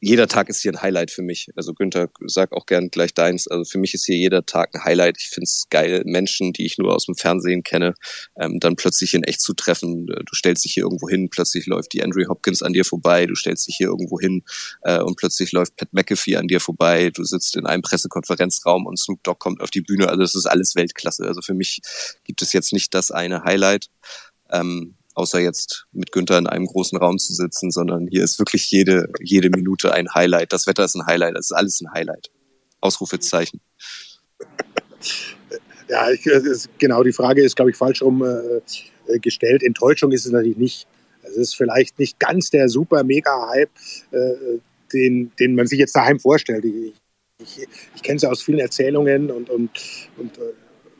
jeder 0.00 0.28
Tag 0.28 0.48
ist 0.48 0.62
hier 0.62 0.72
ein 0.72 0.80
Highlight 0.80 1.10
für 1.10 1.22
mich. 1.22 1.48
Also 1.56 1.74
Günther, 1.74 2.08
sag 2.26 2.52
auch 2.52 2.66
gern 2.66 2.88
gleich 2.90 3.14
deins. 3.14 3.48
Also 3.48 3.64
für 3.64 3.78
mich 3.78 3.94
ist 3.94 4.06
hier 4.06 4.16
jeder 4.16 4.46
Tag 4.46 4.74
ein 4.74 4.84
Highlight. 4.84 5.16
Ich 5.18 5.28
finde 5.28 5.44
es 5.44 5.66
geil, 5.70 6.02
Menschen, 6.04 6.52
die 6.52 6.66
ich 6.66 6.78
nur 6.78 6.94
aus 6.94 7.06
dem 7.06 7.16
Fernsehen 7.16 7.64
kenne, 7.64 7.94
ähm, 8.38 8.60
dann 8.60 8.76
plötzlich 8.76 9.14
in 9.14 9.24
echt 9.24 9.40
zu 9.40 9.54
treffen. 9.54 10.06
Du 10.06 10.34
stellst 10.34 10.64
dich 10.64 10.74
hier 10.74 10.84
irgendwo 10.84 11.08
hin, 11.08 11.30
plötzlich 11.30 11.66
läuft 11.66 11.92
die 11.94 12.02
Andrew 12.04 12.24
Hopkins 12.28 12.62
an 12.62 12.74
dir 12.74 12.84
vorbei. 12.84 13.26
Du 13.26 13.34
stellst 13.34 13.66
dich 13.66 13.76
hier 13.76 13.88
irgendwo 13.88 14.20
hin 14.20 14.44
äh, 14.82 15.00
und 15.00 15.16
plötzlich 15.16 15.50
läuft 15.50 15.76
Pat 15.76 15.92
McAfee 15.92 16.36
an 16.36 16.46
dir 16.46 16.60
vorbei. 16.60 17.10
Du 17.10 17.24
sitzt 17.24 17.56
in 17.56 17.66
einem 17.66 17.82
Pressekonferenzraum 17.82 18.86
und 18.86 18.98
Snoop 19.00 19.24
Dogg 19.24 19.40
kommt 19.40 19.60
auf 19.60 19.70
die 19.70 19.80
Bühne. 19.80 20.08
Also 20.08 20.20
das 20.20 20.36
ist 20.36 20.46
alles 20.46 20.76
Weltklasse. 20.76 21.24
Also 21.24 21.42
für 21.42 21.54
mich 21.54 21.80
gibt 22.22 22.40
es 22.42 22.52
jetzt 22.52 22.72
nicht 22.72 22.94
das 22.94 23.10
eine 23.10 23.42
Highlight. 23.42 23.88
Ähm, 24.50 24.97
außer 25.18 25.40
jetzt 25.40 25.86
mit 25.92 26.12
Günther 26.12 26.38
in 26.38 26.46
einem 26.46 26.66
großen 26.66 26.96
Raum 26.96 27.18
zu 27.18 27.34
sitzen, 27.34 27.72
sondern 27.72 28.06
hier 28.06 28.22
ist 28.22 28.38
wirklich 28.38 28.70
jede, 28.70 29.08
jede 29.20 29.50
Minute 29.50 29.92
ein 29.92 30.14
Highlight. 30.14 30.52
Das 30.52 30.66
Wetter 30.68 30.84
ist 30.84 30.94
ein 30.94 31.06
Highlight, 31.06 31.36
das 31.36 31.46
ist 31.46 31.56
alles 31.56 31.80
ein 31.80 31.92
Highlight. 31.92 32.30
Ausrufezeichen. 32.80 33.60
Ja, 35.88 36.08
ich, 36.10 36.24
genau, 36.78 37.02
die 37.02 37.12
Frage 37.12 37.42
ist, 37.42 37.56
glaube 37.56 37.72
ich, 37.72 37.76
falsch 37.76 38.00
rum 38.00 38.24
äh, 38.24 39.18
gestellt. 39.18 39.64
Enttäuschung 39.64 40.12
ist 40.12 40.24
es 40.24 40.32
natürlich 40.32 40.56
nicht. 40.56 40.86
Also 41.24 41.40
ist 41.40 41.56
vielleicht 41.56 41.98
nicht 41.98 42.20
ganz 42.20 42.50
der 42.50 42.68
super 42.68 43.02
Mega-Hype, 43.02 43.70
äh, 44.12 44.58
den, 44.92 45.32
den 45.40 45.56
man 45.56 45.66
sich 45.66 45.80
jetzt 45.80 45.96
daheim 45.96 46.20
vorstellt. 46.20 46.64
Ich, 46.64 46.94
ich, 47.42 47.66
ich 47.96 48.02
kenne 48.02 48.18
es 48.18 48.24
aus 48.24 48.42
vielen 48.42 48.60
Erzählungen 48.60 49.32
und, 49.32 49.50
und, 49.50 49.70
und 50.16 50.38
äh, 50.38 50.52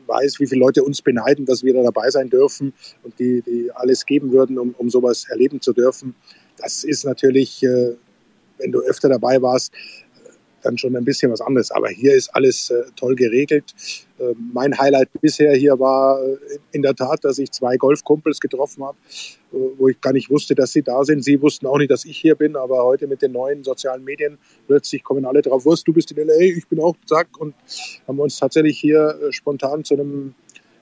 weiß, 0.09 0.39
wie 0.39 0.47
viele 0.47 0.59
Leute 0.59 0.83
uns 0.83 1.01
beneiden, 1.01 1.45
dass 1.45 1.63
wir 1.63 1.73
da 1.73 1.83
dabei 1.83 2.09
sein 2.09 2.29
dürfen 2.29 2.73
und 3.03 3.17
die, 3.19 3.41
die 3.41 3.71
alles 3.73 4.05
geben 4.05 4.31
würden, 4.31 4.57
um, 4.57 4.75
um 4.77 4.89
sowas 4.89 5.25
erleben 5.29 5.61
zu 5.61 5.71
dürfen. 5.71 6.15
Das 6.57 6.83
ist 6.83 7.05
natürlich, 7.05 7.63
äh, 7.63 7.95
wenn 8.57 8.71
du 8.71 8.81
öfter 8.81 9.07
dabei 9.07 9.41
warst, 9.41 9.71
dann 10.61 10.77
schon 10.77 10.95
ein 10.95 11.05
bisschen 11.05 11.31
was 11.31 11.41
anderes. 11.41 11.71
Aber 11.71 11.87
hier 11.89 12.13
ist 12.15 12.29
alles 12.35 12.69
äh, 12.69 12.83
toll 12.95 13.15
geregelt. 13.15 13.73
Äh, 14.19 14.35
mein 14.53 14.77
Highlight 14.77 15.09
bisher 15.21 15.55
hier 15.55 15.79
war 15.79 16.21
äh, 16.21 16.37
in 16.71 16.81
der 16.81 16.95
Tat, 16.95 17.23
dass 17.23 17.39
ich 17.39 17.51
zwei 17.51 17.77
Golfkumpels 17.77 18.39
getroffen 18.39 18.83
habe, 18.83 18.97
äh, 19.53 19.57
wo 19.77 19.87
ich 19.87 19.99
gar 20.01 20.13
nicht 20.13 20.29
wusste, 20.29 20.55
dass 20.55 20.71
sie 20.71 20.83
da 20.83 21.03
sind. 21.03 21.23
Sie 21.23 21.41
wussten 21.41 21.67
auch 21.67 21.77
nicht, 21.77 21.91
dass 21.91 22.05
ich 22.05 22.17
hier 22.17 22.35
bin, 22.35 22.55
aber 22.55 22.83
heute 22.83 23.07
mit 23.07 23.21
den 23.21 23.31
neuen 23.31 23.63
sozialen 23.63 24.03
Medien 24.03 24.37
plötzlich 24.67 25.03
kommen 25.03 25.25
alle 25.25 25.41
drauf, 25.41 25.65
was, 25.65 25.83
du 25.83 25.93
bist 25.93 26.11
in 26.11 26.27
LA, 26.27 26.39
ich 26.39 26.67
bin 26.67 26.79
auch, 26.79 26.95
zack, 27.05 27.27
und 27.39 27.55
haben 28.07 28.19
uns 28.19 28.37
tatsächlich 28.37 28.79
hier 28.79 29.19
äh, 29.21 29.31
spontan 29.31 29.83
zu 29.83 29.93
einem 29.93 30.35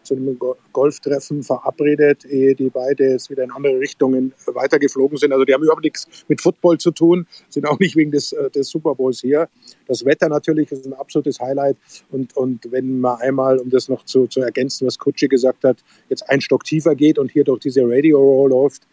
zu 0.07 0.15
einem 0.15 0.39
Golftreffen 0.73 1.43
verabredet, 1.43 2.25
ehe 2.25 2.55
die 2.55 2.69
beide 2.69 3.11
jetzt 3.11 3.29
wieder 3.29 3.43
in 3.43 3.51
andere 3.51 3.79
Richtungen 3.79 4.33
weitergeflogen 4.45 5.17
sind. 5.17 5.31
Also 5.33 5.45
die 5.45 5.53
haben 5.53 5.63
überhaupt 5.63 5.83
nichts 5.83 6.07
mit 6.27 6.41
Football 6.41 6.77
zu 6.77 6.91
tun, 6.91 7.27
sind 7.49 7.67
auch 7.67 7.79
nicht 7.79 7.95
wegen 7.95 8.11
des, 8.11 8.31
äh, 8.31 8.49
des 8.49 8.69
Super 8.69 8.95
Bowls 8.95 9.21
hier. 9.21 9.49
Das 9.87 10.05
Wetter 10.05 10.29
natürlich 10.29 10.71
ist 10.71 10.85
ein 10.85 10.93
absolutes 10.93 11.39
Highlight. 11.39 11.77
Und, 12.09 12.35
und 12.35 12.71
wenn 12.71 12.99
man 12.99 13.19
einmal, 13.19 13.59
um 13.59 13.69
das 13.69 13.89
noch 13.89 14.03
zu, 14.05 14.27
zu 14.27 14.41
ergänzen, 14.41 14.87
was 14.87 14.97
Kutsche 14.97 15.27
gesagt 15.27 15.63
hat, 15.63 15.77
jetzt 16.09 16.29
ein 16.29 16.41
Stock 16.41 16.63
tiefer 16.63 16.95
geht 16.95 17.19
und 17.19 17.31
hier 17.31 17.43
durch 17.43 17.59
diese 17.59 17.81
Radio 17.83 18.19
Roll 18.19 18.49
läuft, 18.49 18.87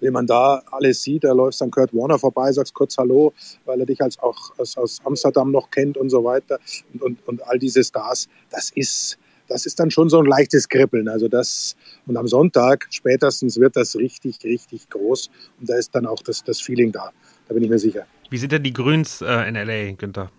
wenn 0.00 0.12
man 0.12 0.26
da 0.26 0.62
alles 0.70 1.02
sieht, 1.02 1.24
da 1.24 1.32
läuft 1.32 1.60
dann 1.60 1.70
Kurt 1.70 1.94
Warner 1.94 2.18
vorbei, 2.18 2.50
sagst 2.52 2.74
kurz 2.74 2.96
Hallo, 2.98 3.32
weil 3.66 3.80
er 3.80 3.86
dich 3.86 4.00
als 4.00 4.18
auch 4.18 4.58
aus, 4.58 4.76
aus 4.76 5.00
Amsterdam 5.04 5.50
noch 5.50 5.70
kennt 5.70 5.96
und 5.96 6.10
so 6.10 6.24
weiter 6.24 6.58
und, 6.92 7.02
und, 7.02 7.28
und 7.28 7.46
all 7.46 7.58
diese 7.58 7.84
Stars, 7.84 8.28
das 8.50 8.70
ist, 8.70 9.18
das 9.50 9.66
ist 9.66 9.80
dann 9.80 9.90
schon 9.90 10.08
so 10.08 10.18
ein 10.20 10.26
leichtes 10.26 10.68
Kribbeln. 10.68 11.08
Also 11.08 11.28
das, 11.28 11.76
und 12.06 12.16
am 12.16 12.28
Sonntag 12.28 12.86
spätestens 12.90 13.58
wird 13.58 13.76
das 13.76 13.96
richtig, 13.96 14.42
richtig 14.44 14.88
groß. 14.88 15.28
Und 15.58 15.68
da 15.68 15.76
ist 15.76 15.94
dann 15.94 16.06
auch 16.06 16.22
das, 16.22 16.44
das 16.44 16.60
Feeling 16.60 16.92
da. 16.92 17.10
Da 17.48 17.54
bin 17.54 17.64
ich 17.64 17.68
mir 17.68 17.78
sicher. 17.78 18.06
Wie 18.30 18.38
sind 18.38 18.52
denn 18.52 18.62
die 18.62 18.72
Grüns 18.72 19.20
äh, 19.20 19.48
in 19.48 19.56
LA, 19.56 19.92
Günther? 19.92 20.30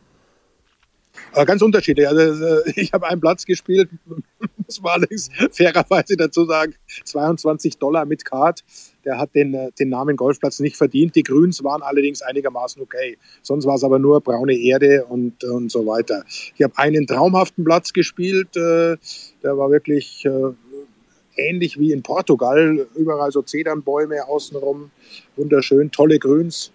Aber 1.34 1.46
ganz 1.46 1.62
unterschiedlich. 1.62 2.08
Also 2.08 2.46
äh, 2.46 2.72
ich 2.76 2.94
habe 2.94 3.08
einen 3.08 3.20
Platz 3.20 3.46
gespielt, 3.46 3.90
muss 4.80 4.84
man 4.84 4.94
allerdings 4.94 5.30
fairerweise 5.52 6.16
dazu 6.18 6.46
sagen, 6.46 6.76
22 7.06 7.78
Dollar 7.78 8.06
mit 8.06 8.26
Card. 8.26 8.64
Der 9.04 9.18
hat 9.18 9.34
den, 9.36 9.54
äh, 9.54 9.72
den 9.80 9.90
Namen 9.90 10.16
Golfplatz 10.16 10.60
nicht 10.60 10.78
verdient. 10.78 11.16
Die 11.16 11.24
Grüns 11.24 11.64
waren 11.64 11.82
allerdings 11.82 12.22
einigermaßen 12.22 12.82
okay. 12.82 13.18
Sonst 13.42 13.66
war 13.66 13.76
es 13.76 13.84
aber 13.84 14.00
nur 14.00 14.22
braune 14.22 14.56
Erde 14.56 15.06
und, 15.06 15.44
und 15.44 15.72
so 15.72 15.86
weiter. 15.86 16.24
Ich 16.56 16.62
habe 16.62 16.78
einen 16.78 17.08
traumhaften 17.08 17.64
Platz 17.64 17.94
gespielt. 17.94 18.56
Äh, 18.56 18.98
der 19.44 19.58
war 19.58 19.72
wirklich 19.72 20.28
ähnlich 21.36 21.80
wie 21.80 21.92
in 21.92 22.04
Portugal. 22.04 22.88
Überall 22.96 23.32
so 23.32 23.42
Zedernbäume 23.42 24.28
außenrum. 24.28 24.92
Wunderschön, 25.36 25.92
tolle 25.92 26.20
Grüns. 26.20 26.72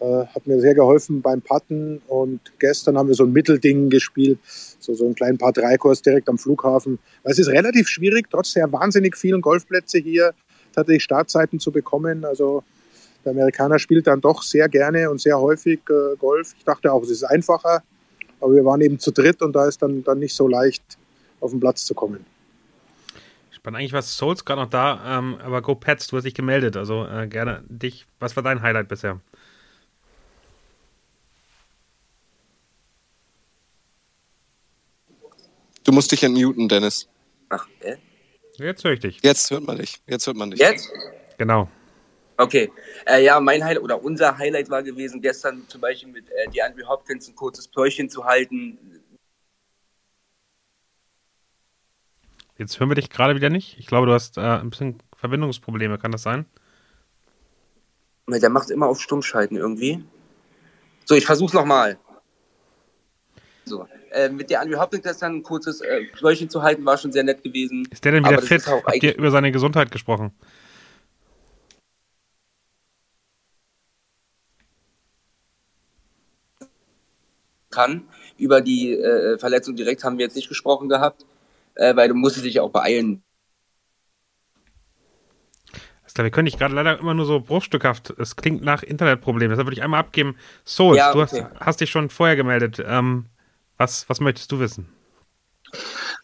Äh, 0.00 0.26
hat 0.26 0.46
mir 0.46 0.60
sehr 0.60 0.74
geholfen 0.74 1.22
beim 1.22 1.40
Putten 1.40 2.02
und 2.08 2.40
gestern 2.58 2.98
haben 2.98 3.08
wir 3.08 3.14
so 3.14 3.24
ein 3.24 3.32
Mittelding 3.32 3.90
gespielt, 3.90 4.38
so, 4.44 4.92
so 4.92 5.04
einen 5.04 5.14
kleinen 5.14 5.38
Paar-3-Kurs 5.38 6.02
direkt 6.02 6.28
am 6.28 6.36
Flughafen. 6.36 6.98
Es 7.22 7.38
ist 7.38 7.48
relativ 7.48 7.88
schwierig, 7.88 8.26
trotz 8.28 8.54
der 8.54 8.70
wahnsinnig 8.72 9.16
vielen 9.16 9.40
Golfplätze 9.40 9.98
hier 9.98 10.34
tatsächlich 10.74 11.04
Startzeiten 11.04 11.60
zu 11.60 11.70
bekommen. 11.70 12.24
Also 12.24 12.64
der 13.24 13.32
Amerikaner 13.32 13.78
spielt 13.78 14.06
dann 14.08 14.20
doch 14.20 14.42
sehr 14.42 14.68
gerne 14.68 15.10
und 15.10 15.20
sehr 15.20 15.38
häufig 15.38 15.80
äh, 15.88 16.16
Golf. 16.16 16.54
Ich 16.58 16.64
dachte 16.64 16.92
auch, 16.92 17.02
es 17.02 17.10
ist 17.10 17.24
einfacher, 17.24 17.82
aber 18.40 18.52
wir 18.52 18.64
waren 18.64 18.80
eben 18.80 18.98
zu 18.98 19.12
dritt 19.12 19.42
und 19.42 19.54
da 19.54 19.68
ist 19.68 19.80
dann, 19.80 20.02
dann 20.02 20.18
nicht 20.18 20.34
so 20.34 20.48
leicht, 20.48 20.82
auf 21.40 21.52
den 21.52 21.60
Platz 21.60 21.84
zu 21.84 21.94
kommen. 21.94 22.26
Spannend, 23.50 23.78
eigentlich 23.78 23.92
war 23.92 24.02
Souls 24.02 24.44
gerade 24.44 24.62
noch 24.62 24.70
da, 24.70 25.18
ähm, 25.18 25.36
aber 25.42 25.62
Go 25.62 25.74
Pets, 25.74 26.08
du 26.08 26.16
hast 26.16 26.24
dich 26.24 26.34
gemeldet, 26.34 26.76
also 26.76 27.06
äh, 27.06 27.28
gerne 27.28 27.62
dich. 27.68 28.06
Was 28.18 28.34
war 28.34 28.42
dein 28.42 28.60
Highlight 28.60 28.88
bisher? 28.88 29.20
Du 35.84 35.92
musst 35.92 36.10
dich 36.10 36.22
entmuten, 36.22 36.68
Dennis. 36.68 37.08
Ach, 37.50 37.66
äh? 37.80 37.96
Jetzt 38.56 38.84
höre 38.84 38.92
ich 38.92 39.00
dich. 39.00 39.20
Jetzt 39.22 39.50
hört 39.50 39.66
man 39.66 39.78
dich. 39.78 40.02
Jetzt 40.06 40.26
hört 40.26 40.36
man 40.36 40.50
dich. 40.50 40.60
Jetzt? 40.60 40.90
Genau. 41.38 41.68
Okay. 42.36 42.72
Äh, 43.06 43.24
ja, 43.24 43.38
mein 43.38 43.62
Highlight 43.62 43.82
oder 43.82 44.02
unser 44.02 44.36
Highlight 44.38 44.70
war 44.70 44.82
gewesen, 44.82 45.20
gestern 45.20 45.68
zum 45.68 45.80
Beispiel 45.80 46.10
mit 46.10 46.28
äh, 46.30 46.48
DeAndre 46.50 46.88
Hopkins 46.88 47.28
ein 47.28 47.36
kurzes 47.36 47.68
Pläuschen 47.68 48.08
zu 48.08 48.24
halten. 48.24 48.78
Jetzt 52.56 52.78
hören 52.78 52.88
wir 52.88 52.94
dich 52.94 53.10
gerade 53.10 53.34
wieder 53.34 53.50
nicht. 53.50 53.76
Ich 53.78 53.86
glaube, 53.86 54.06
du 54.06 54.12
hast 54.12 54.38
äh, 54.38 54.40
ein 54.40 54.70
bisschen 54.70 55.02
Verbindungsprobleme. 55.16 55.98
Kann 55.98 56.12
das 56.12 56.22
sein? 56.22 56.46
Der 58.26 58.48
macht 58.48 58.70
immer 58.70 58.86
auf 58.86 59.00
Stummschalten 59.00 59.56
irgendwie. 59.56 60.02
So, 61.04 61.14
ich 61.14 61.26
versuch's 61.26 61.52
nochmal. 61.52 61.98
So. 63.64 63.86
Äh, 64.14 64.28
mit 64.28 64.48
der 64.48 64.60
Andrew 64.60 64.78
Hopkins 64.78 65.02
gestern 65.02 65.36
ein 65.36 65.42
kurzes 65.42 65.80
äh, 65.80 66.48
zu 66.48 66.62
halten, 66.62 66.86
war 66.86 66.96
schon 66.96 67.10
sehr 67.10 67.24
nett 67.24 67.42
gewesen. 67.42 67.88
Ist 67.90 68.04
der 68.04 68.12
denn 68.12 68.24
wieder 68.24 68.40
fit? 68.40 68.64
Habt 68.64 69.02
ihr 69.02 69.18
über 69.18 69.32
seine 69.32 69.50
Gesundheit 69.50 69.90
gesprochen? 69.90 70.30
Kann. 77.72 78.04
Über 78.38 78.60
die 78.60 78.92
äh, 78.92 79.36
Verletzung 79.36 79.74
direkt 79.74 80.04
haben 80.04 80.16
wir 80.16 80.26
jetzt 80.26 80.36
nicht 80.36 80.48
gesprochen 80.48 80.88
gehabt, 80.88 81.26
äh, 81.74 81.96
weil 81.96 82.08
du 82.08 82.14
musstest 82.14 82.46
dich 82.46 82.60
auch 82.60 82.70
beeilen. 82.70 83.24
Wir 86.16 86.30
können 86.30 86.46
dich 86.46 86.56
gerade 86.56 86.72
leider 86.72 87.00
immer 87.00 87.14
nur 87.14 87.26
so 87.26 87.40
bruchstückhaft. 87.40 88.10
Es 88.20 88.36
klingt 88.36 88.62
nach 88.62 88.84
Internetproblemen. 88.84 89.50
Deshalb 89.50 89.66
würde 89.66 89.76
ich 89.76 89.82
einmal 89.82 89.98
abgeben. 89.98 90.36
Souls, 90.64 90.98
ja, 90.98 91.08
okay. 91.08 91.14
du 91.14 91.22
hast, 91.22 91.44
hast, 91.58 91.80
dich 91.80 91.90
schon 91.90 92.08
vorher 92.08 92.36
gemeldet. 92.36 92.80
Ähm, 92.86 93.26
was, 93.76 94.08
was 94.08 94.20
möchtest 94.20 94.50
du 94.52 94.58
wissen? 94.60 94.88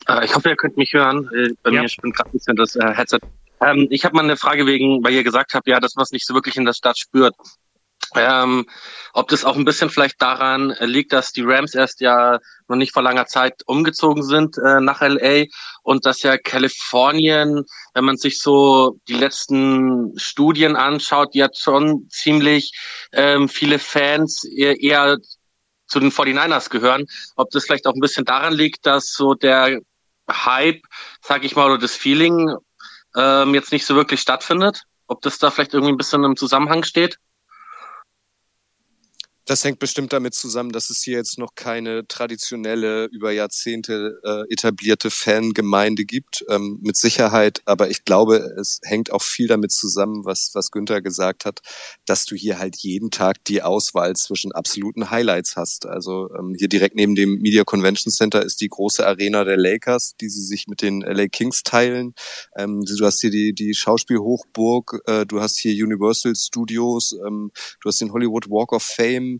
Äh, 0.09 0.25
ich 0.25 0.35
hoffe, 0.35 0.51
ihr 0.51 0.57
könnt 0.57 0.77
mich 0.77 0.93
hören. 0.93 1.29
Äh, 1.35 1.55
bei 1.63 1.71
ja. 1.71 1.83
mir 1.83 1.89
spinnt 1.89 2.17
gerade 2.17 2.31
ein 2.31 2.33
bisschen 2.33 2.57
das 2.57 2.77
äh, 2.77 2.95
Headset. 2.95 3.21
Ähm, 3.61 3.87
ich 3.91 4.05
habe 4.05 4.17
mal 4.17 4.25
eine 4.25 4.37
Frage 4.37 4.67
wegen, 4.67 5.05
weil 5.05 5.13
ihr 5.13 5.25
gesagt 5.25 5.55
habt, 5.55 5.69
ja, 5.69 5.81
dass 5.81 5.95
man 5.95 6.05
es 6.05 6.13
nicht 6.13 6.27
so 6.27 6.35
wirklich 6.35 6.57
in 6.57 6.65
der 6.65 6.73
Stadt 6.73 6.99
spürt. 6.99 7.35
Ähm, 8.17 8.67
ob 9.13 9.29
das 9.29 9.45
auch 9.45 9.57
ein 9.57 9.65
bisschen 9.65 9.89
vielleicht 9.89 10.21
daran 10.21 10.75
liegt, 10.81 11.13
dass 11.13 11.33
die 11.33 11.43
Rams 11.43 11.75
erst 11.75 12.01
ja 12.01 12.41
noch 12.67 12.77
nicht 12.77 12.93
vor 12.93 13.03
langer 13.03 13.27
Zeit 13.27 13.63
umgezogen 13.67 14.25
sind 14.25 14.57
äh, 14.59 14.81
nach 14.81 15.01
LA 15.01 15.45
und 15.83 16.07
dass 16.07 16.23
ja 16.23 16.37
Kalifornien, 16.37 17.65
wenn 17.95 18.05
man 18.05 18.17
sich 18.17 18.41
so 18.41 18.99
die 19.07 19.15
letzten 19.15 20.19
Studien 20.19 20.75
anschaut, 20.75 21.35
die 21.35 21.45
hat 21.45 21.57
schon 21.57 22.09
ziemlich 22.11 22.73
ähm, 23.13 23.49
viele 23.49 23.79
Fans 23.79 24.45
eher, 24.45 24.81
eher 24.81 25.19
zu 25.91 26.01
den 26.01 26.11
49ers 26.11 26.71
gehören, 26.71 27.07
ob 27.37 27.51
das 27.51 27.65
vielleicht 27.65 27.87
auch 27.87 27.95
ein 27.95 28.01
bisschen 28.01 28.25
daran 28.25 28.55
liegt, 28.55 28.87
dass 28.87 29.13
so 29.13 29.35
der 29.35 29.81
Hype, 30.31 30.83
sag 31.21 31.45
ich 31.45 31.57
mal, 31.57 31.67
oder 31.67 31.79
das 31.79 31.95
Feeling 31.95 32.55
ähm, 33.17 33.55
jetzt 33.55 33.73
nicht 33.73 33.85
so 33.85 33.97
wirklich 33.97 34.21
stattfindet, 34.21 34.85
ob 35.09 35.21
das 35.23 35.39
da 35.39 35.51
vielleicht 35.51 35.75
irgendwie 35.75 35.93
ein 35.93 35.99
bisschen 35.99 36.25
im 36.25 36.37
Zusammenhang 36.37 36.85
steht. 36.85 37.19
Das 39.51 39.65
hängt 39.65 39.81
bestimmt 39.81 40.13
damit 40.13 40.33
zusammen, 40.35 40.71
dass 40.71 40.91
es 40.91 41.03
hier 41.03 41.17
jetzt 41.17 41.37
noch 41.37 41.57
keine 41.57 42.07
traditionelle, 42.07 43.07
über 43.07 43.33
Jahrzehnte 43.33 44.21
äh, 44.23 44.53
etablierte 44.53 45.11
Fangemeinde 45.11 46.05
gibt. 46.05 46.45
Ähm, 46.49 46.79
mit 46.83 46.97
Sicherheit, 46.97 47.61
aber 47.65 47.91
ich 47.91 48.05
glaube, 48.05 48.37
es 48.61 48.79
hängt 48.85 49.11
auch 49.11 49.25
viel 49.25 49.49
damit 49.49 49.73
zusammen, 49.73 50.25
was, 50.25 50.53
was 50.55 50.71
Günther 50.71 51.03
gesagt 51.03 51.47
hat, 51.47 51.63
dass 52.07 52.27
du 52.27 52.37
hier 52.37 52.61
halt 52.61 52.77
jeden 52.77 53.11
Tag 53.11 53.45
die 53.47 53.61
Auswahl 53.61 54.15
zwischen 54.15 54.53
absoluten 54.53 55.11
Highlights 55.11 55.57
hast. 55.57 55.85
Also 55.85 56.33
ähm, 56.39 56.55
hier 56.57 56.69
direkt 56.69 56.95
neben 56.95 57.17
dem 57.17 57.41
Media 57.41 57.65
Convention 57.65 58.13
Center 58.13 58.45
ist 58.45 58.61
die 58.61 58.69
große 58.69 59.05
Arena 59.05 59.43
der 59.43 59.57
Lakers, 59.57 60.15
die 60.21 60.29
sie 60.29 60.45
sich 60.45 60.69
mit 60.69 60.81
den 60.81 61.01
LA 61.01 61.27
Kings 61.27 61.65
teilen. 61.65 62.15
Ähm, 62.57 62.83
du 62.83 63.05
hast 63.05 63.21
hier 63.21 63.33
die, 63.33 63.53
die 63.53 63.75
Schauspielhochburg, 63.75 65.03
äh, 65.07 65.27
du 65.27 65.41
hast 65.41 65.59
hier 65.59 65.73
Universal 65.85 66.37
Studios, 66.37 67.17
ähm, 67.27 67.51
du 67.83 67.89
hast 67.89 68.01
den 68.01 68.13
Hollywood 68.13 68.49
Walk 68.49 68.73
of 68.73 68.85
Fame, 68.85 69.40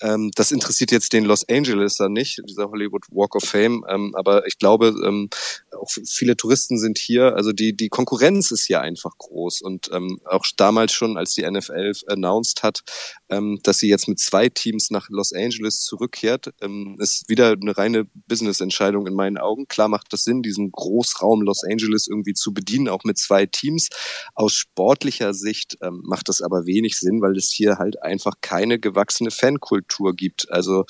Ähm, 0.00 0.30
das 0.34 0.52
interessiert 0.52 0.92
jetzt 0.92 1.12
den 1.12 1.24
Los 1.24 1.48
Angelesern 1.48 2.12
nicht, 2.12 2.40
dieser 2.48 2.70
Hollywood 2.70 3.04
Walk 3.10 3.34
of 3.34 3.44
Fame. 3.44 3.84
Ähm, 3.88 4.14
aber 4.14 4.46
ich 4.46 4.58
glaube, 4.58 4.94
ähm, 5.04 5.30
auch 5.72 5.90
viele 5.90 6.36
Touristen 6.36 6.78
sind 6.78 6.98
hier. 6.98 7.34
Also 7.34 7.52
die, 7.52 7.74
die 7.76 7.88
Konkurrenz 7.88 8.50
ist 8.50 8.66
hier 8.66 8.80
einfach 8.80 9.16
groß. 9.18 9.62
Und 9.62 9.90
ähm, 9.92 10.20
auch 10.24 10.44
damals 10.56 10.92
schon, 10.92 11.16
als 11.16 11.34
die 11.34 11.48
NFL 11.48 11.92
announced 12.08 12.62
hat, 12.62 12.82
ähm, 13.28 13.58
dass 13.62 13.78
sie 13.78 13.88
jetzt 13.88 14.08
mit 14.08 14.18
zwei 14.18 14.48
Teams 14.48 14.90
nach 14.90 15.08
Los 15.08 15.32
Angeles 15.32 15.80
zurückkehrt, 15.80 16.52
ähm, 16.60 16.96
ist 16.98 17.28
wieder 17.28 17.52
eine 17.52 17.76
reine 17.76 18.06
Business-Entscheidung 18.28 19.06
in 19.06 19.14
meinen 19.14 19.38
Augen. 19.38 19.66
Klar 19.68 19.88
macht 19.88 20.12
das 20.12 20.24
Sinn, 20.24 20.42
diesen 20.42 20.72
Großraum 20.72 21.42
Los 21.42 21.64
Angeles 21.64 22.06
irgendwie 22.06 22.34
zu 22.34 22.52
bedienen, 22.52 22.88
auch 22.88 23.04
mit 23.04 23.18
zwei 23.18 23.46
Teams. 23.46 23.88
Aus 24.34 24.54
sportlicher 24.54 25.32
Sicht 25.34 25.78
macht 25.80 26.28
das 26.28 26.42
aber 26.42 26.66
wenig 26.66 26.98
Sinn, 26.98 27.20
weil 27.22 27.36
es 27.36 27.50
hier 27.50 27.78
halt 27.78 28.02
einfach 28.02 28.34
keine 28.40 28.78
gewachsene 28.78 29.30
Fankultur 29.30 29.85
gibt. 30.14 30.50
Also 30.50 30.84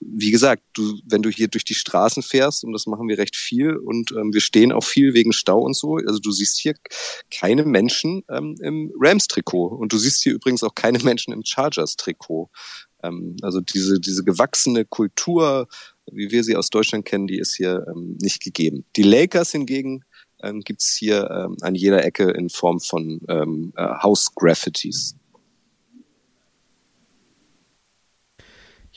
wie 0.00 0.30
gesagt, 0.30 0.62
du, 0.74 0.98
wenn 1.06 1.22
du 1.22 1.30
hier 1.30 1.48
durch 1.48 1.64
die 1.64 1.74
Straßen 1.74 2.22
fährst, 2.22 2.64
und 2.64 2.72
das 2.72 2.86
machen 2.86 3.08
wir 3.08 3.18
recht 3.18 3.36
viel, 3.36 3.76
und 3.76 4.12
ähm, 4.12 4.32
wir 4.32 4.40
stehen 4.40 4.72
auch 4.72 4.84
viel 4.84 5.14
wegen 5.14 5.32
Stau 5.32 5.60
und 5.60 5.74
so, 5.74 5.96
also 5.96 6.18
du 6.18 6.30
siehst 6.32 6.58
hier 6.58 6.74
keine 7.30 7.64
Menschen 7.64 8.22
ähm, 8.28 8.56
im 8.60 8.92
Rams-Trikot 8.98 9.68
und 9.68 9.92
du 9.92 9.98
siehst 9.98 10.22
hier 10.22 10.34
übrigens 10.34 10.62
auch 10.62 10.74
keine 10.74 10.98
Menschen 11.00 11.32
im 11.32 11.44
Chargers-Trikot. 11.44 12.50
Ähm, 13.02 13.36
also 13.42 13.60
diese, 13.60 14.00
diese 14.00 14.24
gewachsene 14.24 14.84
Kultur, 14.84 15.68
wie 16.10 16.30
wir 16.30 16.44
sie 16.44 16.56
aus 16.56 16.70
Deutschland 16.70 17.04
kennen, 17.04 17.26
die 17.26 17.38
ist 17.38 17.56
hier 17.56 17.86
ähm, 17.88 18.16
nicht 18.20 18.42
gegeben. 18.42 18.84
Die 18.96 19.02
Lakers 19.02 19.52
hingegen 19.52 20.04
ähm, 20.42 20.60
gibt 20.60 20.82
hier 20.82 21.30
ähm, 21.30 21.56
an 21.60 21.74
jeder 21.74 22.04
Ecke 22.04 22.30
in 22.30 22.48
Form 22.48 22.80
von 22.80 23.20
ähm, 23.28 23.72
äh, 23.76 23.82
House-Graffitis. 24.02 25.16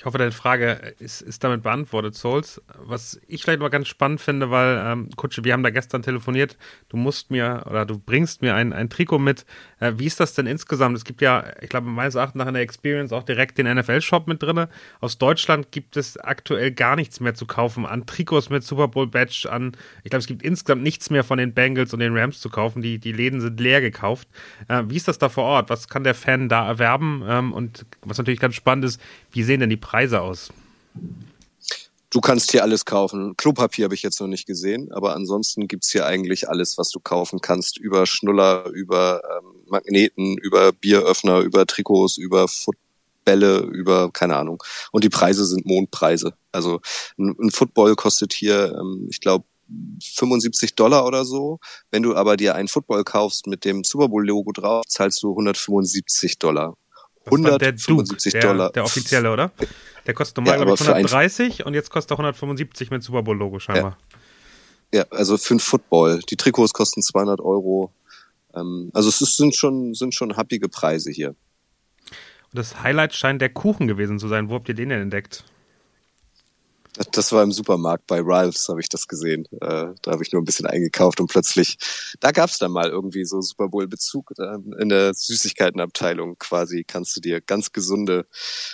Ich 0.06 0.08
hoffe, 0.08 0.20
deine 0.20 0.32
Frage 0.32 0.94
ist, 1.00 1.24
ist 1.24 1.44
damit 1.44 1.64
beantwortet, 1.64 2.14
Souls. 2.14 2.62
Was 2.78 3.20
ich 3.28 3.42
vielleicht 3.42 3.60
mal 3.60 3.70
ganz 3.70 3.88
spannend 3.88 4.22
finde, 4.22 4.52
weil, 4.52 4.80
ähm, 4.86 5.10
Kutsche, 5.16 5.44
wir 5.44 5.52
haben 5.52 5.64
da 5.64 5.72
gestern 5.72 6.04
telefoniert, 6.04 6.60
du 6.90 6.98
musst 6.98 7.32
mir 7.32 7.64
oder 7.68 7.88
du 7.88 7.98
bringst 7.98 8.44
mir 8.44 8.54
ein, 8.54 8.72
ein 8.72 8.92
Trikot 8.92 9.18
mit. 9.18 9.48
Äh, 9.80 9.94
wie 9.96 10.06
ist 10.06 10.20
das 10.20 10.36
denn 10.36 10.46
insgesamt? 10.46 10.96
Es 10.96 11.06
gibt 11.06 11.24
ja, 11.24 11.46
ich 11.60 11.70
glaube, 11.70 11.90
meines 11.90 12.14
Erachtens 12.14 12.38
nach 12.38 12.46
in 12.46 12.54
der 12.54 12.62
Experience 12.62 13.14
auch 13.14 13.24
direkt 13.24 13.58
den 13.58 13.66
NFL-Shop 13.66 14.28
mit 14.28 14.44
drin. 14.44 14.68
Aus 15.02 15.18
Deutschland 15.18 15.72
gibt 15.72 15.98
es 15.98 16.18
aktuell 16.18 16.70
gar 16.70 16.96
nichts 16.96 17.20
mehr 17.20 17.34
zu 17.34 17.48
kaufen 17.48 17.88
an 17.88 18.06
Trikots 18.06 18.52
mit 18.52 18.64
Super 18.64 18.88
Bowl-Badge, 18.88 19.52
an, 19.52 19.72
ich 20.04 20.12
glaube, 20.12 20.20
es 20.20 20.28
gibt 20.28 20.44
insgesamt 20.44 20.84
nichts 20.84 21.10
mehr 21.10 21.24
von 21.24 21.40
den 21.40 21.56
Bengals 21.56 21.96
und 21.96 22.00
den 22.00 22.16
Rams 22.16 22.42
zu 22.42 22.52
kaufen. 22.52 22.84
Die, 22.84 23.00
die 23.00 23.12
Läden 23.12 23.42
sind 23.42 23.60
leer 23.60 23.82
gekauft. 23.82 24.28
Äh, 24.68 24.84
wie 24.86 24.98
ist 24.98 25.08
das 25.08 25.18
da 25.18 25.30
vor 25.30 25.46
Ort? 25.46 25.72
Was 25.72 25.88
kann 25.88 26.04
der 26.04 26.14
Fan 26.14 26.48
da 26.48 26.68
erwerben? 26.68 27.24
Ähm, 27.28 27.54
und 27.54 27.88
was 28.04 28.20
natürlich 28.20 28.40
ganz 28.40 28.54
spannend 28.54 28.86
ist, 28.86 29.02
wie 29.32 29.42
sehen 29.42 29.62
denn 29.62 29.72
die 29.72 29.78
Preise 29.78 29.95
aus? 30.14 30.50
Du 32.10 32.20
kannst 32.20 32.52
hier 32.52 32.64
alles 32.64 32.84
kaufen. 32.84 33.38
Klopapier 33.38 33.86
habe 33.86 33.96
ich 33.96 34.04
jetzt 34.04 34.20
noch 34.20 34.28
nicht 34.28 34.46
gesehen, 34.46 34.92
aber 34.92 35.16
ansonsten 35.16 35.70
gibt's 35.70 35.90
hier 35.90 36.06
eigentlich 36.06 36.50
alles, 36.50 36.78
was 36.78 36.90
du 36.90 37.00
kaufen 37.00 37.40
kannst. 37.40 37.78
Über 37.78 38.06
Schnuller, 38.06 38.68
über 38.74 39.22
ähm, 39.24 39.64
Magneten, 39.68 40.38
über 40.38 40.74
Bieröffner, 40.74 41.40
über 41.40 41.66
Trikots, 41.66 42.18
über 42.18 42.50
Footbälle, 42.50 43.60
über 43.60 44.12
keine 44.12 44.36
Ahnung. 44.36 44.62
Und 44.92 45.06
die 45.06 45.10
Preise 45.10 45.46
sind 45.46 45.66
Mondpreise. 45.66 46.34
Also 46.52 46.82
ein, 47.18 47.34
ein 47.40 47.52
Football 47.52 47.96
kostet 47.96 48.34
hier, 48.34 48.78
ähm, 48.78 49.08
ich 49.10 49.22
glaube, 49.22 49.46
75 50.16 50.76
Dollar 50.76 51.06
oder 51.06 51.24
so. 51.24 51.60
Wenn 51.90 52.04
du 52.04 52.16
aber 52.16 52.36
dir 52.36 52.56
einen 52.56 52.68
Football 52.68 53.06
kaufst 53.06 53.48
mit 53.48 53.64
dem 53.64 53.86
Super 53.86 54.10
Bowl 54.10 54.28
Logo 54.28 54.52
drauf, 54.52 54.84
zahlst 54.88 55.24
du 55.24 55.32
175 55.32 56.38
Dollar. 56.38 56.76
175 57.26 58.34
der 58.34 58.42
Dollar. 58.42 58.72
Der 58.72 58.84
offizielle, 58.84 59.32
oder? 59.32 59.52
Der 60.06 60.14
kostet 60.14 60.38
normal, 60.38 60.60
ja, 60.60 60.64
glaube 60.64 60.82
ich, 60.82 60.88
130 60.88 61.66
und 61.66 61.74
jetzt 61.74 61.90
kostet 61.90 62.12
er 62.12 62.20
175 62.20 62.92
mit 62.92 63.04
Super 63.04 63.24
Bowl-Logo 63.24 63.60
scheinbar. 63.60 63.98
Ja. 64.94 65.00
ja, 65.00 65.06
also 65.10 65.38
für 65.38 65.56
ein 65.56 65.60
Football. 65.60 66.20
Die 66.30 66.36
Trikots 66.36 66.74
kosten 66.74 67.02
200 67.02 67.40
Euro. 67.40 67.92
Ähm, 68.54 68.92
also 68.94 69.10
es 69.10 69.22
ist, 69.22 69.38
sind 69.38 69.56
schon, 69.56 69.94
sind 69.94 70.14
schon 70.14 70.38
happige 70.38 70.70
Preise 70.70 71.12
hier. 71.12 71.30
Und 71.30 72.60
das 72.60 72.84
Highlight 72.84 73.14
scheint 73.14 73.42
der 73.42 73.50
Kuchen 73.50 73.88
gewesen 73.88 74.20
zu 74.20 74.28
sein. 74.28 74.50
Wo 74.50 74.56
habt 74.56 74.70
ihr 74.70 74.76
den 74.76 74.90
denn 74.90 75.02
entdeckt? 75.02 75.44
Das 77.12 77.32
war 77.34 77.44
im 77.44 77.52
Supermarkt 77.52 78.08
bei 78.08 78.22
Ralphs, 78.24 78.70
habe 78.70 78.80
ich 78.80 78.88
das 78.88 79.08
gesehen. 79.08 79.46
Äh, 79.52 79.94
da 80.02 80.12
habe 80.12 80.24
ich 80.24 80.32
nur 80.32 80.42
ein 80.42 80.46
bisschen 80.46 80.66
eingekauft 80.66 81.20
und 81.20 81.28
plötzlich, 81.28 81.78
da 82.22 82.32
gab 82.32 82.50
es 82.50 82.58
dann 82.58 82.72
mal 82.72 82.90
irgendwie 82.90 83.26
so 83.26 83.42
Super 83.42 83.68
Bowl-Bezug. 83.68 84.32
In 84.80 84.90
der 84.90 85.14
Süßigkeitenabteilung 85.14 86.38
quasi 86.38 86.86
kannst 86.86 87.16
du 87.18 87.22
dir 87.22 87.42
ganz 87.42 87.74
gesunde 87.74 88.26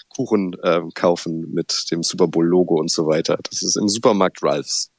Kuchen 0.09 0.55
äh, 0.61 0.81
kaufen 0.93 1.51
mit 1.51 1.89
dem 1.89 2.03
Super 2.03 2.27
Bowl-Logo 2.27 2.75
und 2.75 2.91
so 2.91 3.07
weiter. 3.07 3.39
Das 3.49 3.63
ist 3.63 3.75
im 3.75 3.89
Supermarkt 3.89 4.43
Ralphs. 4.43 4.91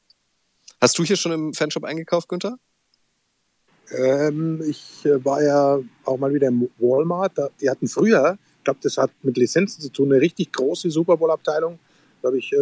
Hast 0.81 0.99
du 0.99 1.05
hier 1.05 1.17
schon 1.17 1.31
im 1.31 1.55
Fanshop 1.55 1.85
eingekauft, 1.85 2.29
Günther? 2.29 2.57
Ähm, 3.93 4.63
ich 4.67 5.05
äh, 5.05 5.25
war 5.25 5.43
ja 5.43 5.79
auch 6.05 6.19
mal 6.19 6.35
wieder 6.35 6.49
im 6.49 6.69
Walmart. 6.79 7.39
Die 7.61 7.71
hatten 7.71 7.87
früher, 7.87 8.37
ich 8.59 8.65
glaube, 8.65 8.81
das 8.83 8.97
hat 8.97 9.13
mit 9.23 9.37
Lizenzen 9.37 9.81
zu 9.81 9.91
tun, 9.91 10.13
eine 10.13 10.21
richtig 10.21 10.53
große 10.53 10.91
Super 10.91 11.17
Bowl-Abteilung 11.17 11.79
da 12.23 12.29
habe 12.29 12.39
ich 12.39 12.53
äh, 12.53 12.57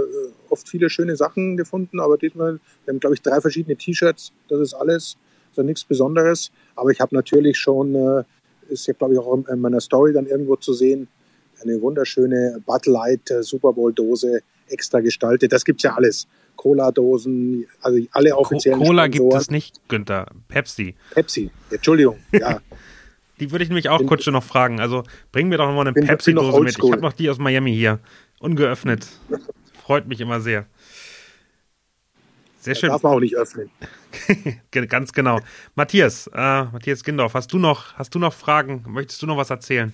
oft 0.49 0.69
viele 0.69 0.89
schöne 0.89 1.17
Sachen 1.17 1.57
gefunden, 1.57 2.01
aber 2.01 2.17
diesmal, 2.17 2.59
wir 2.85 2.93
haben, 2.93 3.01
glaube 3.01 3.15
ich, 3.15 3.23
drei 3.23 3.41
verschiedene 3.41 3.77
T-Shirts. 3.77 4.33
Das 4.49 4.59
ist 4.59 4.75
alles, 4.75 5.17
also 5.51 5.63
nichts 5.63 5.85
Besonderes. 5.85 6.51
Aber 6.75 6.91
ich 6.91 7.01
habe 7.01 7.15
natürlich 7.15 7.59
schon, 7.59 7.95
äh, 7.95 8.25
ist 8.71 8.87
ja, 8.87 8.95
glaube 8.95 9.15
ich, 9.15 9.21
auch 9.21 9.47
in 9.49 9.61
meiner 9.61 9.81
Story 9.81 10.13
dann 10.13 10.27
irgendwo 10.27 10.57
zu 10.57 10.73
sehen, 10.73 11.09
eine 11.63 11.81
wunderschöne 11.81 12.63
Bud 12.65 12.87
Light 12.87 13.31
äh, 13.31 13.43
Super 13.43 13.75
Bowl 13.75 13.93
Dose 13.93 14.41
extra 14.69 15.01
gestaltet. 15.01 15.53
Das 15.53 15.65
gibt's 15.65 15.83
ja 15.83 15.95
alles. 15.95 16.27
Cola-Dosen, 16.57 17.67
also 17.81 17.99
alle 18.13 18.37
offiziellen 18.37 18.79
Cola 18.79 19.05
Sponsoren. 19.05 19.11
gibt 19.11 19.43
es 19.43 19.51
nicht, 19.51 19.89
Günther. 19.89 20.27
Pepsi. 20.49 20.95
Pepsi, 21.13 21.51
Entschuldigung, 21.71 22.19
ja. 22.33 22.61
die 23.41 23.51
würde 23.51 23.65
ich 23.65 23.71
nämlich 23.71 23.89
auch 23.89 24.05
kurz 24.05 24.27
noch 24.27 24.45
fragen. 24.45 24.79
Also 24.79 25.03
bring 25.33 25.49
mir 25.49 25.57
doch 25.57 25.73
mal 25.73 25.87
eine 25.87 25.95
Pepsi-Dose 25.95 26.61
mit. 26.61 26.77
Ich 26.77 26.93
habe 26.93 27.01
noch 27.01 27.15
die 27.15 27.31
aus 27.31 27.39
Miami 27.39 27.75
hier. 27.75 27.99
Ungeöffnet. 28.41 29.07
Freut 29.85 30.09
mich 30.09 30.21
immer 30.21 30.41
sehr. 30.41 30.67
Sehr 32.59 32.75
schön. 32.75 32.89
Darf 32.89 33.03
man 33.03 33.13
auch 33.13 33.21
nicht 33.21 33.37
öffnen. 33.37 33.71
Ganz 34.71 35.13
genau. 35.13 35.41
Matthias, 35.75 36.27
äh, 36.29 36.65
Matthias 36.65 37.05
Gindorf, 37.05 37.35
hast 37.35 37.53
du 37.53 37.59
noch, 37.59 37.95
hast 37.95 38.15
du 38.15 38.19
noch 38.19 38.33
Fragen? 38.33 38.83
Möchtest 38.89 39.21
du 39.23 39.27
noch 39.27 39.37
was 39.37 39.51
erzählen? 39.51 39.93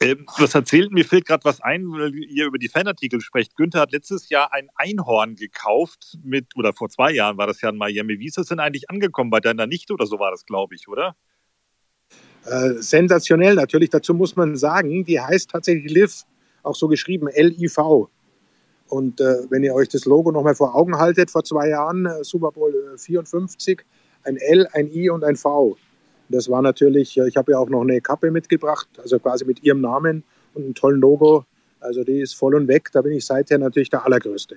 Ähm, 0.00 0.26
was 0.38 0.54
erzählt? 0.54 0.92
Mir 0.92 1.04
fällt 1.06 1.24
gerade 1.24 1.44
was 1.44 1.62
ein, 1.62 1.90
weil 1.90 2.14
ihr 2.14 2.44
über 2.46 2.58
die 2.58 2.68
Fanartikel 2.68 3.22
sprecht. 3.22 3.56
Günther 3.56 3.80
hat 3.80 3.92
letztes 3.92 4.28
Jahr 4.28 4.52
ein 4.52 4.68
Einhorn 4.74 5.34
gekauft 5.34 6.18
mit, 6.22 6.54
oder 6.56 6.74
vor 6.74 6.90
zwei 6.90 7.12
Jahren 7.12 7.38
war 7.38 7.46
das 7.46 7.62
ja 7.62 7.70
in 7.70 7.76
Miami. 7.76 8.18
Wie 8.18 8.26
ist 8.26 8.36
das 8.36 8.48
denn 8.48 8.60
eigentlich 8.60 8.90
angekommen? 8.90 9.30
Bei 9.30 9.40
deiner 9.40 9.66
Nichte 9.66 9.94
oder 9.94 10.06
so 10.06 10.18
war 10.18 10.30
das, 10.30 10.44
glaube 10.44 10.74
ich, 10.74 10.88
oder? 10.88 11.16
Äh, 12.46 12.80
sensationell 12.80 13.54
natürlich. 13.54 13.90
Dazu 13.90 14.14
muss 14.14 14.36
man 14.36 14.56
sagen, 14.56 15.04
die 15.04 15.20
heißt 15.20 15.50
tatsächlich 15.50 15.92
Liv, 15.92 16.22
auch 16.62 16.76
so 16.76 16.88
geschrieben, 16.88 17.28
L-I-V. 17.28 18.08
Und 18.88 19.20
äh, 19.20 19.50
wenn 19.50 19.64
ihr 19.64 19.74
euch 19.74 19.88
das 19.88 20.04
Logo 20.04 20.30
nochmal 20.30 20.54
vor 20.54 20.74
Augen 20.74 20.96
haltet, 20.96 21.30
vor 21.30 21.42
zwei 21.42 21.68
Jahren, 21.68 22.06
äh, 22.06 22.22
Super 22.22 22.52
Bowl 22.52 22.72
54, 22.96 23.80
äh, 23.80 24.28
ein 24.28 24.36
L, 24.36 24.68
ein 24.72 24.92
I 24.92 25.10
und 25.10 25.24
ein 25.24 25.36
V. 25.36 25.76
Das 26.28 26.48
war 26.48 26.62
natürlich, 26.62 27.16
äh, 27.18 27.28
ich 27.28 27.36
habe 27.36 27.52
ja 27.52 27.58
auch 27.58 27.68
noch 27.68 27.82
eine 27.82 28.00
Kappe 28.00 28.30
mitgebracht, 28.30 28.88
also 29.02 29.18
quasi 29.18 29.44
mit 29.44 29.62
ihrem 29.64 29.80
Namen 29.80 30.22
und 30.54 30.64
einem 30.64 30.74
tollen 30.74 31.00
Logo. 31.00 31.44
Also 31.80 32.04
die 32.04 32.20
ist 32.20 32.34
voll 32.34 32.54
und 32.54 32.68
weg. 32.68 32.90
Da 32.92 33.02
bin 33.02 33.12
ich 33.12 33.26
seither 33.26 33.58
natürlich 33.58 33.90
der 33.90 34.04
Allergrößte. 34.04 34.56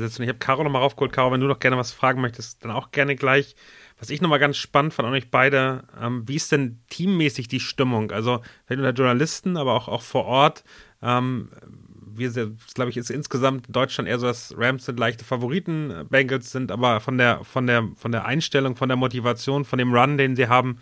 Sehr 0.00 0.08
Ich 0.08 0.28
habe 0.28 0.38
Caro 0.38 0.64
nochmal 0.64 0.80
raufgeholt. 0.80 1.12
Caro, 1.12 1.30
wenn 1.32 1.40
du 1.40 1.46
noch 1.46 1.58
gerne 1.58 1.76
was 1.76 1.92
fragen 1.92 2.22
möchtest, 2.22 2.64
dann 2.64 2.70
auch 2.70 2.92
gerne 2.92 3.14
gleich. 3.14 3.54
Was 3.98 4.08
ich 4.08 4.22
nochmal 4.22 4.38
ganz 4.38 4.56
spannend 4.56 4.94
fand 4.94 5.06
an 5.06 5.12
euch 5.12 5.30
beide, 5.30 5.84
ähm, 6.00 6.26
wie 6.26 6.36
ist 6.36 6.50
denn 6.50 6.80
teammäßig 6.88 7.46
die 7.46 7.60
Stimmung? 7.60 8.10
Also, 8.10 8.40
wenn 8.66 8.78
unter 8.78 8.92
Journalisten, 8.92 9.58
aber 9.58 9.74
auch, 9.74 9.88
auch 9.88 10.00
vor 10.00 10.24
Ort. 10.24 10.64
Ähm, 11.02 11.50
wir, 12.14 12.30
glaube 12.74 12.90
ich, 12.90 12.96
ist 12.96 13.10
insgesamt 13.10 13.66
in 13.66 13.72
Deutschland 13.74 14.08
eher 14.08 14.18
so, 14.18 14.26
dass 14.26 14.54
Rams 14.56 14.86
sind 14.86 14.98
leichte 14.98 15.26
Favoriten, 15.26 16.06
Bengals 16.08 16.52
sind 16.52 16.72
aber 16.72 17.00
von 17.00 17.18
der, 17.18 17.44
von 17.44 17.66
der, 17.66 17.88
von 17.96 18.12
der 18.12 18.24
Einstellung, 18.24 18.76
von 18.76 18.88
der 18.88 18.96
Motivation, 18.96 19.66
von 19.66 19.78
dem 19.78 19.94
Run, 19.94 20.16
den 20.16 20.36
sie 20.36 20.48
haben, 20.48 20.78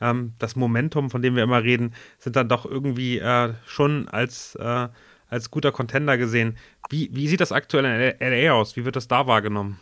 ähm, 0.00 0.34
das 0.38 0.54
Momentum, 0.54 1.10
von 1.10 1.20
dem 1.20 1.34
wir 1.34 1.42
immer 1.42 1.64
reden, 1.64 1.94
sind 2.18 2.36
dann 2.36 2.48
doch 2.48 2.64
irgendwie 2.64 3.18
äh, 3.18 3.54
schon 3.66 4.08
als, 4.08 4.54
äh, 4.54 4.88
als 5.32 5.50
guter 5.50 5.72
Contender 5.72 6.18
gesehen. 6.18 6.58
Wie, 6.90 7.08
wie 7.12 7.26
sieht 7.26 7.40
das 7.40 7.52
aktuell 7.52 8.14
in 8.20 8.30
LA 8.30 8.52
aus? 8.52 8.76
Wie 8.76 8.84
wird 8.84 8.96
das 8.96 9.08
da 9.08 9.26
wahrgenommen? 9.26 9.80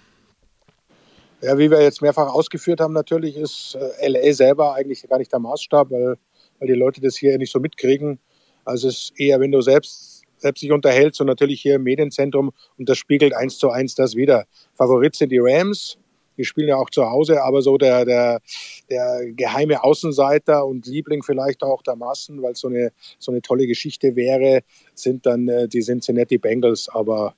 Ja, 1.43 1.59
wie 1.59 1.71
wir 1.71 1.83
jetzt 1.83 2.03
mehrfach 2.03 2.33
ausgeführt 2.33 2.81
haben, 2.81 2.95
natürlich 2.95 3.37
ist 3.37 3.77
äh, 4.01 4.09
LA 4.09 4.33
selber 4.33 4.75
eigentlich 4.75 5.03
gar 5.09 5.19
nicht 5.19 5.33
der 5.33 5.41
Maßstab, 5.41 5.91
weil, 5.91 6.17
weil 6.59 6.69
die 6.69 6.75
Leute 6.75 7.01
das 7.01 7.17
hier 7.17 7.37
nicht 7.37 7.51
so 7.51 7.59
mitkriegen. 7.59 8.21
Also 8.65 8.89
es 8.89 8.95
ist 8.95 9.13
eher, 9.19 9.41
wenn 9.41 9.51
du 9.51 9.61
selbst, 9.61 10.23
selbst 10.37 10.63
dich 10.63 10.71
unterhältst 10.71 11.21
und 11.21 11.27
natürlich 11.27 11.61
hier 11.63 11.77
im 11.77 11.83
Medienzentrum 11.83 12.53
und 12.79 12.89
das 12.89 12.99
spiegelt 12.99 13.35
eins 13.35 13.59
zu 13.59 13.71
eins 13.71 13.97
das 13.97 14.15
wieder. 14.15 14.45
Favorit 14.75 15.17
sind 15.17 15.33
die 15.33 15.41
Rams, 15.41 15.99
die 16.41 16.47
spielen 16.47 16.69
ja 16.69 16.77
auch 16.77 16.89
zu 16.89 17.05
Hause, 17.11 17.43
aber 17.43 17.61
so 17.61 17.77
der, 17.77 18.07
der, 18.07 18.41
der 18.89 19.33
geheime 19.35 19.85
Außenseiter 19.85 20.67
und 20.67 20.87
Liebling 20.87 21.23
vielleicht 21.23 21.63
auch 21.63 21.83
der 21.83 21.97
Massen, 21.97 22.43
weil 22.43 22.57
so 22.57 22.69
eine, 22.69 22.93
so 23.19 23.31
eine 23.31 23.43
tolle 23.43 23.67
Geschichte 23.67 24.17
wäre, 24.17 24.63
sind 24.95 25.27
dann 25.27 25.49
äh, 25.49 25.69
die 25.69 25.83
Cincinnati 25.83 26.39
Bengals. 26.39 26.89
Aber 26.89 27.35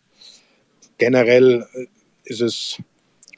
generell 0.99 1.67
äh, 1.75 1.87
ist 2.25 2.43
es, 2.43 2.79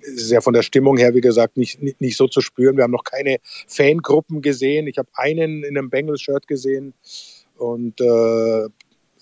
ist 0.00 0.30
ja 0.30 0.42
von 0.42 0.52
der 0.52 0.62
Stimmung 0.62 0.98
her, 0.98 1.14
wie 1.14 1.22
gesagt, 1.22 1.56
nicht, 1.56 1.82
nicht, 1.82 1.98
nicht 2.02 2.18
so 2.18 2.28
zu 2.28 2.42
spüren. 2.42 2.76
Wir 2.76 2.84
haben 2.84 2.90
noch 2.90 3.04
keine 3.04 3.38
Fangruppen 3.66 4.42
gesehen. 4.42 4.86
Ich 4.86 4.98
habe 4.98 5.08
einen 5.14 5.64
in 5.64 5.78
einem 5.78 5.88
Bengals-Shirt 5.88 6.46
gesehen. 6.46 6.92
Und 7.56 8.02
äh, 8.02 8.68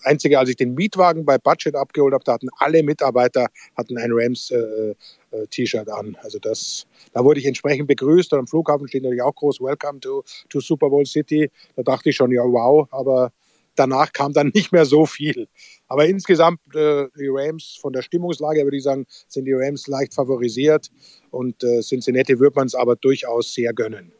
Einzige, 0.04 0.40
als 0.40 0.48
ich 0.48 0.56
den 0.56 0.74
Mietwagen 0.74 1.24
bei 1.24 1.38
Budget 1.38 1.76
abgeholt 1.76 2.14
habe, 2.14 2.24
da 2.24 2.32
hatten 2.32 2.48
alle 2.58 2.82
Mitarbeiter 2.82 3.46
hatten 3.76 3.98
ein 3.98 4.10
Rams 4.12 4.50
äh, 4.50 4.94
äh, 5.32 5.46
T-Shirt 5.48 5.88
an. 5.88 6.16
Also 6.20 6.38
das, 6.38 6.86
da 7.12 7.24
wurde 7.24 7.40
ich 7.40 7.46
entsprechend 7.46 7.88
begrüßt. 7.88 8.32
Und 8.32 8.40
am 8.40 8.46
Flughafen 8.46 8.88
steht 8.88 9.02
natürlich 9.02 9.22
auch 9.22 9.34
groß 9.34 9.60
Welcome 9.60 10.00
to, 10.00 10.24
to 10.48 10.60
Super 10.60 10.90
Bowl 10.90 11.06
City. 11.06 11.50
Da 11.76 11.82
dachte 11.82 12.10
ich 12.10 12.16
schon, 12.16 12.30
ja 12.30 12.42
wow, 12.42 12.86
aber 12.90 13.32
danach 13.74 14.12
kam 14.12 14.32
dann 14.32 14.50
nicht 14.54 14.72
mehr 14.72 14.84
so 14.84 15.06
viel. 15.06 15.48
Aber 15.88 16.06
insgesamt 16.06 16.60
äh, 16.74 17.08
die 17.18 17.28
Rams 17.28 17.78
von 17.80 17.92
der 17.92 18.02
Stimmungslage, 18.02 18.62
würde 18.64 18.76
ich 18.76 18.84
sagen, 18.84 19.06
sind 19.28 19.44
die 19.44 19.54
Rams 19.54 19.86
leicht 19.86 20.14
favorisiert 20.14 20.90
und 21.30 21.62
äh, 21.64 21.80
Cincinnati 21.80 22.38
wird 22.38 22.56
man 22.56 22.66
es 22.66 22.74
aber 22.74 22.96
durchaus 22.96 23.52
sehr 23.54 23.72
gönnen. 23.72 24.12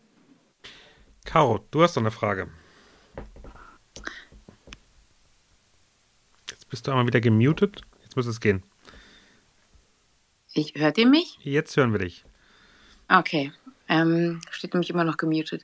Caro, 1.25 1.61
du 1.71 1.83
hast 1.83 1.97
noch 1.97 2.03
eine 2.03 2.11
Frage. 2.11 2.49
Bist 6.69 6.87
du 6.87 6.91
einmal 6.91 7.07
wieder 7.07 7.21
gemutet? 7.21 7.83
Jetzt 8.03 8.17
muss 8.17 8.27
es 8.27 8.41
gehen. 8.41 8.63
Ich, 10.55 10.75
hört 10.77 10.99
ihr 10.99 11.07
mich? 11.07 11.39
Jetzt 11.43 11.77
hören 11.77 11.93
wir 11.93 12.01
dich. 12.01 12.25
Okay. 13.09 13.53
Ähm, 13.89 14.41
steht 14.51 14.73
nämlich 14.73 14.91
immer 14.91 15.05
noch 15.05 15.17
gemutet. 15.17 15.63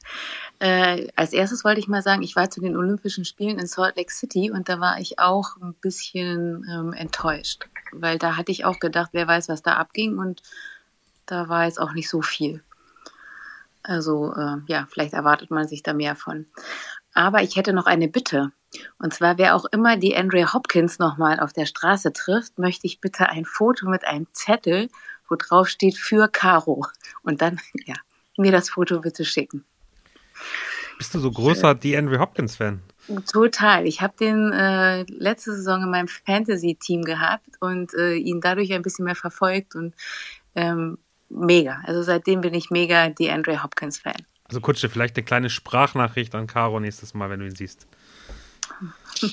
Äh, 0.58 1.08
als 1.16 1.32
erstes 1.32 1.64
wollte 1.64 1.80
ich 1.80 1.88
mal 1.88 2.02
sagen, 2.02 2.22
ich 2.22 2.36
war 2.36 2.50
zu 2.50 2.60
den 2.60 2.76
Olympischen 2.76 3.24
Spielen 3.24 3.58
in 3.58 3.66
Salt 3.66 3.96
Lake 3.96 4.12
City 4.12 4.50
und 4.50 4.68
da 4.68 4.80
war 4.80 4.98
ich 5.00 5.18
auch 5.18 5.56
ein 5.62 5.74
bisschen 5.74 6.66
ähm, 6.70 6.92
enttäuscht, 6.92 7.66
weil 7.92 8.18
da 8.18 8.36
hatte 8.36 8.52
ich 8.52 8.64
auch 8.64 8.80
gedacht, 8.80 9.10
wer 9.12 9.26
weiß, 9.26 9.48
was 9.48 9.62
da 9.62 9.74
abging 9.74 10.18
und 10.18 10.42
da 11.26 11.48
war 11.48 11.64
jetzt 11.64 11.80
auch 11.80 11.92
nicht 11.92 12.08
so 12.08 12.20
viel. 12.20 12.62
Also 13.82 14.34
äh, 14.34 14.56
ja, 14.66 14.86
vielleicht 14.90 15.14
erwartet 15.14 15.50
man 15.50 15.66
sich 15.66 15.82
da 15.82 15.94
mehr 15.94 16.16
von. 16.16 16.46
Aber 17.14 17.42
ich 17.42 17.56
hätte 17.56 17.72
noch 17.72 17.86
eine 17.86 18.08
Bitte. 18.08 18.52
Und 18.98 19.14
zwar, 19.14 19.38
wer 19.38 19.54
auch 19.54 19.64
immer 19.66 19.96
die 19.96 20.16
Andrea 20.16 20.52
Hopkins 20.52 20.98
nochmal 20.98 21.40
auf 21.40 21.52
der 21.52 21.66
Straße 21.66 22.12
trifft, 22.12 22.58
möchte 22.58 22.86
ich 22.86 23.00
bitte 23.00 23.28
ein 23.28 23.44
Foto 23.44 23.88
mit 23.88 24.06
einem 24.06 24.26
Zettel, 24.32 24.88
wo 25.28 25.36
drauf 25.36 25.68
steht 25.68 25.96
für 25.96 26.28
Caro. 26.28 26.86
Und 27.22 27.40
dann, 27.42 27.60
ja, 27.86 27.94
mir 28.36 28.52
das 28.52 28.70
Foto 28.70 29.00
bitte 29.00 29.24
schicken. 29.24 29.64
Bist 30.98 31.14
du 31.14 31.20
so 31.20 31.30
großer 31.30 31.74
die 31.74 31.96
Andrea 31.96 32.20
Hopkins-Fan? 32.20 32.80
Total. 33.30 33.86
Ich 33.86 34.02
habe 34.02 34.14
den 34.18 34.52
äh, 34.52 35.02
letzte 35.04 35.54
Saison 35.54 35.84
in 35.84 35.90
meinem 35.90 36.08
Fantasy-Team 36.08 37.02
gehabt 37.02 37.46
und 37.60 37.94
äh, 37.94 38.14
ihn 38.14 38.40
dadurch 38.40 38.72
ein 38.72 38.82
bisschen 38.82 39.04
mehr 39.04 39.14
verfolgt 39.14 39.74
und 39.74 39.94
ähm, 40.54 40.98
mega. 41.30 41.80
Also 41.84 42.02
seitdem 42.02 42.40
bin 42.40 42.52
ich 42.52 42.70
mega 42.70 43.08
die 43.08 43.30
Andrea 43.30 43.62
Hopkins-Fan. 43.62 44.26
Also 44.48 44.60
Kutsche, 44.60 44.88
vielleicht 44.88 45.16
eine 45.16 45.24
kleine 45.24 45.50
Sprachnachricht 45.50 46.34
an 46.34 46.46
Caro 46.46 46.80
nächstes 46.80 47.14
Mal, 47.14 47.28
wenn 47.28 47.40
du 47.40 47.46
ihn 47.46 47.54
siehst. 47.54 47.86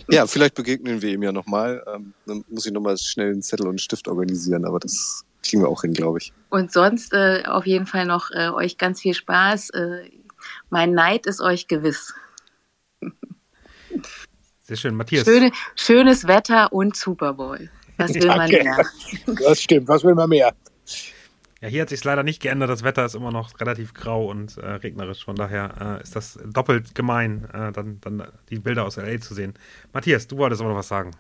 Ja, 0.09 0.27
vielleicht 0.27 0.55
begegnen 0.55 1.01
wir 1.01 1.13
ihm 1.13 1.23
ja 1.23 1.31
nochmal. 1.31 1.83
Ähm, 1.93 2.13
dann 2.25 2.43
muss 2.49 2.65
ich 2.65 2.73
nochmal 2.73 2.97
schnell 2.97 3.31
einen 3.31 3.41
Zettel 3.41 3.65
und 3.65 3.73
einen 3.73 3.79
Stift 3.79 4.07
organisieren, 4.07 4.65
aber 4.65 4.79
das 4.79 5.23
kriegen 5.43 5.61
wir 5.61 5.69
auch 5.69 5.81
hin, 5.81 5.93
glaube 5.93 6.17
ich. 6.17 6.33
Und 6.49 6.71
sonst 6.71 7.13
äh, 7.13 7.43
auf 7.45 7.65
jeden 7.65 7.85
Fall 7.85 8.05
noch 8.05 8.31
äh, 8.31 8.49
euch 8.49 8.77
ganz 8.77 9.01
viel 9.01 9.13
Spaß. 9.13 9.69
Äh, 9.69 10.09
mein 10.69 10.91
Neid 10.91 11.27
ist 11.27 11.41
euch 11.41 11.67
gewiss. 11.67 12.13
Sehr 14.63 14.77
schön, 14.77 14.95
Matthias. 14.95 15.25
Schöne, 15.25 15.51
schönes 15.75 16.27
Wetter 16.27 16.73
und 16.73 16.95
Super 16.95 17.33
Bowl. 17.33 17.69
Was 17.97 18.13
will 18.15 18.27
man 18.27 18.49
mehr? 18.49 18.85
Das 19.43 19.61
stimmt, 19.61 19.87
was 19.87 20.03
will 20.03 20.15
man 20.15 20.29
mehr? 20.29 20.53
Ja, 21.61 21.69
hier 21.69 21.81
hat 21.81 21.89
sich 21.89 22.03
leider 22.03 22.23
nicht 22.23 22.41
geändert. 22.41 22.69
Das 22.69 22.83
Wetter 22.83 23.05
ist 23.05 23.15
immer 23.15 23.31
noch 23.31 23.59
relativ 23.59 23.93
grau 23.93 24.29
und 24.29 24.57
äh, 24.57 24.65
regnerisch. 24.65 25.23
Von 25.23 25.35
daher 25.35 25.99
äh, 25.99 26.03
ist 26.03 26.15
das 26.15 26.37
doppelt 26.45 26.95
gemein, 26.95 27.45
äh, 27.53 27.71
dann, 27.71 27.99
dann 28.01 28.27
die 28.49 28.59
Bilder 28.59 28.85
aus 28.85 28.97
LA 28.97 29.19
zu 29.21 29.33
sehen. 29.33 29.53
Matthias, 29.93 30.27
du 30.27 30.37
wolltest 30.37 30.61
aber 30.61 30.71
noch 30.71 30.77
was 30.77 30.89
sagen. 30.89 31.11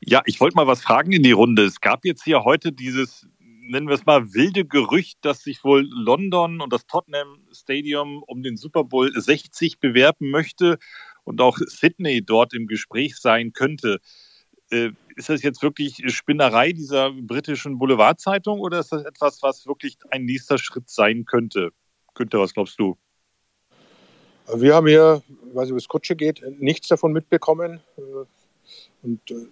Ja, 0.00 0.22
ich 0.24 0.40
wollte 0.40 0.56
mal 0.56 0.66
was 0.66 0.82
fragen 0.82 1.12
in 1.12 1.22
die 1.22 1.32
Runde. 1.32 1.64
Es 1.64 1.80
gab 1.80 2.04
jetzt 2.04 2.24
hier 2.24 2.44
heute 2.44 2.72
dieses, 2.72 3.28
nennen 3.38 3.88
wir 3.88 3.94
es 3.94 4.06
mal, 4.06 4.32
wilde 4.32 4.64
Gerücht, 4.64 5.18
dass 5.22 5.42
sich 5.42 5.64
wohl 5.64 5.86
London 5.90 6.60
und 6.60 6.72
das 6.72 6.86
Tottenham 6.86 7.38
Stadium 7.52 8.22
um 8.26 8.42
den 8.42 8.56
Super 8.56 8.84
Bowl 8.84 9.12
60 9.14 9.80
bewerben 9.80 10.30
möchte 10.30 10.78
und 11.24 11.40
auch 11.40 11.58
Sydney 11.58 12.22
dort 12.24 12.54
im 12.54 12.66
Gespräch 12.66 13.16
sein 13.16 13.52
könnte. 13.52 14.00
Ist 15.16 15.30
das 15.30 15.42
jetzt 15.42 15.62
wirklich 15.62 16.02
Spinnerei 16.08 16.72
dieser 16.72 17.10
britischen 17.10 17.78
Boulevardzeitung 17.78 18.60
oder 18.60 18.80
ist 18.80 18.92
das 18.92 19.04
etwas, 19.04 19.42
was 19.42 19.66
wirklich 19.66 19.96
ein 20.10 20.26
nächster 20.26 20.58
Schritt 20.58 20.90
sein 20.90 21.24
könnte? 21.24 21.70
Günther, 22.14 22.38
was 22.38 22.52
glaubst 22.52 22.78
du? 22.78 22.96
Wir 24.54 24.74
haben 24.74 24.86
hier, 24.86 25.22
weiß 25.54 25.68
ich, 25.68 25.74
wie 25.74 25.78
es 25.78 25.88
Kutsche 25.88 26.16
geht, 26.16 26.42
nichts 26.58 26.88
davon 26.88 27.12
mitbekommen. 27.12 27.80
Und 29.02 29.30
äh, 29.30 29.46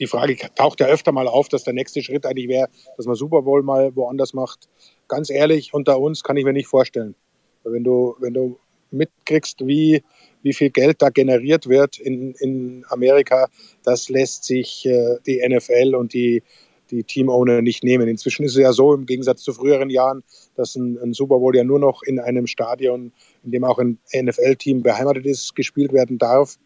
die 0.00 0.06
Frage 0.06 0.36
taucht 0.56 0.80
ja 0.80 0.86
öfter 0.86 1.12
mal 1.12 1.28
auf, 1.28 1.48
dass 1.48 1.64
der 1.64 1.72
nächste 1.72 2.02
Schritt 2.02 2.26
eigentlich 2.26 2.48
wäre, 2.48 2.68
dass 2.96 3.06
man 3.06 3.14
Super 3.14 3.42
Bowl 3.42 3.62
mal 3.62 3.94
woanders 3.94 4.34
macht. 4.34 4.68
Ganz 5.08 5.30
ehrlich, 5.30 5.72
unter 5.72 6.00
uns 6.00 6.24
kann 6.24 6.36
ich 6.36 6.44
mir 6.44 6.52
nicht 6.52 6.66
vorstellen. 6.66 7.14
Wenn 7.62 7.84
du, 7.84 8.16
wenn 8.18 8.34
du 8.34 8.58
mitkriegst, 8.90 9.66
wie 9.66 10.02
wie 10.42 10.52
viel 10.52 10.70
Geld 10.70 11.02
da 11.02 11.10
generiert 11.10 11.68
wird 11.68 11.98
in, 11.98 12.32
in 12.34 12.84
Amerika, 12.88 13.48
das 13.82 14.08
lässt 14.08 14.44
sich 14.44 14.86
äh, 14.86 15.16
die 15.26 15.42
NFL 15.46 15.94
und 15.94 16.12
die, 16.14 16.42
die 16.90 17.04
Team-Owner 17.04 17.62
nicht 17.62 17.84
nehmen. 17.84 18.08
Inzwischen 18.08 18.44
ist 18.44 18.52
es 18.52 18.58
ja 18.58 18.72
so, 18.72 18.94
im 18.94 19.06
Gegensatz 19.06 19.42
zu 19.42 19.52
früheren 19.52 19.90
Jahren, 19.90 20.22
dass 20.56 20.76
ein, 20.76 20.98
ein 21.02 21.12
Super 21.12 21.38
Bowl 21.38 21.54
ja 21.54 21.64
nur 21.64 21.78
noch 21.78 22.02
in 22.02 22.18
einem 22.18 22.46
Stadion, 22.46 23.12
in 23.44 23.50
dem 23.52 23.64
auch 23.64 23.78
ein 23.78 23.98
NFL-Team 24.14 24.82
beheimatet 24.82 25.26
ist, 25.26 25.54
gespielt 25.54 25.92
werden 25.92 26.18
darf. 26.18 26.56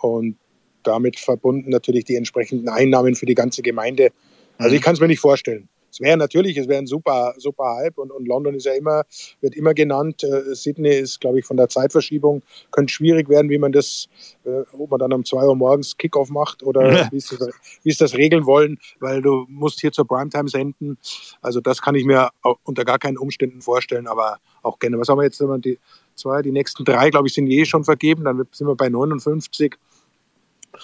Und 0.00 0.36
damit 0.82 1.18
verbunden 1.18 1.70
natürlich 1.70 2.04
die 2.04 2.16
entsprechenden 2.16 2.68
Einnahmen 2.68 3.14
für 3.14 3.26
die 3.26 3.34
ganze 3.34 3.62
Gemeinde. 3.62 4.10
Also 4.58 4.74
ich 4.74 4.80
mhm. 4.80 4.84
kann 4.84 4.94
es 4.94 5.00
mir 5.00 5.08
nicht 5.08 5.20
vorstellen 5.20 5.68
es 5.90 6.00
wäre 6.00 6.16
natürlich, 6.16 6.56
es 6.56 6.68
wäre 6.68 6.80
ein 6.80 6.86
super, 6.86 7.34
super 7.38 7.76
Hype 7.76 7.98
und, 7.98 8.10
und 8.10 8.26
London 8.26 8.54
ist 8.54 8.66
ja 8.66 8.72
immer, 8.72 9.04
wird 9.40 9.54
immer 9.54 9.74
genannt. 9.74 10.22
Äh, 10.24 10.54
Sydney 10.54 10.90
ist, 10.90 11.20
glaube 11.20 11.38
ich, 11.38 11.44
von 11.44 11.56
der 11.56 11.68
Zeitverschiebung, 11.68 12.42
könnte 12.70 12.92
schwierig 12.92 13.28
werden, 13.28 13.50
wie 13.50 13.58
man 13.58 13.72
das, 13.72 14.08
äh, 14.44 14.62
ob 14.72 14.90
man 14.90 15.00
dann 15.00 15.12
um 15.12 15.24
zwei 15.24 15.44
Uhr 15.46 15.56
morgens 15.56 15.96
Kickoff 15.96 16.30
macht 16.30 16.62
oder 16.62 16.92
ja. 16.92 17.08
wie 17.12 17.20
sie 17.20 17.36
das, 17.36 17.96
das 17.98 18.14
regeln 18.14 18.46
wollen, 18.46 18.78
weil 19.00 19.22
du 19.22 19.46
musst 19.48 19.80
hier 19.80 19.92
zur 19.92 20.06
Primetime 20.06 20.48
senden. 20.48 20.98
Also 21.40 21.60
das 21.60 21.82
kann 21.82 21.94
ich 21.94 22.04
mir 22.04 22.30
unter 22.64 22.84
gar 22.84 22.98
keinen 22.98 23.18
Umständen 23.18 23.62
vorstellen, 23.62 24.06
aber 24.06 24.38
auch 24.62 24.78
gerne. 24.78 24.98
Was 24.98 25.08
haben 25.08 25.18
wir 25.18 25.24
jetzt? 25.24 25.38
Die 25.64 25.78
zwei, 26.14 26.42
die 26.42 26.52
nächsten 26.52 26.84
drei, 26.84 27.10
glaube 27.10 27.28
ich, 27.28 27.34
sind 27.34 27.46
je 27.46 27.64
schon 27.64 27.84
vergeben, 27.84 28.24
dann 28.24 28.46
sind 28.52 28.66
wir 28.66 28.74
bei 28.74 28.88
59. 28.88 29.76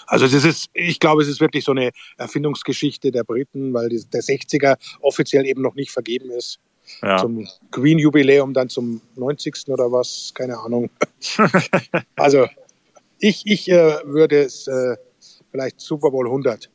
Also 0.06 0.26
das 0.26 0.44
ist, 0.44 0.68
ich 0.72 1.00
glaube, 1.00 1.22
es 1.22 1.28
ist 1.28 1.40
wirklich 1.40 1.64
so 1.64 1.72
eine 1.72 1.90
Erfindungsgeschichte 2.16 3.10
der 3.10 3.24
Briten, 3.24 3.72
weil 3.74 3.88
die, 3.88 4.04
der 4.12 4.22
60er 4.22 4.76
offiziell 5.00 5.46
eben 5.46 5.62
noch 5.62 5.74
nicht 5.74 5.90
vergeben 5.90 6.30
ist. 6.30 6.58
Ja. 7.02 7.16
Zum 7.16 7.48
Queen-Jubiläum, 7.70 8.52
dann 8.52 8.68
zum 8.68 9.00
90. 9.16 9.68
oder 9.68 9.90
was, 9.90 10.32
keine 10.34 10.58
Ahnung. 10.58 10.90
also 12.16 12.46
ich, 13.18 13.46
ich 13.46 13.70
äh, 13.70 13.96
würde 14.04 14.42
es 14.42 14.66
äh, 14.66 14.96
vielleicht 15.50 15.80
Super 15.80 16.10
Bowl 16.10 16.26
100 16.26 16.68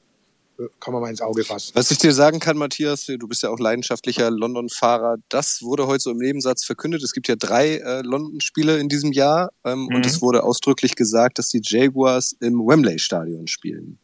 kann 0.79 0.93
man 0.93 1.01
mal 1.01 1.09
ins 1.09 1.21
Auge 1.21 1.43
fassen. 1.43 1.71
Was 1.75 1.91
ich 1.91 1.97
dir 1.97 2.13
sagen 2.13 2.39
kann, 2.39 2.57
Matthias, 2.57 3.05
du 3.05 3.27
bist 3.27 3.43
ja 3.43 3.49
auch 3.49 3.59
leidenschaftlicher 3.59 4.29
London-Fahrer, 4.31 5.17
das 5.29 5.61
wurde 5.61 5.87
heute 5.87 6.01
so 6.01 6.11
im 6.11 6.17
Nebensatz 6.17 6.65
verkündet. 6.65 7.03
Es 7.03 7.13
gibt 7.13 7.27
ja 7.27 7.35
drei 7.35 7.77
äh, 7.77 8.01
London-Spiele 8.01 8.77
in 8.79 8.89
diesem 8.89 9.11
Jahr 9.11 9.51
ähm, 9.63 9.83
mhm. 9.83 9.95
und 9.95 10.05
es 10.05 10.21
wurde 10.21 10.43
ausdrücklich 10.43 10.95
gesagt, 10.95 11.39
dass 11.39 11.49
die 11.49 11.61
Jaguars 11.63 12.35
im 12.39 12.59
Wembley-Stadion 12.59 13.47
spielen. 13.47 13.99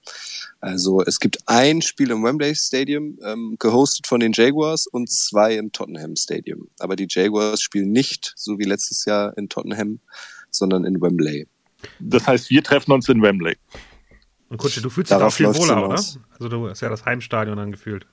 Also 0.65 1.03
es 1.03 1.19
gibt 1.19 1.37
ein 1.45 1.81
Spiel 1.83 2.09
im 2.09 2.23
Wembley 2.23 2.55
Stadium, 2.55 3.19
ähm, 3.23 3.55
gehostet 3.59 4.07
von 4.07 4.19
den 4.19 4.31
Jaguars 4.33 4.87
und 4.87 5.11
zwei 5.11 5.55
im 5.55 5.71
Tottenham 5.71 6.15
Stadium. 6.15 6.69
Aber 6.79 6.95
die 6.95 7.07
Jaguars 7.07 7.61
spielen 7.61 7.91
nicht, 7.91 8.33
so 8.35 8.57
wie 8.57 8.63
letztes 8.63 9.05
Jahr 9.05 9.37
in 9.37 9.47
Tottenham, 9.47 9.99
sondern 10.49 10.85
in 10.85 10.99
Wembley. 11.01 11.47
Das 11.99 12.25
heißt, 12.25 12.49
wir 12.49 12.63
treffen 12.63 12.93
uns 12.93 13.07
in 13.09 13.21
Wembley. 13.21 13.57
Und 14.49 14.57
Kutsche, 14.57 14.81
du 14.81 14.89
fühlst 14.89 15.11
dich 15.11 15.17
auch 15.17 15.31
viel 15.31 15.53
wohler, 15.53 15.85
oder? 15.85 15.95
Also 15.95 16.49
du 16.49 16.69
hast 16.69 16.81
ja 16.81 16.89
das 16.89 17.05
Heimstadion 17.05 17.57
angefühlt. 17.57 18.05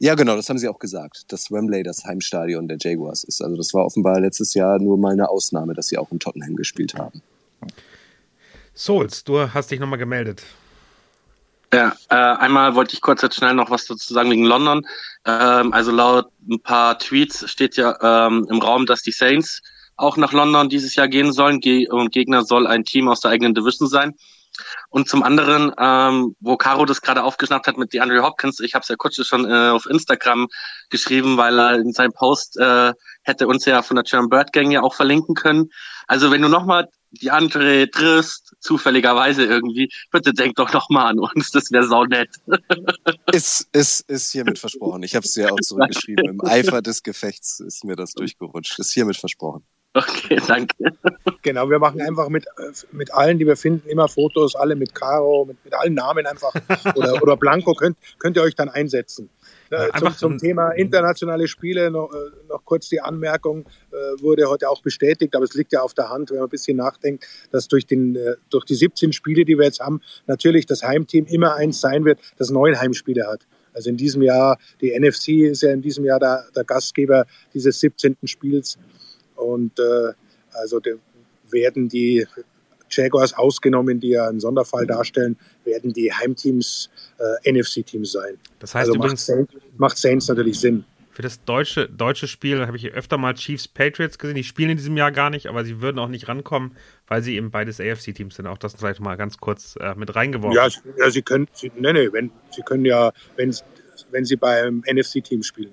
Ja, 0.00 0.14
genau, 0.14 0.36
das 0.36 0.48
haben 0.48 0.58
sie 0.58 0.68
auch 0.68 0.78
gesagt, 0.78 1.32
dass 1.32 1.50
Wembley 1.50 1.82
das 1.82 2.04
Heimstadion 2.04 2.68
der 2.68 2.78
Jaguars 2.80 3.24
ist. 3.24 3.42
Also 3.42 3.56
das 3.56 3.74
war 3.74 3.84
offenbar 3.84 4.20
letztes 4.20 4.54
Jahr 4.54 4.78
nur 4.78 4.96
mal 4.96 5.12
eine 5.12 5.28
Ausnahme, 5.28 5.74
dass 5.74 5.88
sie 5.88 5.98
auch 5.98 6.10
in 6.12 6.20
Tottenham 6.20 6.54
gespielt 6.54 6.94
haben. 6.94 7.20
Souls, 8.74 9.24
du 9.24 9.52
hast 9.52 9.72
dich 9.72 9.80
nochmal 9.80 9.98
gemeldet. 9.98 10.44
Ja, 11.72 11.94
äh, 12.08 12.14
einmal 12.14 12.76
wollte 12.76 12.94
ich 12.94 13.00
kurz 13.00 13.22
jetzt 13.22 13.36
schnell 13.36 13.54
noch 13.54 13.70
was 13.70 13.86
dazu 13.86 14.14
sagen 14.14 14.30
wegen 14.30 14.44
London. 14.44 14.86
Ähm, 15.26 15.72
also 15.72 15.90
laut 15.90 16.28
ein 16.48 16.60
paar 16.60 16.98
Tweets 16.98 17.50
steht 17.50 17.76
ja 17.76 17.98
ähm, 18.00 18.46
im 18.48 18.60
Raum, 18.60 18.86
dass 18.86 19.02
die 19.02 19.12
Saints 19.12 19.62
auch 19.96 20.16
nach 20.16 20.32
London 20.32 20.68
dieses 20.68 20.94
Jahr 20.94 21.08
gehen 21.08 21.32
sollen 21.32 21.60
Ge 21.60 21.88
und 21.88 22.12
Gegner 22.12 22.44
soll 22.44 22.68
ein 22.68 22.84
Team 22.84 23.08
aus 23.08 23.20
der 23.20 23.32
eigenen 23.32 23.54
Division 23.54 23.88
sein. 23.88 24.14
Und 24.88 25.08
zum 25.08 25.22
anderen, 25.22 25.72
ähm, 25.78 26.34
wo 26.40 26.56
Caro 26.56 26.84
das 26.84 27.02
gerade 27.02 27.22
aufgeschnappt 27.22 27.66
hat 27.66 27.78
mit 27.78 27.92
DeAndre 27.92 28.22
Hopkins, 28.22 28.60
ich 28.60 28.74
habe 28.74 28.82
es 28.82 28.88
ja 28.88 28.96
kurz 28.96 29.14
schon 29.26 29.44
äh, 29.44 29.70
auf 29.70 29.86
Instagram 29.86 30.48
geschrieben, 30.90 31.36
weil 31.36 31.58
er 31.58 31.74
in 31.76 31.92
seinem 31.92 32.12
Post 32.12 32.56
äh, 32.58 32.92
hätte 33.22 33.46
uns 33.46 33.64
ja 33.64 33.82
von 33.82 33.96
der 33.96 34.04
German 34.04 34.30
Bird 34.30 34.52
Gang 34.52 34.70
ja 34.70 34.82
auch 34.82 34.94
verlinken 34.94 35.34
können. 35.34 35.70
Also 36.06 36.30
wenn 36.30 36.42
du 36.42 36.48
nochmal 36.48 36.88
DeAndre 37.10 37.90
triffst, 37.90 38.54
zufälligerweise 38.60 39.44
irgendwie, 39.44 39.90
bitte 40.10 40.32
denk 40.32 40.56
doch 40.56 40.72
nochmal 40.72 41.06
an 41.06 41.18
uns, 41.18 41.50
das 41.50 41.70
wäre 41.70 41.86
sau 41.86 42.04
nett. 42.04 42.30
ist, 43.32 43.68
ist, 43.72 44.00
ist 44.08 44.32
hiermit 44.32 44.58
versprochen. 44.58 45.02
Ich 45.02 45.14
habe 45.14 45.24
es 45.24 45.32
dir 45.32 45.52
auch 45.52 45.60
zurückgeschrieben. 45.60 46.28
Im 46.28 46.40
Eifer 46.44 46.82
des 46.82 47.02
Gefechts 47.02 47.60
ist 47.60 47.84
mir 47.84 47.96
das 47.96 48.12
durchgerutscht. 48.12 48.78
Ist 48.78 48.92
hiermit 48.92 49.16
versprochen. 49.16 49.64
Okay, 49.94 50.38
danke. 50.46 50.74
Genau, 51.42 51.70
wir 51.70 51.78
machen 51.78 52.00
einfach 52.00 52.28
mit, 52.28 52.44
mit 52.92 53.12
allen, 53.12 53.38
die 53.38 53.46
wir 53.46 53.56
finden, 53.56 53.88
immer 53.88 54.06
Fotos, 54.06 54.54
alle 54.54 54.76
mit 54.76 54.94
Caro, 54.94 55.46
mit, 55.46 55.64
mit 55.64 55.74
allen 55.74 55.94
Namen 55.94 56.26
einfach. 56.26 56.52
Oder, 56.94 57.22
oder 57.22 57.36
Blanco 57.36 57.72
könnt, 57.74 57.96
könnt 58.18 58.36
ihr 58.36 58.42
euch 58.42 58.54
dann 58.54 58.68
einsetzen. 58.68 59.30
Äh, 59.70 59.88
zum, 59.98 60.16
zum, 60.16 60.38
Thema 60.38 60.70
internationale 60.70 61.48
Spiele 61.48 61.90
noch, 61.90 62.10
äh, 62.12 62.16
noch 62.48 62.64
kurz 62.64 62.88
die 62.88 63.00
Anmerkung, 63.00 63.66
äh, 63.90 64.22
wurde 64.22 64.48
heute 64.48 64.68
auch 64.68 64.82
bestätigt, 64.82 65.34
aber 65.34 65.44
es 65.44 65.54
liegt 65.54 65.72
ja 65.72 65.80
auf 65.80 65.94
der 65.94 66.10
Hand, 66.10 66.30
wenn 66.30 66.38
man 66.38 66.46
ein 66.46 66.50
bisschen 66.50 66.76
nachdenkt, 66.76 67.26
dass 67.50 67.68
durch, 67.68 67.86
den, 67.86 68.16
äh, 68.16 68.36
durch 68.50 68.64
die 68.64 68.74
17 68.74 69.12
Spiele, 69.12 69.44
die 69.44 69.58
wir 69.58 69.64
jetzt 69.64 69.80
haben, 69.80 70.00
natürlich 70.26 70.66
das 70.66 70.82
Heimteam 70.82 71.26
immer 71.26 71.54
eins 71.54 71.80
sein 71.80 72.04
wird, 72.04 72.18
das 72.36 72.50
neun 72.50 72.78
Heimspiele 72.78 73.26
hat. 73.26 73.46
Also 73.72 73.90
in 73.90 73.96
diesem 73.96 74.22
Jahr, 74.22 74.58
die 74.80 74.98
NFC 74.98 75.50
ist 75.50 75.62
ja 75.62 75.70
in 75.70 75.82
diesem 75.82 76.04
Jahr 76.04 76.18
der, 76.18 76.46
der 76.54 76.64
Gastgeber 76.64 77.26
dieses 77.54 77.78
17. 77.80 78.16
Spiels. 78.24 78.78
Und 79.38 79.78
äh, 79.78 80.12
also 80.52 80.80
werden 81.50 81.88
die 81.88 82.26
Jaguars 82.90 83.34
ausgenommen, 83.34 84.00
die 84.00 84.10
ja 84.10 84.28
einen 84.28 84.40
Sonderfall 84.40 84.86
darstellen, 84.86 85.36
werden 85.64 85.92
die 85.92 86.12
Heimteams 86.12 86.90
äh, 87.18 87.52
NFC-Teams 87.52 88.12
sein. 88.12 88.38
Das 88.58 88.74
heißt 88.74 88.88
also 88.88 88.94
übrigens, 88.94 89.28
macht 89.28 89.36
Saints, 89.36 89.54
macht 89.76 89.98
Saints 89.98 90.28
natürlich 90.28 90.60
Sinn. 90.60 90.84
Für 91.12 91.22
das 91.22 91.42
deutsche, 91.44 91.88
deutsche 91.88 92.28
Spiel 92.28 92.64
habe 92.64 92.76
ich 92.76 92.92
öfter 92.92 93.18
mal 93.18 93.34
Chiefs 93.34 93.66
Patriots 93.66 94.18
gesehen. 94.18 94.36
Die 94.36 94.44
spielen 94.44 94.70
in 94.70 94.76
diesem 94.76 94.96
Jahr 94.96 95.10
gar 95.10 95.30
nicht, 95.30 95.48
aber 95.48 95.64
sie 95.64 95.80
würden 95.80 95.98
auch 95.98 96.08
nicht 96.08 96.28
rankommen, 96.28 96.76
weil 97.08 97.22
sie 97.22 97.34
eben 97.34 97.50
beides 97.50 97.80
AFC-Teams 97.80 98.36
sind. 98.36 98.46
Auch 98.46 98.58
das 98.58 98.76
vielleicht 98.76 99.00
mal 99.00 99.16
ganz 99.16 99.38
kurz 99.38 99.74
äh, 99.80 99.96
mit 99.96 100.14
reingeworfen. 100.14 100.56
Ja, 100.56 100.68
ja, 100.96 101.10
sie 101.10 101.22
können, 101.22 101.48
sie, 101.52 101.72
nee, 101.76 101.92
nee, 101.92 102.08
wenn, 102.12 102.30
sie 102.54 102.62
können 102.62 102.84
ja, 102.84 103.12
wenn, 103.36 103.52
wenn 104.12 104.24
sie 104.24 104.36
beim 104.36 104.84
NFC-Team 104.88 105.42
spielen. 105.42 105.72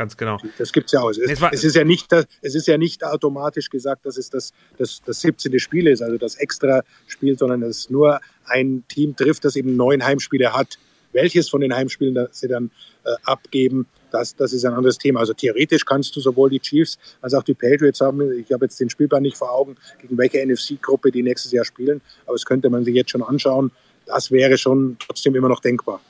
Ganz 0.00 0.16
genau. 0.16 0.38
Das 0.56 0.72
gibt 0.72 0.86
es 0.86 0.92
ja 0.92 1.02
auch. 1.02 1.10
Es, 1.10 1.18
es, 1.18 1.62
ist 1.62 1.76
ja 1.76 1.84
nicht, 1.84 2.10
es 2.40 2.54
ist 2.54 2.66
ja 2.66 2.78
nicht 2.78 3.04
automatisch 3.04 3.68
gesagt, 3.68 4.06
dass 4.06 4.16
es 4.16 4.30
das, 4.30 4.54
das, 4.78 5.02
das 5.04 5.20
17. 5.20 5.58
Spiel 5.60 5.86
ist, 5.88 6.00
also 6.00 6.16
das 6.16 6.36
extra 6.36 6.80
Spiel, 7.06 7.36
sondern 7.36 7.60
dass 7.60 7.90
nur 7.90 8.18
ein 8.46 8.82
Team 8.88 9.14
trifft, 9.14 9.44
das 9.44 9.56
eben 9.56 9.76
neun 9.76 10.02
Heimspiele 10.02 10.54
hat. 10.54 10.78
Welches 11.12 11.50
von 11.50 11.60
den 11.60 11.74
Heimspielen 11.74 12.28
sie 12.30 12.48
dann 12.48 12.70
äh, 13.04 13.10
abgeben, 13.24 13.88
das, 14.10 14.34
das 14.34 14.54
ist 14.54 14.64
ein 14.64 14.72
anderes 14.72 14.96
Thema. 14.96 15.20
Also 15.20 15.34
theoretisch 15.34 15.84
kannst 15.84 16.16
du 16.16 16.20
sowohl 16.20 16.48
die 16.48 16.60
Chiefs 16.60 16.98
als 17.20 17.34
auch 17.34 17.42
die 17.42 17.52
Patriots 17.52 18.00
haben. 18.00 18.22
Ich 18.38 18.50
habe 18.54 18.64
jetzt 18.64 18.80
den 18.80 18.88
Spielplan 18.88 19.20
nicht 19.20 19.36
vor 19.36 19.52
Augen, 19.52 19.76
gegen 20.00 20.16
welche 20.16 20.42
NFC-Gruppe 20.42 21.10
die 21.10 21.22
nächstes 21.22 21.52
Jahr 21.52 21.66
spielen. 21.66 22.00
Aber 22.24 22.36
das 22.36 22.46
könnte 22.46 22.70
man 22.70 22.86
sich 22.86 22.94
jetzt 22.94 23.10
schon 23.10 23.22
anschauen. 23.22 23.70
Das 24.06 24.30
wäre 24.30 24.56
schon 24.56 24.96
trotzdem 24.98 25.34
immer 25.34 25.50
noch 25.50 25.60
denkbar. 25.60 26.00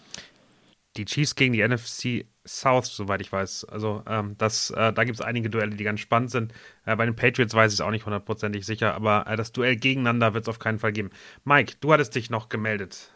Die 0.96 1.04
Chiefs 1.04 1.34
gegen 1.36 1.52
die 1.52 1.66
NFC 1.66 2.26
South, 2.46 2.86
soweit 2.86 3.20
ich 3.20 3.30
weiß. 3.30 3.66
Also 3.70 4.02
ähm, 4.08 4.34
das, 4.38 4.70
äh, 4.70 4.92
da 4.92 5.04
gibt 5.04 5.20
es 5.20 5.24
einige 5.24 5.50
Duelle, 5.50 5.76
die 5.76 5.84
ganz 5.84 6.00
spannend 6.00 6.30
sind. 6.30 6.52
Äh, 6.84 6.96
bei 6.96 7.04
den 7.04 7.14
Patriots 7.14 7.54
weiß 7.54 7.72
ich 7.72 7.78
es 7.78 7.80
auch 7.80 7.90
nicht 7.90 8.06
hundertprozentig 8.06 8.66
sicher, 8.66 8.94
aber 8.94 9.26
äh, 9.26 9.36
das 9.36 9.52
Duell 9.52 9.76
gegeneinander 9.76 10.34
wird 10.34 10.44
es 10.44 10.48
auf 10.48 10.58
keinen 10.58 10.78
Fall 10.78 10.92
geben. 10.92 11.10
Mike, 11.44 11.74
du 11.80 11.92
hattest 11.92 12.14
dich 12.14 12.30
noch 12.30 12.48
gemeldet. 12.48 13.10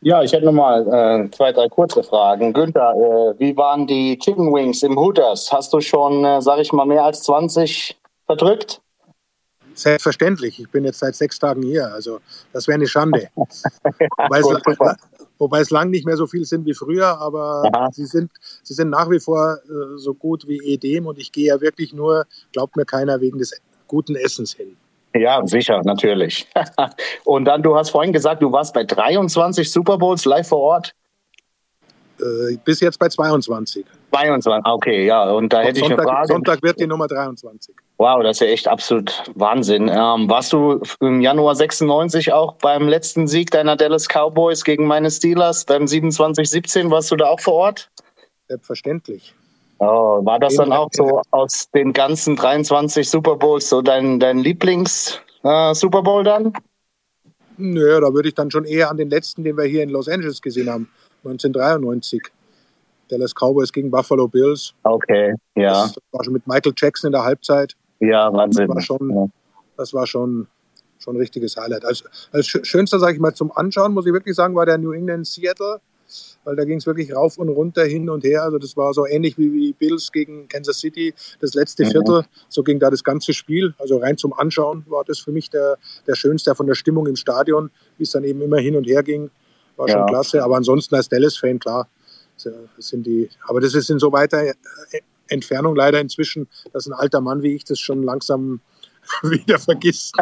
Ja, 0.00 0.22
ich 0.22 0.32
hätte 0.32 0.46
nochmal 0.46 0.86
äh, 0.86 1.30
zwei, 1.30 1.52
drei 1.52 1.68
kurze 1.68 2.02
Fragen. 2.02 2.52
Günther, 2.52 2.92
äh, 2.94 3.40
wie 3.40 3.56
waren 3.56 3.86
die 3.86 4.16
Chicken 4.18 4.52
Wings 4.52 4.82
im 4.82 4.96
Hooters? 4.96 5.52
Hast 5.52 5.72
du 5.72 5.80
schon, 5.80 6.24
äh, 6.24 6.40
sag 6.40 6.60
ich 6.60 6.72
mal, 6.72 6.86
mehr 6.86 7.04
als 7.04 7.22
20 7.24 7.98
verdrückt? 8.26 8.80
Selbstverständlich. 9.74 10.60
Ich 10.60 10.70
bin 10.70 10.84
jetzt 10.84 11.00
seit 11.00 11.14
sechs 11.14 11.38
Tagen 11.38 11.62
hier. 11.62 11.92
Also 11.92 12.20
das 12.52 12.66
wäre 12.68 12.76
eine 12.76 12.86
Schande. 12.86 13.28
ja, 13.36 13.44
Weil 14.28 14.40
es, 14.40 14.48
wobei 15.38 15.60
es 15.60 15.70
lang 15.70 15.90
nicht 15.90 16.06
mehr 16.06 16.16
so 16.16 16.26
viel 16.26 16.44
sind 16.44 16.66
wie 16.66 16.74
früher, 16.74 17.18
aber 17.18 17.62
sie 17.92 18.06
sind, 18.06 18.30
sie 18.62 18.74
sind 18.74 18.90
nach 18.90 19.10
wie 19.10 19.20
vor 19.20 19.58
äh, 19.64 19.96
so 19.96 20.14
gut 20.14 20.46
wie 20.46 20.58
Edem 20.64 21.06
und 21.06 21.18
ich 21.18 21.32
gehe 21.32 21.46
ja 21.46 21.60
wirklich 21.60 21.92
nur, 21.92 22.26
glaubt 22.52 22.76
mir 22.76 22.84
keiner, 22.84 23.20
wegen 23.20 23.38
des 23.38 23.60
guten 23.86 24.16
Essens 24.16 24.54
hin. 24.54 24.76
Ja, 25.14 25.44
sicher, 25.46 25.80
natürlich. 25.84 26.46
und 27.24 27.44
dann, 27.46 27.62
du 27.62 27.74
hast 27.76 27.90
vorhin 27.90 28.12
gesagt, 28.12 28.42
du 28.42 28.52
warst 28.52 28.74
bei 28.74 28.84
23 28.84 29.70
Super 29.70 29.98
Bowls 29.98 30.24
live 30.24 30.48
vor 30.48 30.60
Ort. 30.60 30.92
Äh, 32.20 32.56
bis 32.64 32.80
jetzt 32.80 32.98
bei 32.98 33.08
22. 33.08 33.84
22, 34.12 34.64
okay, 34.64 35.06
ja. 35.06 35.30
Und 35.30 35.52
da 35.52 35.58
und 35.60 35.64
hätte 35.64 35.80
Sonntag, 35.80 35.98
ich 35.98 36.00
eine 36.00 36.10
Frage. 36.10 36.26
Sonntag 36.28 36.62
wird 36.62 36.80
die 36.80 36.86
Nummer 36.86 37.06
23. 37.06 37.74
Wow, 37.98 38.22
das 38.22 38.36
ist 38.36 38.40
ja 38.40 38.46
echt 38.46 38.68
absolut 38.68 39.24
Wahnsinn. 39.34 39.88
Ähm, 39.88 40.28
warst 40.30 40.52
du 40.52 40.80
im 41.00 41.20
Januar 41.20 41.54
96 41.54 42.32
auch 42.32 42.54
beim 42.54 42.88
letzten 42.88 43.26
Sieg 43.26 43.50
deiner 43.50 43.76
Dallas 43.76 44.08
Cowboys 44.08 44.64
gegen 44.64 44.86
meine 44.86 45.10
Steelers, 45.10 45.64
beim 45.64 45.84
27-17, 45.84 46.90
warst 46.90 47.10
du 47.10 47.16
da 47.16 47.26
auch 47.26 47.40
vor 47.40 47.54
Ort? 47.54 47.90
Selbstverständlich. 48.48 49.34
Oh, 49.80 50.24
war 50.24 50.40
das 50.40 50.56
dann 50.56 50.72
auch 50.72 50.88
so 50.92 51.22
aus 51.30 51.70
den 51.72 51.92
ganzen 51.92 52.34
23 52.34 53.08
Super 53.08 53.36
Bowls 53.36 53.68
so 53.68 53.80
dein, 53.80 54.18
dein 54.18 54.38
Lieblings-Super 54.38 55.98
äh, 55.98 56.02
Bowl 56.02 56.24
dann? 56.24 56.52
Nö, 57.56 58.00
da 58.00 58.12
würde 58.12 58.28
ich 58.28 58.34
dann 58.34 58.50
schon 58.50 58.64
eher 58.64 58.90
an 58.90 58.96
den 58.96 59.10
letzten, 59.10 59.44
den 59.44 59.56
wir 59.56 59.64
hier 59.64 59.82
in 59.82 59.90
Los 59.90 60.08
Angeles 60.08 60.42
gesehen 60.42 60.70
haben, 60.70 60.88
1993. 61.30 62.22
Dallas 63.08 63.34
Cowboys 63.34 63.72
gegen 63.72 63.90
Buffalo 63.90 64.28
Bills. 64.28 64.74
Okay, 64.82 65.34
ja. 65.54 65.86
Das 65.86 65.96
war 66.12 66.24
schon 66.24 66.34
mit 66.34 66.46
Michael 66.46 66.72
Jackson 66.76 67.08
in 67.08 67.12
der 67.12 67.24
Halbzeit. 67.24 67.74
Ja, 68.00 68.32
Wahnsinn. 68.32 68.68
Das 68.68 68.74
war 68.74 68.82
schon, 68.82 69.10
ja. 69.10 69.26
das 69.76 69.94
war 69.94 70.06
schon, 70.06 70.46
schon 70.98 71.16
ein 71.16 71.18
richtiges 71.18 71.56
Highlight. 71.56 71.84
Als, 71.84 72.04
als 72.32 72.46
schönster, 72.46 72.98
sage 72.98 73.14
ich 73.14 73.20
mal, 73.20 73.34
zum 73.34 73.50
Anschauen, 73.56 73.94
muss 73.94 74.06
ich 74.06 74.12
wirklich 74.12 74.36
sagen, 74.36 74.54
war 74.54 74.66
der 74.66 74.78
New 74.78 74.92
England 74.92 75.26
Seattle, 75.26 75.80
weil 76.44 76.56
da 76.56 76.64
ging 76.64 76.78
es 76.78 76.86
wirklich 76.86 77.14
rauf 77.14 77.38
und 77.38 77.48
runter, 77.48 77.84
hin 77.84 78.08
und 78.08 78.24
her. 78.24 78.42
Also 78.42 78.58
das 78.58 78.76
war 78.76 78.94
so 78.94 79.06
ähnlich 79.06 79.36
wie, 79.36 79.52
wie 79.52 79.72
Bills 79.72 80.12
gegen 80.12 80.48
Kansas 80.48 80.78
City, 80.78 81.14
das 81.40 81.54
letzte 81.54 81.84
mhm. 81.84 81.90
Viertel. 81.90 82.24
So 82.48 82.62
ging 82.62 82.78
da 82.78 82.90
das 82.90 83.04
ganze 83.04 83.32
Spiel. 83.32 83.74
Also 83.78 83.98
rein 83.98 84.16
zum 84.16 84.32
Anschauen 84.32 84.84
war 84.88 85.04
das 85.04 85.18
für 85.18 85.32
mich 85.32 85.50
der, 85.50 85.76
der 86.06 86.14
schönste 86.14 86.54
von 86.54 86.66
der 86.66 86.74
Stimmung 86.74 87.06
im 87.06 87.16
Stadion, 87.16 87.70
wie 87.96 88.04
es 88.04 88.10
dann 88.10 88.24
eben 88.24 88.40
immer 88.42 88.58
hin 88.58 88.76
und 88.76 88.84
her 88.84 89.02
ging. 89.02 89.30
War 89.78 89.88
schon 89.88 90.00
ja. 90.00 90.06
klasse. 90.06 90.44
Aber 90.44 90.56
ansonsten 90.56 90.94
als 90.94 91.08
Dallas-Fan, 91.08 91.58
klar, 91.58 91.88
sind 92.78 93.06
die, 93.06 93.28
aber 93.46 93.60
das 93.60 93.74
ist 93.74 93.90
in 93.90 93.98
so 93.98 94.12
weiter 94.12 94.44
äh, 94.44 94.52
Entfernung 95.28 95.74
leider 95.74 96.00
inzwischen, 96.00 96.48
dass 96.72 96.86
ein 96.86 96.92
alter 96.92 97.20
Mann 97.20 97.42
wie 97.42 97.54
ich 97.54 97.64
das 97.64 97.80
schon 97.80 98.02
langsam 98.02 98.60
wieder 99.22 99.58
vergisst. 99.58 100.14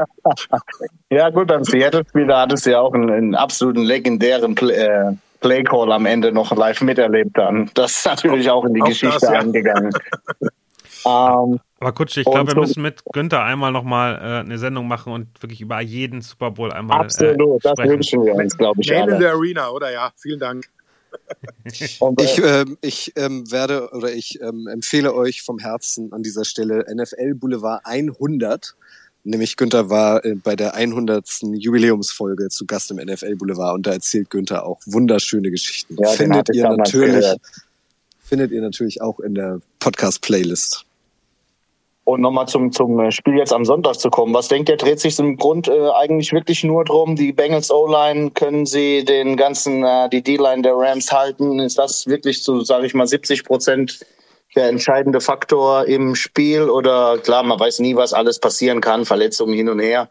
ja, 1.11 1.31
gut, 1.31 1.49
beim 1.49 1.65
Seattle-Spiel, 1.65 2.27
da 2.27 2.43
hattest 2.43 2.67
du 2.67 2.71
ja 2.71 2.81
auch 2.81 2.95
einen, 2.95 3.11
einen 3.11 3.35
absoluten 3.35 3.83
legendären 3.83 4.55
Play, 4.55 4.75
äh, 4.75 5.13
Playcall 5.41 5.93
am 5.93 6.07
Ende 6.07 6.33
noch 6.33 6.57
live 6.57 6.81
miterlebt 6.81 7.37
dann. 7.37 7.71
Das 7.75 7.99
ist 7.99 8.07
natürlich 8.07 8.51
auch 8.51 8.65
in 8.65 8.75
die 8.75 8.83
auch 8.83 8.89
Geschichte 8.89 9.19
das, 9.21 9.31
ja. 9.31 9.41
eingegangen. 9.41 9.93
ähm, 11.07 11.61
aber 11.79 11.93
Kutsch, 11.93 12.17
ich 12.17 12.25
glaube, 12.25 12.55
wir 12.55 12.61
müssen 12.61 12.83
mit 12.83 13.03
Günther 13.13 13.43
einmal 13.45 13.71
nochmal 13.71 14.15
äh, 14.17 14.41
eine 14.41 14.59
Sendung 14.59 14.89
machen 14.89 15.13
und 15.13 15.43
wirklich 15.43 15.61
über 15.61 15.81
jeden 15.81 16.23
Super 16.23 16.51
Bowl 16.51 16.73
einmal 16.73 17.01
Absolut, 17.01 17.65
äh, 17.65 17.69
das 17.69 17.79
wünschen 17.79 18.25
wir 18.25 18.35
uns, 18.35 18.57
glaube 18.57 18.81
ich. 18.81 18.91
Man 18.91 19.11
in 19.11 19.21
der 19.21 19.33
Arena, 19.33 19.69
oder 19.71 19.93
ja? 19.93 20.11
Vielen 20.17 20.41
Dank. 20.41 20.65
ich 21.65 22.39
äh, 22.43 22.65
ich 22.81 23.13
ähm, 23.17 23.51
werde 23.51 23.91
oder 23.93 24.13
ich 24.13 24.41
ähm, 24.41 24.67
empfehle 24.67 25.15
euch 25.15 25.43
vom 25.43 25.59
Herzen 25.59 26.13
an 26.13 26.23
dieser 26.23 26.45
Stelle 26.45 26.85
NFL 26.93 27.35
Boulevard 27.35 27.83
100. 27.85 28.75
Nämlich 29.25 29.57
Günther 29.57 29.91
war 29.91 30.25
äh, 30.25 30.35
bei 30.35 30.57
der 30.57 30.75
100. 30.75 31.43
Jubiläumsfolge 31.55 32.49
zu 32.49 32.65
Gast 32.65 32.91
im 32.91 32.97
NFL 32.97 33.37
Boulevard 33.37 33.75
und 33.75 33.87
da 33.87 33.93
erzählt 33.93 34.31
Günther 34.31 34.65
auch 34.65 34.81
wunderschöne 34.87 35.51
Geschichten. 35.51 35.97
Ja, 35.99 36.09
findet 36.09 36.55
ihr 36.55 36.69
natürlich, 36.69 37.27
findet 38.23 38.51
ihr 38.51 38.63
natürlich 38.63 39.03
auch 39.03 39.21
in 39.21 39.35
der 39.35 39.61
Podcast 39.79 40.23
Playlist. 40.23 40.87
Und 42.07 42.21
nochmal 42.21 42.47
zum, 42.47 42.71
zum 42.71 43.11
Spiel 43.11 43.37
jetzt 43.37 43.53
am 43.53 43.65
Sonntag 43.65 43.97
zu 43.97 44.11
kommen. 44.11 44.33
Was 44.33 44.47
denkt 44.47 44.69
ihr, 44.69 44.77
dreht 44.77 45.01
sich 45.01 45.19
im 45.19 45.37
Grund 45.37 45.67
äh, 45.67 45.91
eigentlich 45.91 46.33
wirklich 46.33 46.63
nur 46.63 46.85
drum? 46.85 47.17
Die 47.17 47.33
Bengals 47.33 47.69
O-Line, 47.69 48.31
können 48.31 48.65
sie 48.65 49.05
den 49.05 49.37
ganzen, 49.37 49.83
äh, 49.83 50.09
die 50.09 50.23
D-Line 50.23 50.63
der 50.63 50.75
Rams 50.77 51.11
halten? 51.11 51.59
Ist 51.59 51.79
das 51.79 52.07
wirklich 52.07 52.45
zu, 52.45 52.61
sage 52.61 52.87
ich 52.87 52.95
mal, 52.95 53.09
70 53.09 53.43
Prozent 53.43 54.07
der 54.55 54.69
entscheidende 54.69 55.21
Faktor 55.21 55.87
im 55.87 56.15
Spiel 56.15 56.71
oder 56.71 57.19
klar, 57.19 57.43
man 57.43 57.59
weiß 57.59 57.81
nie, 57.81 57.97
was 57.97 58.13
alles 58.13 58.39
passieren 58.39 58.81
kann, 58.81 59.05
Verletzungen 59.05 59.55
hin 59.55 59.69
und 59.69 59.81
her. 59.81 60.09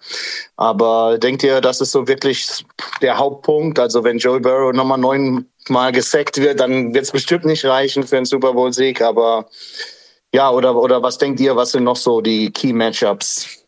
Aber 0.58 1.18
denkt 1.18 1.43
ihr, 1.43 1.62
das 1.62 1.80
ist 1.80 1.93
so 1.93 2.10
wirklich 2.10 2.66
der 3.02 3.18
Hauptpunkt? 3.18 3.80
Also 3.80 4.04
wenn 4.04 4.18
Joe 4.18 4.41
Burrow 4.41 4.74
nochmal 4.74 4.98
neunmal 4.98 5.93
gesackt 5.93 6.41
wird, 6.41 6.60
dann 6.60 6.93
wird 6.93 7.06
es 7.06 7.12
bestimmt 7.12 7.46
nicht 7.46 7.64
reichen 7.64 8.04
für 8.04 8.18
einen 8.18 8.26
Super 8.26 8.52
Bowl-Sieg. 8.52 9.02
Aber 9.02 9.46
ja, 10.36 10.52
oder, 10.52 10.76
oder 10.76 11.02
was 11.02 11.18
denkt 11.18 11.40
ihr, 11.40 11.56
was 11.56 11.72
sind 11.72 11.86
noch 11.86 11.96
so 11.96 12.20
die 12.20 12.52
Key 12.52 12.74
Matchups? 12.74 13.66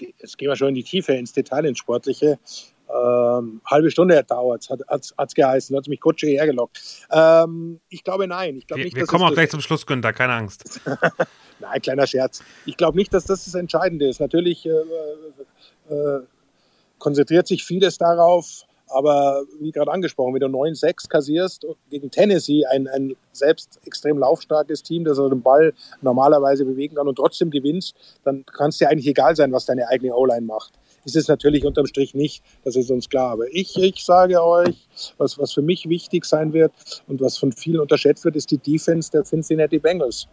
Jetzt 0.00 0.36
gehen 0.36 0.48
wir 0.48 0.56
schon 0.56 0.70
in 0.70 0.74
die 0.74 0.82
Tiefe, 0.82 1.12
ins 1.12 1.32
Detail, 1.32 1.64
ins 1.64 1.78
Sportliche. 1.78 2.40
Ähm, 2.88 3.60
halbe 3.64 3.88
Stunde 3.92 4.24
dauert 4.24 4.68
hat 4.68 4.80
es 5.16 5.34
geheißen, 5.34 5.76
hat 5.76 5.86
mich 5.86 6.00
Kutsche 6.00 6.26
hergelockt. 6.26 6.80
Ähm, 7.12 7.78
ich 7.88 8.02
glaube 8.02 8.26
nein. 8.26 8.56
Ich 8.56 8.66
glaube 8.66 8.80
wir, 8.80 8.84
nicht, 8.86 8.96
wir 8.96 9.06
kommen 9.06 9.22
auch 9.22 9.32
gleich 9.32 9.50
zum 9.50 9.60
Schluss, 9.60 9.86
Günther, 9.86 10.12
keine 10.12 10.32
Angst. 10.32 10.80
nein, 11.60 11.82
kleiner 11.82 12.08
Scherz. 12.08 12.42
Ich 12.66 12.76
glaube 12.76 12.98
nicht, 12.98 13.14
dass 13.14 13.24
das 13.24 13.44
das 13.44 13.54
Entscheidende 13.54 14.08
ist. 14.08 14.18
Natürlich 14.18 14.66
äh, 14.66 14.70
äh, 14.70 16.20
konzentriert 16.98 17.46
sich 17.46 17.64
vieles 17.64 17.96
darauf, 17.98 18.64
aber 18.88 19.44
wie 19.60 19.70
gerade 19.70 19.90
angesprochen, 19.90 20.34
wenn 20.34 20.40
du 20.40 20.58
9-6 20.58 21.08
kassierst 21.08 21.66
gegen 21.90 22.10
Tennessee, 22.10 22.64
ein, 22.66 22.88
ein 22.88 23.16
selbst 23.32 23.80
extrem 23.84 24.18
laufstarkes 24.18 24.82
Team, 24.82 25.04
das 25.04 25.18
den 25.18 25.42
Ball 25.42 25.72
normalerweise 26.00 26.64
bewegen 26.64 26.96
kann 26.96 27.08
und 27.08 27.16
trotzdem 27.16 27.50
gewinnst, 27.50 27.94
dann 28.24 28.44
kann 28.46 28.70
es 28.70 28.78
dir 28.78 28.88
eigentlich 28.88 29.06
egal 29.06 29.36
sein, 29.36 29.52
was 29.52 29.66
deine 29.66 29.88
eigene 29.88 30.14
O-Line 30.14 30.46
macht 30.46 30.72
ist 31.08 31.16
es 31.16 31.28
natürlich 31.28 31.64
unterm 31.64 31.86
Strich 31.86 32.14
nicht, 32.14 32.42
das 32.64 32.76
ist 32.76 32.90
uns 32.90 33.08
klar. 33.08 33.30
Aber 33.32 33.46
ich, 33.50 33.76
ich 33.76 34.04
sage 34.04 34.42
euch, 34.42 34.76
was, 35.16 35.38
was 35.38 35.52
für 35.52 35.62
mich 35.62 35.88
wichtig 35.88 36.24
sein 36.24 36.52
wird 36.52 36.72
und 37.06 37.20
was 37.20 37.38
von 37.38 37.52
vielen 37.52 37.80
unterschätzt 37.80 38.24
wird, 38.24 38.36
ist 38.36 38.50
die 38.50 38.58
Defense 38.58 39.10
der 39.10 39.24
Cincinnati 39.24 39.78
Bengals. 39.78 40.28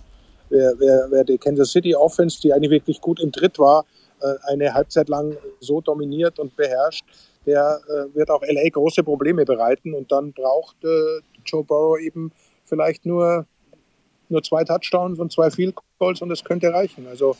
Wer, 0.49 0.73
wer, 0.77 1.07
wer 1.09 1.23
die 1.23 1.37
Kansas 1.37 1.71
City 1.71 1.95
Offense, 1.95 2.39
die 2.41 2.53
eigentlich 2.53 2.71
wirklich 2.71 3.01
gut 3.01 3.19
im 3.19 3.31
Tritt 3.31 3.57
war, 3.57 3.85
äh, 4.21 4.33
eine 4.43 4.73
Halbzeit 4.73 5.09
lang 5.09 5.37
so 5.59 5.81
dominiert 5.81 6.39
und 6.39 6.55
beherrscht, 6.55 7.05
der 7.45 7.81
äh, 7.87 8.15
wird 8.15 8.29
auch 8.29 8.41
LA 8.41 8.69
große 8.69 9.03
Probleme 9.03 9.45
bereiten 9.45 9.93
und 9.93 10.11
dann 10.11 10.33
braucht 10.33 10.75
äh, 10.83 11.21
Joe 11.45 11.63
Burrow 11.63 11.99
eben 11.99 12.31
vielleicht 12.65 13.05
nur, 13.05 13.45
nur 14.29 14.43
zwei 14.43 14.63
Touchdowns 14.63 15.19
und 15.19 15.31
zwei 15.31 15.51
Field 15.51 15.75
Goals 15.99 16.21
und 16.21 16.31
es 16.31 16.43
könnte 16.43 16.73
reichen. 16.73 17.07
Also 17.07 17.35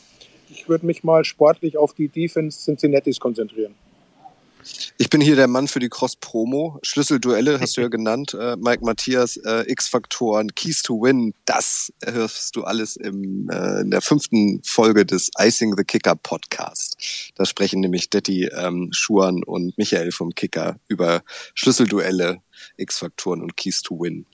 ich 0.48 0.68
würde 0.68 0.86
mich 0.86 1.04
mal 1.04 1.24
sportlich 1.24 1.76
auf 1.76 1.92
die 1.92 2.08
Defense 2.08 2.60
Cincinnatis 2.60 3.20
konzentrieren. 3.20 3.74
Ich 4.98 5.10
bin 5.10 5.20
hier 5.20 5.36
der 5.36 5.46
Mann 5.46 5.68
für 5.68 5.78
die 5.78 5.88
Cross-Promo. 5.88 6.78
Schlüsselduelle 6.82 7.60
hast 7.60 7.76
du 7.76 7.82
ja 7.82 7.88
genannt. 7.88 8.34
Äh, 8.34 8.56
Mike 8.56 8.84
Matthias, 8.84 9.36
äh, 9.36 9.70
X-Faktoren, 9.70 10.54
Keys 10.54 10.82
to 10.82 11.00
Win. 11.00 11.34
Das 11.44 11.92
hörst 12.04 12.56
du 12.56 12.64
alles 12.64 12.96
im, 12.96 13.48
äh, 13.48 13.82
in 13.82 13.90
der 13.90 14.00
fünften 14.00 14.62
Folge 14.64 15.06
des 15.06 15.30
Icing 15.38 15.74
the 15.76 15.84
Kicker 15.84 16.16
Podcast. 16.16 16.85
Da 17.34 17.44
sprechen 17.44 17.80
nämlich 17.80 18.10
Detti 18.10 18.46
ähm, 18.46 18.88
Schuan 18.92 19.42
und 19.44 19.76
Michael 19.78 20.12
vom 20.12 20.34
Kicker 20.34 20.78
über 20.88 21.22
Schlüsselduelle, 21.54 22.42
X-Faktoren 22.76 23.42
und 23.42 23.56
Keys 23.56 23.82
to 23.82 24.00
Win 24.00 24.26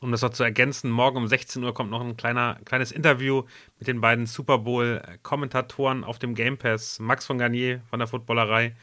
um 0.00 0.12
das 0.12 0.22
noch 0.22 0.30
zu 0.30 0.44
ergänzen, 0.44 0.90
morgen 0.90 1.16
um 1.16 1.26
16 1.26 1.62
Uhr 1.64 1.74
kommt 1.74 1.90
noch 1.90 2.00
ein 2.00 2.16
kleiner, 2.16 2.58
kleines 2.64 2.92
Interview 2.92 3.42
mit 3.78 3.88
den 3.88 4.00
beiden 4.00 4.26
Super 4.26 4.58
Bowl-Kommentatoren 4.58 6.04
auf 6.04 6.18
dem 6.18 6.34
Game 6.34 6.56
Pass. 6.56 6.98
Max 7.00 7.26
von 7.26 7.38
Garnier 7.38 7.82
von 7.90 7.98
der 7.98 8.06
Footballerei 8.06 8.76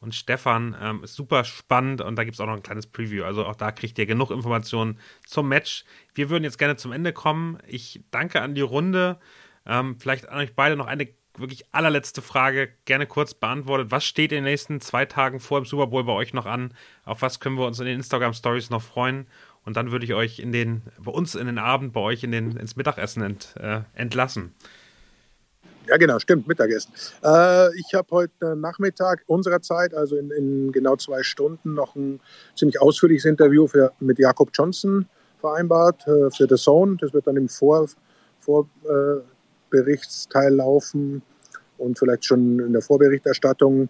und 0.00 0.14
Stefan. 0.14 0.76
Ähm, 0.80 1.02
ist 1.02 1.14
super 1.14 1.44
spannend 1.44 2.00
und 2.00 2.16
da 2.16 2.24
gibt 2.24 2.34
es 2.34 2.40
auch 2.40 2.46
noch 2.46 2.54
ein 2.56 2.62
kleines 2.62 2.86
Preview. 2.86 3.24
Also 3.24 3.44
auch 3.44 3.56
da 3.56 3.72
kriegt 3.72 3.98
ihr 3.98 4.06
genug 4.06 4.30
Informationen 4.30 4.98
zum 5.26 5.48
Match. 5.48 5.84
Wir 6.14 6.30
würden 6.30 6.44
jetzt 6.44 6.58
gerne 6.58 6.76
zum 6.76 6.92
Ende 6.92 7.12
kommen. 7.12 7.58
Ich 7.66 8.00
danke 8.10 8.40
an 8.40 8.54
die 8.54 8.60
Runde. 8.60 9.18
Ähm, 9.66 9.98
vielleicht 9.98 10.28
an 10.28 10.38
euch 10.38 10.54
beide 10.54 10.76
noch 10.76 10.86
eine 10.86 11.08
wirklich 11.36 11.64
allerletzte 11.72 12.22
Frage, 12.22 12.68
gerne 12.84 13.06
kurz 13.06 13.34
beantwortet. 13.34 13.90
Was 13.90 14.04
steht 14.04 14.32
in 14.32 14.36
den 14.36 14.44
nächsten 14.44 14.80
zwei 14.80 15.06
Tagen 15.06 15.40
vor 15.40 15.60
dem 15.60 15.66
Super 15.66 15.86
Bowl 15.86 16.04
bei 16.04 16.12
euch 16.12 16.34
noch 16.34 16.46
an? 16.46 16.74
Auf 17.04 17.22
was 17.22 17.40
können 17.40 17.56
wir 17.56 17.66
uns 17.66 17.80
in 17.80 17.86
den 17.86 17.96
Instagram 17.96 18.34
Stories 18.34 18.70
noch 18.70 18.82
freuen? 18.82 19.26
Und 19.64 19.76
dann 19.76 19.92
würde 19.92 20.04
ich 20.04 20.14
euch 20.14 20.40
in 20.40 20.52
den, 20.52 20.82
bei 20.98 21.12
uns 21.12 21.34
in 21.34 21.46
den 21.46 21.58
Abend, 21.58 21.92
bei 21.92 22.00
euch 22.00 22.24
in 22.24 22.32
den, 22.32 22.56
ins 22.56 22.76
Mittagessen 22.76 23.22
ent, 23.22 23.54
äh, 23.60 23.80
entlassen. 23.94 24.54
Ja, 25.86 25.96
genau, 25.96 26.18
stimmt, 26.18 26.46
Mittagessen. 26.46 26.92
Äh, 27.24 27.74
ich 27.76 27.94
habe 27.94 28.08
heute 28.10 28.56
Nachmittag 28.56 29.22
unserer 29.26 29.62
Zeit, 29.62 29.94
also 29.94 30.16
in, 30.16 30.30
in, 30.30 30.72
genau 30.72 30.96
zwei 30.96 31.22
Stunden, 31.22 31.74
noch 31.74 31.96
ein 31.96 32.20
ziemlich 32.56 32.80
ausführliches 32.80 33.24
Interview 33.24 33.66
für, 33.66 33.92
mit 34.00 34.18
Jakob 34.18 34.50
Johnson 34.52 35.06
vereinbart 35.40 36.06
äh, 36.06 36.30
für 36.30 36.46
The 36.48 36.56
Zone. 36.56 36.96
Das 37.00 37.12
wird 37.12 37.26
dann 37.26 37.36
im 37.36 37.48
Vor, 37.48 37.88
Vorberichtsteil 39.72 40.54
laufen 40.54 41.22
und 41.78 41.98
vielleicht 41.98 42.24
schon 42.24 42.58
in 42.58 42.72
der 42.72 42.82
Vorberichterstattung 42.82 43.88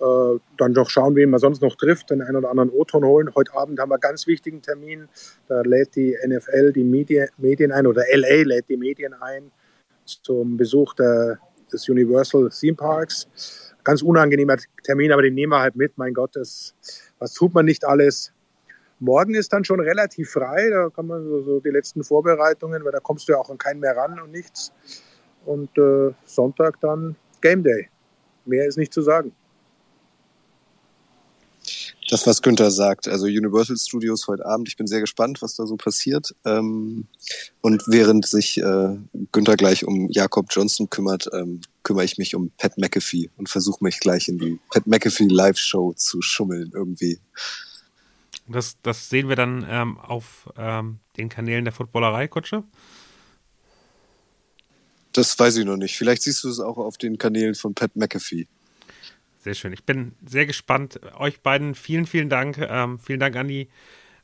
äh, 0.00 0.38
dann 0.58 0.72
noch 0.72 0.90
schauen, 0.90 1.14
wen 1.14 1.30
man 1.30 1.40
sonst 1.40 1.62
noch 1.62 1.76
trifft, 1.76 2.10
den 2.10 2.20
einen 2.20 2.36
oder 2.36 2.50
anderen 2.50 2.70
O-Ton 2.70 3.04
holen. 3.04 3.34
Heute 3.34 3.54
Abend 3.54 3.78
haben 3.78 3.90
wir 3.90 3.94
einen 3.94 4.00
ganz 4.00 4.26
wichtigen 4.26 4.60
Termin. 4.60 5.08
Da 5.48 5.62
lädt 5.62 5.94
die 5.94 6.16
NFL 6.26 6.72
die 6.72 6.84
Medien, 6.84 7.28
Medien 7.38 7.72
ein 7.72 7.86
oder 7.86 8.02
LA 8.12 8.42
lädt 8.42 8.68
die 8.68 8.76
Medien 8.76 9.14
ein 9.14 9.52
zum 10.04 10.56
Besuch 10.56 10.94
der, 10.94 11.38
des 11.72 11.88
Universal 11.88 12.50
Theme 12.50 12.76
Parks. 12.76 13.28
Ganz 13.84 14.02
unangenehmer 14.02 14.56
Termin, 14.82 15.12
aber 15.12 15.22
den 15.22 15.34
nehmen 15.34 15.52
wir 15.52 15.60
halt 15.60 15.76
mit. 15.76 15.96
Mein 15.96 16.14
Gott, 16.14 16.34
das, 16.34 16.74
was 17.18 17.32
tut 17.34 17.54
man 17.54 17.64
nicht 17.64 17.84
alles? 17.84 18.32
Morgen 18.98 19.34
ist 19.34 19.52
dann 19.52 19.64
schon 19.64 19.80
relativ 19.80 20.30
frei. 20.30 20.70
Da 20.70 20.88
kann 20.88 21.06
man 21.06 21.24
so, 21.24 21.42
so 21.42 21.60
die 21.60 21.70
letzten 21.70 22.02
Vorbereitungen, 22.04 22.84
weil 22.84 22.92
da 22.92 23.00
kommst 23.00 23.28
du 23.28 23.32
ja 23.32 23.38
auch 23.38 23.50
an 23.50 23.58
keinen 23.58 23.80
mehr 23.80 23.96
ran 23.96 24.20
und 24.20 24.30
nichts. 24.30 24.72
Und 25.44 25.76
äh, 25.78 26.12
Sonntag 26.24 26.80
dann 26.80 27.16
Game 27.40 27.62
Day. 27.62 27.88
Mehr 28.44 28.66
ist 28.66 28.76
nicht 28.76 28.92
zu 28.92 29.02
sagen 29.02 29.32
das, 32.14 32.26
was 32.26 32.42
Günther 32.42 32.70
sagt. 32.70 33.08
Also 33.08 33.26
Universal 33.26 33.76
Studios 33.76 34.28
heute 34.28 34.44
Abend. 34.46 34.68
Ich 34.68 34.76
bin 34.76 34.86
sehr 34.86 35.00
gespannt, 35.00 35.42
was 35.42 35.56
da 35.56 35.66
so 35.66 35.76
passiert. 35.76 36.34
Ähm, 36.44 37.08
und 37.60 37.82
während 37.86 38.26
sich 38.26 38.58
äh, 38.58 38.96
Günther 39.32 39.56
gleich 39.56 39.84
um 39.84 40.08
Jakob 40.10 40.46
Johnson 40.50 40.90
kümmert, 40.90 41.28
ähm, 41.32 41.60
kümmere 41.82 42.04
ich 42.04 42.18
mich 42.18 42.34
um 42.34 42.52
Pat 42.56 42.78
McAfee 42.78 43.30
und 43.36 43.48
versuche 43.48 43.82
mich 43.82 44.00
gleich 44.00 44.28
in 44.28 44.38
die 44.38 44.60
Pat 44.70 44.86
McAfee 44.86 45.26
Live-Show 45.28 45.94
zu 45.94 46.22
schummeln 46.22 46.70
irgendwie. 46.74 47.18
Das, 48.46 48.76
das 48.82 49.08
sehen 49.08 49.28
wir 49.28 49.36
dann 49.36 49.66
ähm, 49.68 49.98
auf 49.98 50.52
ähm, 50.56 50.98
den 51.16 51.28
Kanälen 51.28 51.64
der 51.64 51.72
Footballerei, 51.72 52.28
Kutsche? 52.28 52.62
Das 55.14 55.38
weiß 55.38 55.56
ich 55.58 55.64
noch 55.64 55.76
nicht. 55.76 55.96
Vielleicht 55.96 56.22
siehst 56.22 56.42
du 56.44 56.48
es 56.48 56.60
auch 56.60 56.76
auf 56.76 56.98
den 56.98 57.18
Kanälen 57.18 57.54
von 57.54 57.72
Pat 57.72 57.94
McAfee. 57.96 58.48
Sehr 59.38 59.54
schön. 59.54 59.72
Ich 59.72 59.84
bin 59.84 60.14
sehr 60.26 60.44
gespannt. 60.44 61.00
Euch 61.18 61.40
beiden 61.40 61.74
vielen, 61.74 62.06
vielen 62.06 62.28
Dank. 62.28 62.58
Ähm, 62.58 62.98
vielen 62.98 63.20
Dank 63.20 63.36
an 63.36 63.46
die, 63.46 63.68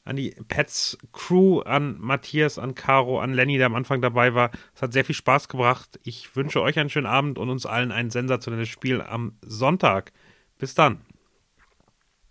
an 0.05 0.17
die 0.17 0.35
Pets 0.49 0.99
Crew, 1.13 1.61
an 1.61 1.97
Matthias, 2.01 2.59
an 2.59 2.75
Caro, 2.75 3.21
an 3.21 3.33
Lenny, 3.35 3.57
der 3.57 3.67
am 3.67 3.77
Anfang 3.77 4.03
dabei 4.03 4.35
war. 4.35 4.51
Es 4.75 4.83
hat 4.83 4.93
sehr 4.93 5.05
viel 5.05 5.15
Spaß 5.15 5.49
gebracht. 5.49 6.01
Ich 6.03 6.35
wünsche 6.35 6.61
euch 6.61 6.79
einen 6.79 6.91
schönen 6.91 7.07
Abend 7.07 7.39
und 7.39 7.51
uns 7.51 7.67
allen 7.67 7.93
ein 7.93 8.11
sensationelles 8.11 8.69
Spiel 8.69 9.01
am 9.01 9.39
Sonntag. 9.43 10.13
Bis 10.59 10.75
dann. 10.75 11.03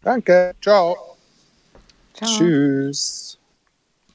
Danke. 0.02 0.54
Ciao. 0.62 0.98
Ciao. 2.14 2.30
Tschüss. 2.30 3.39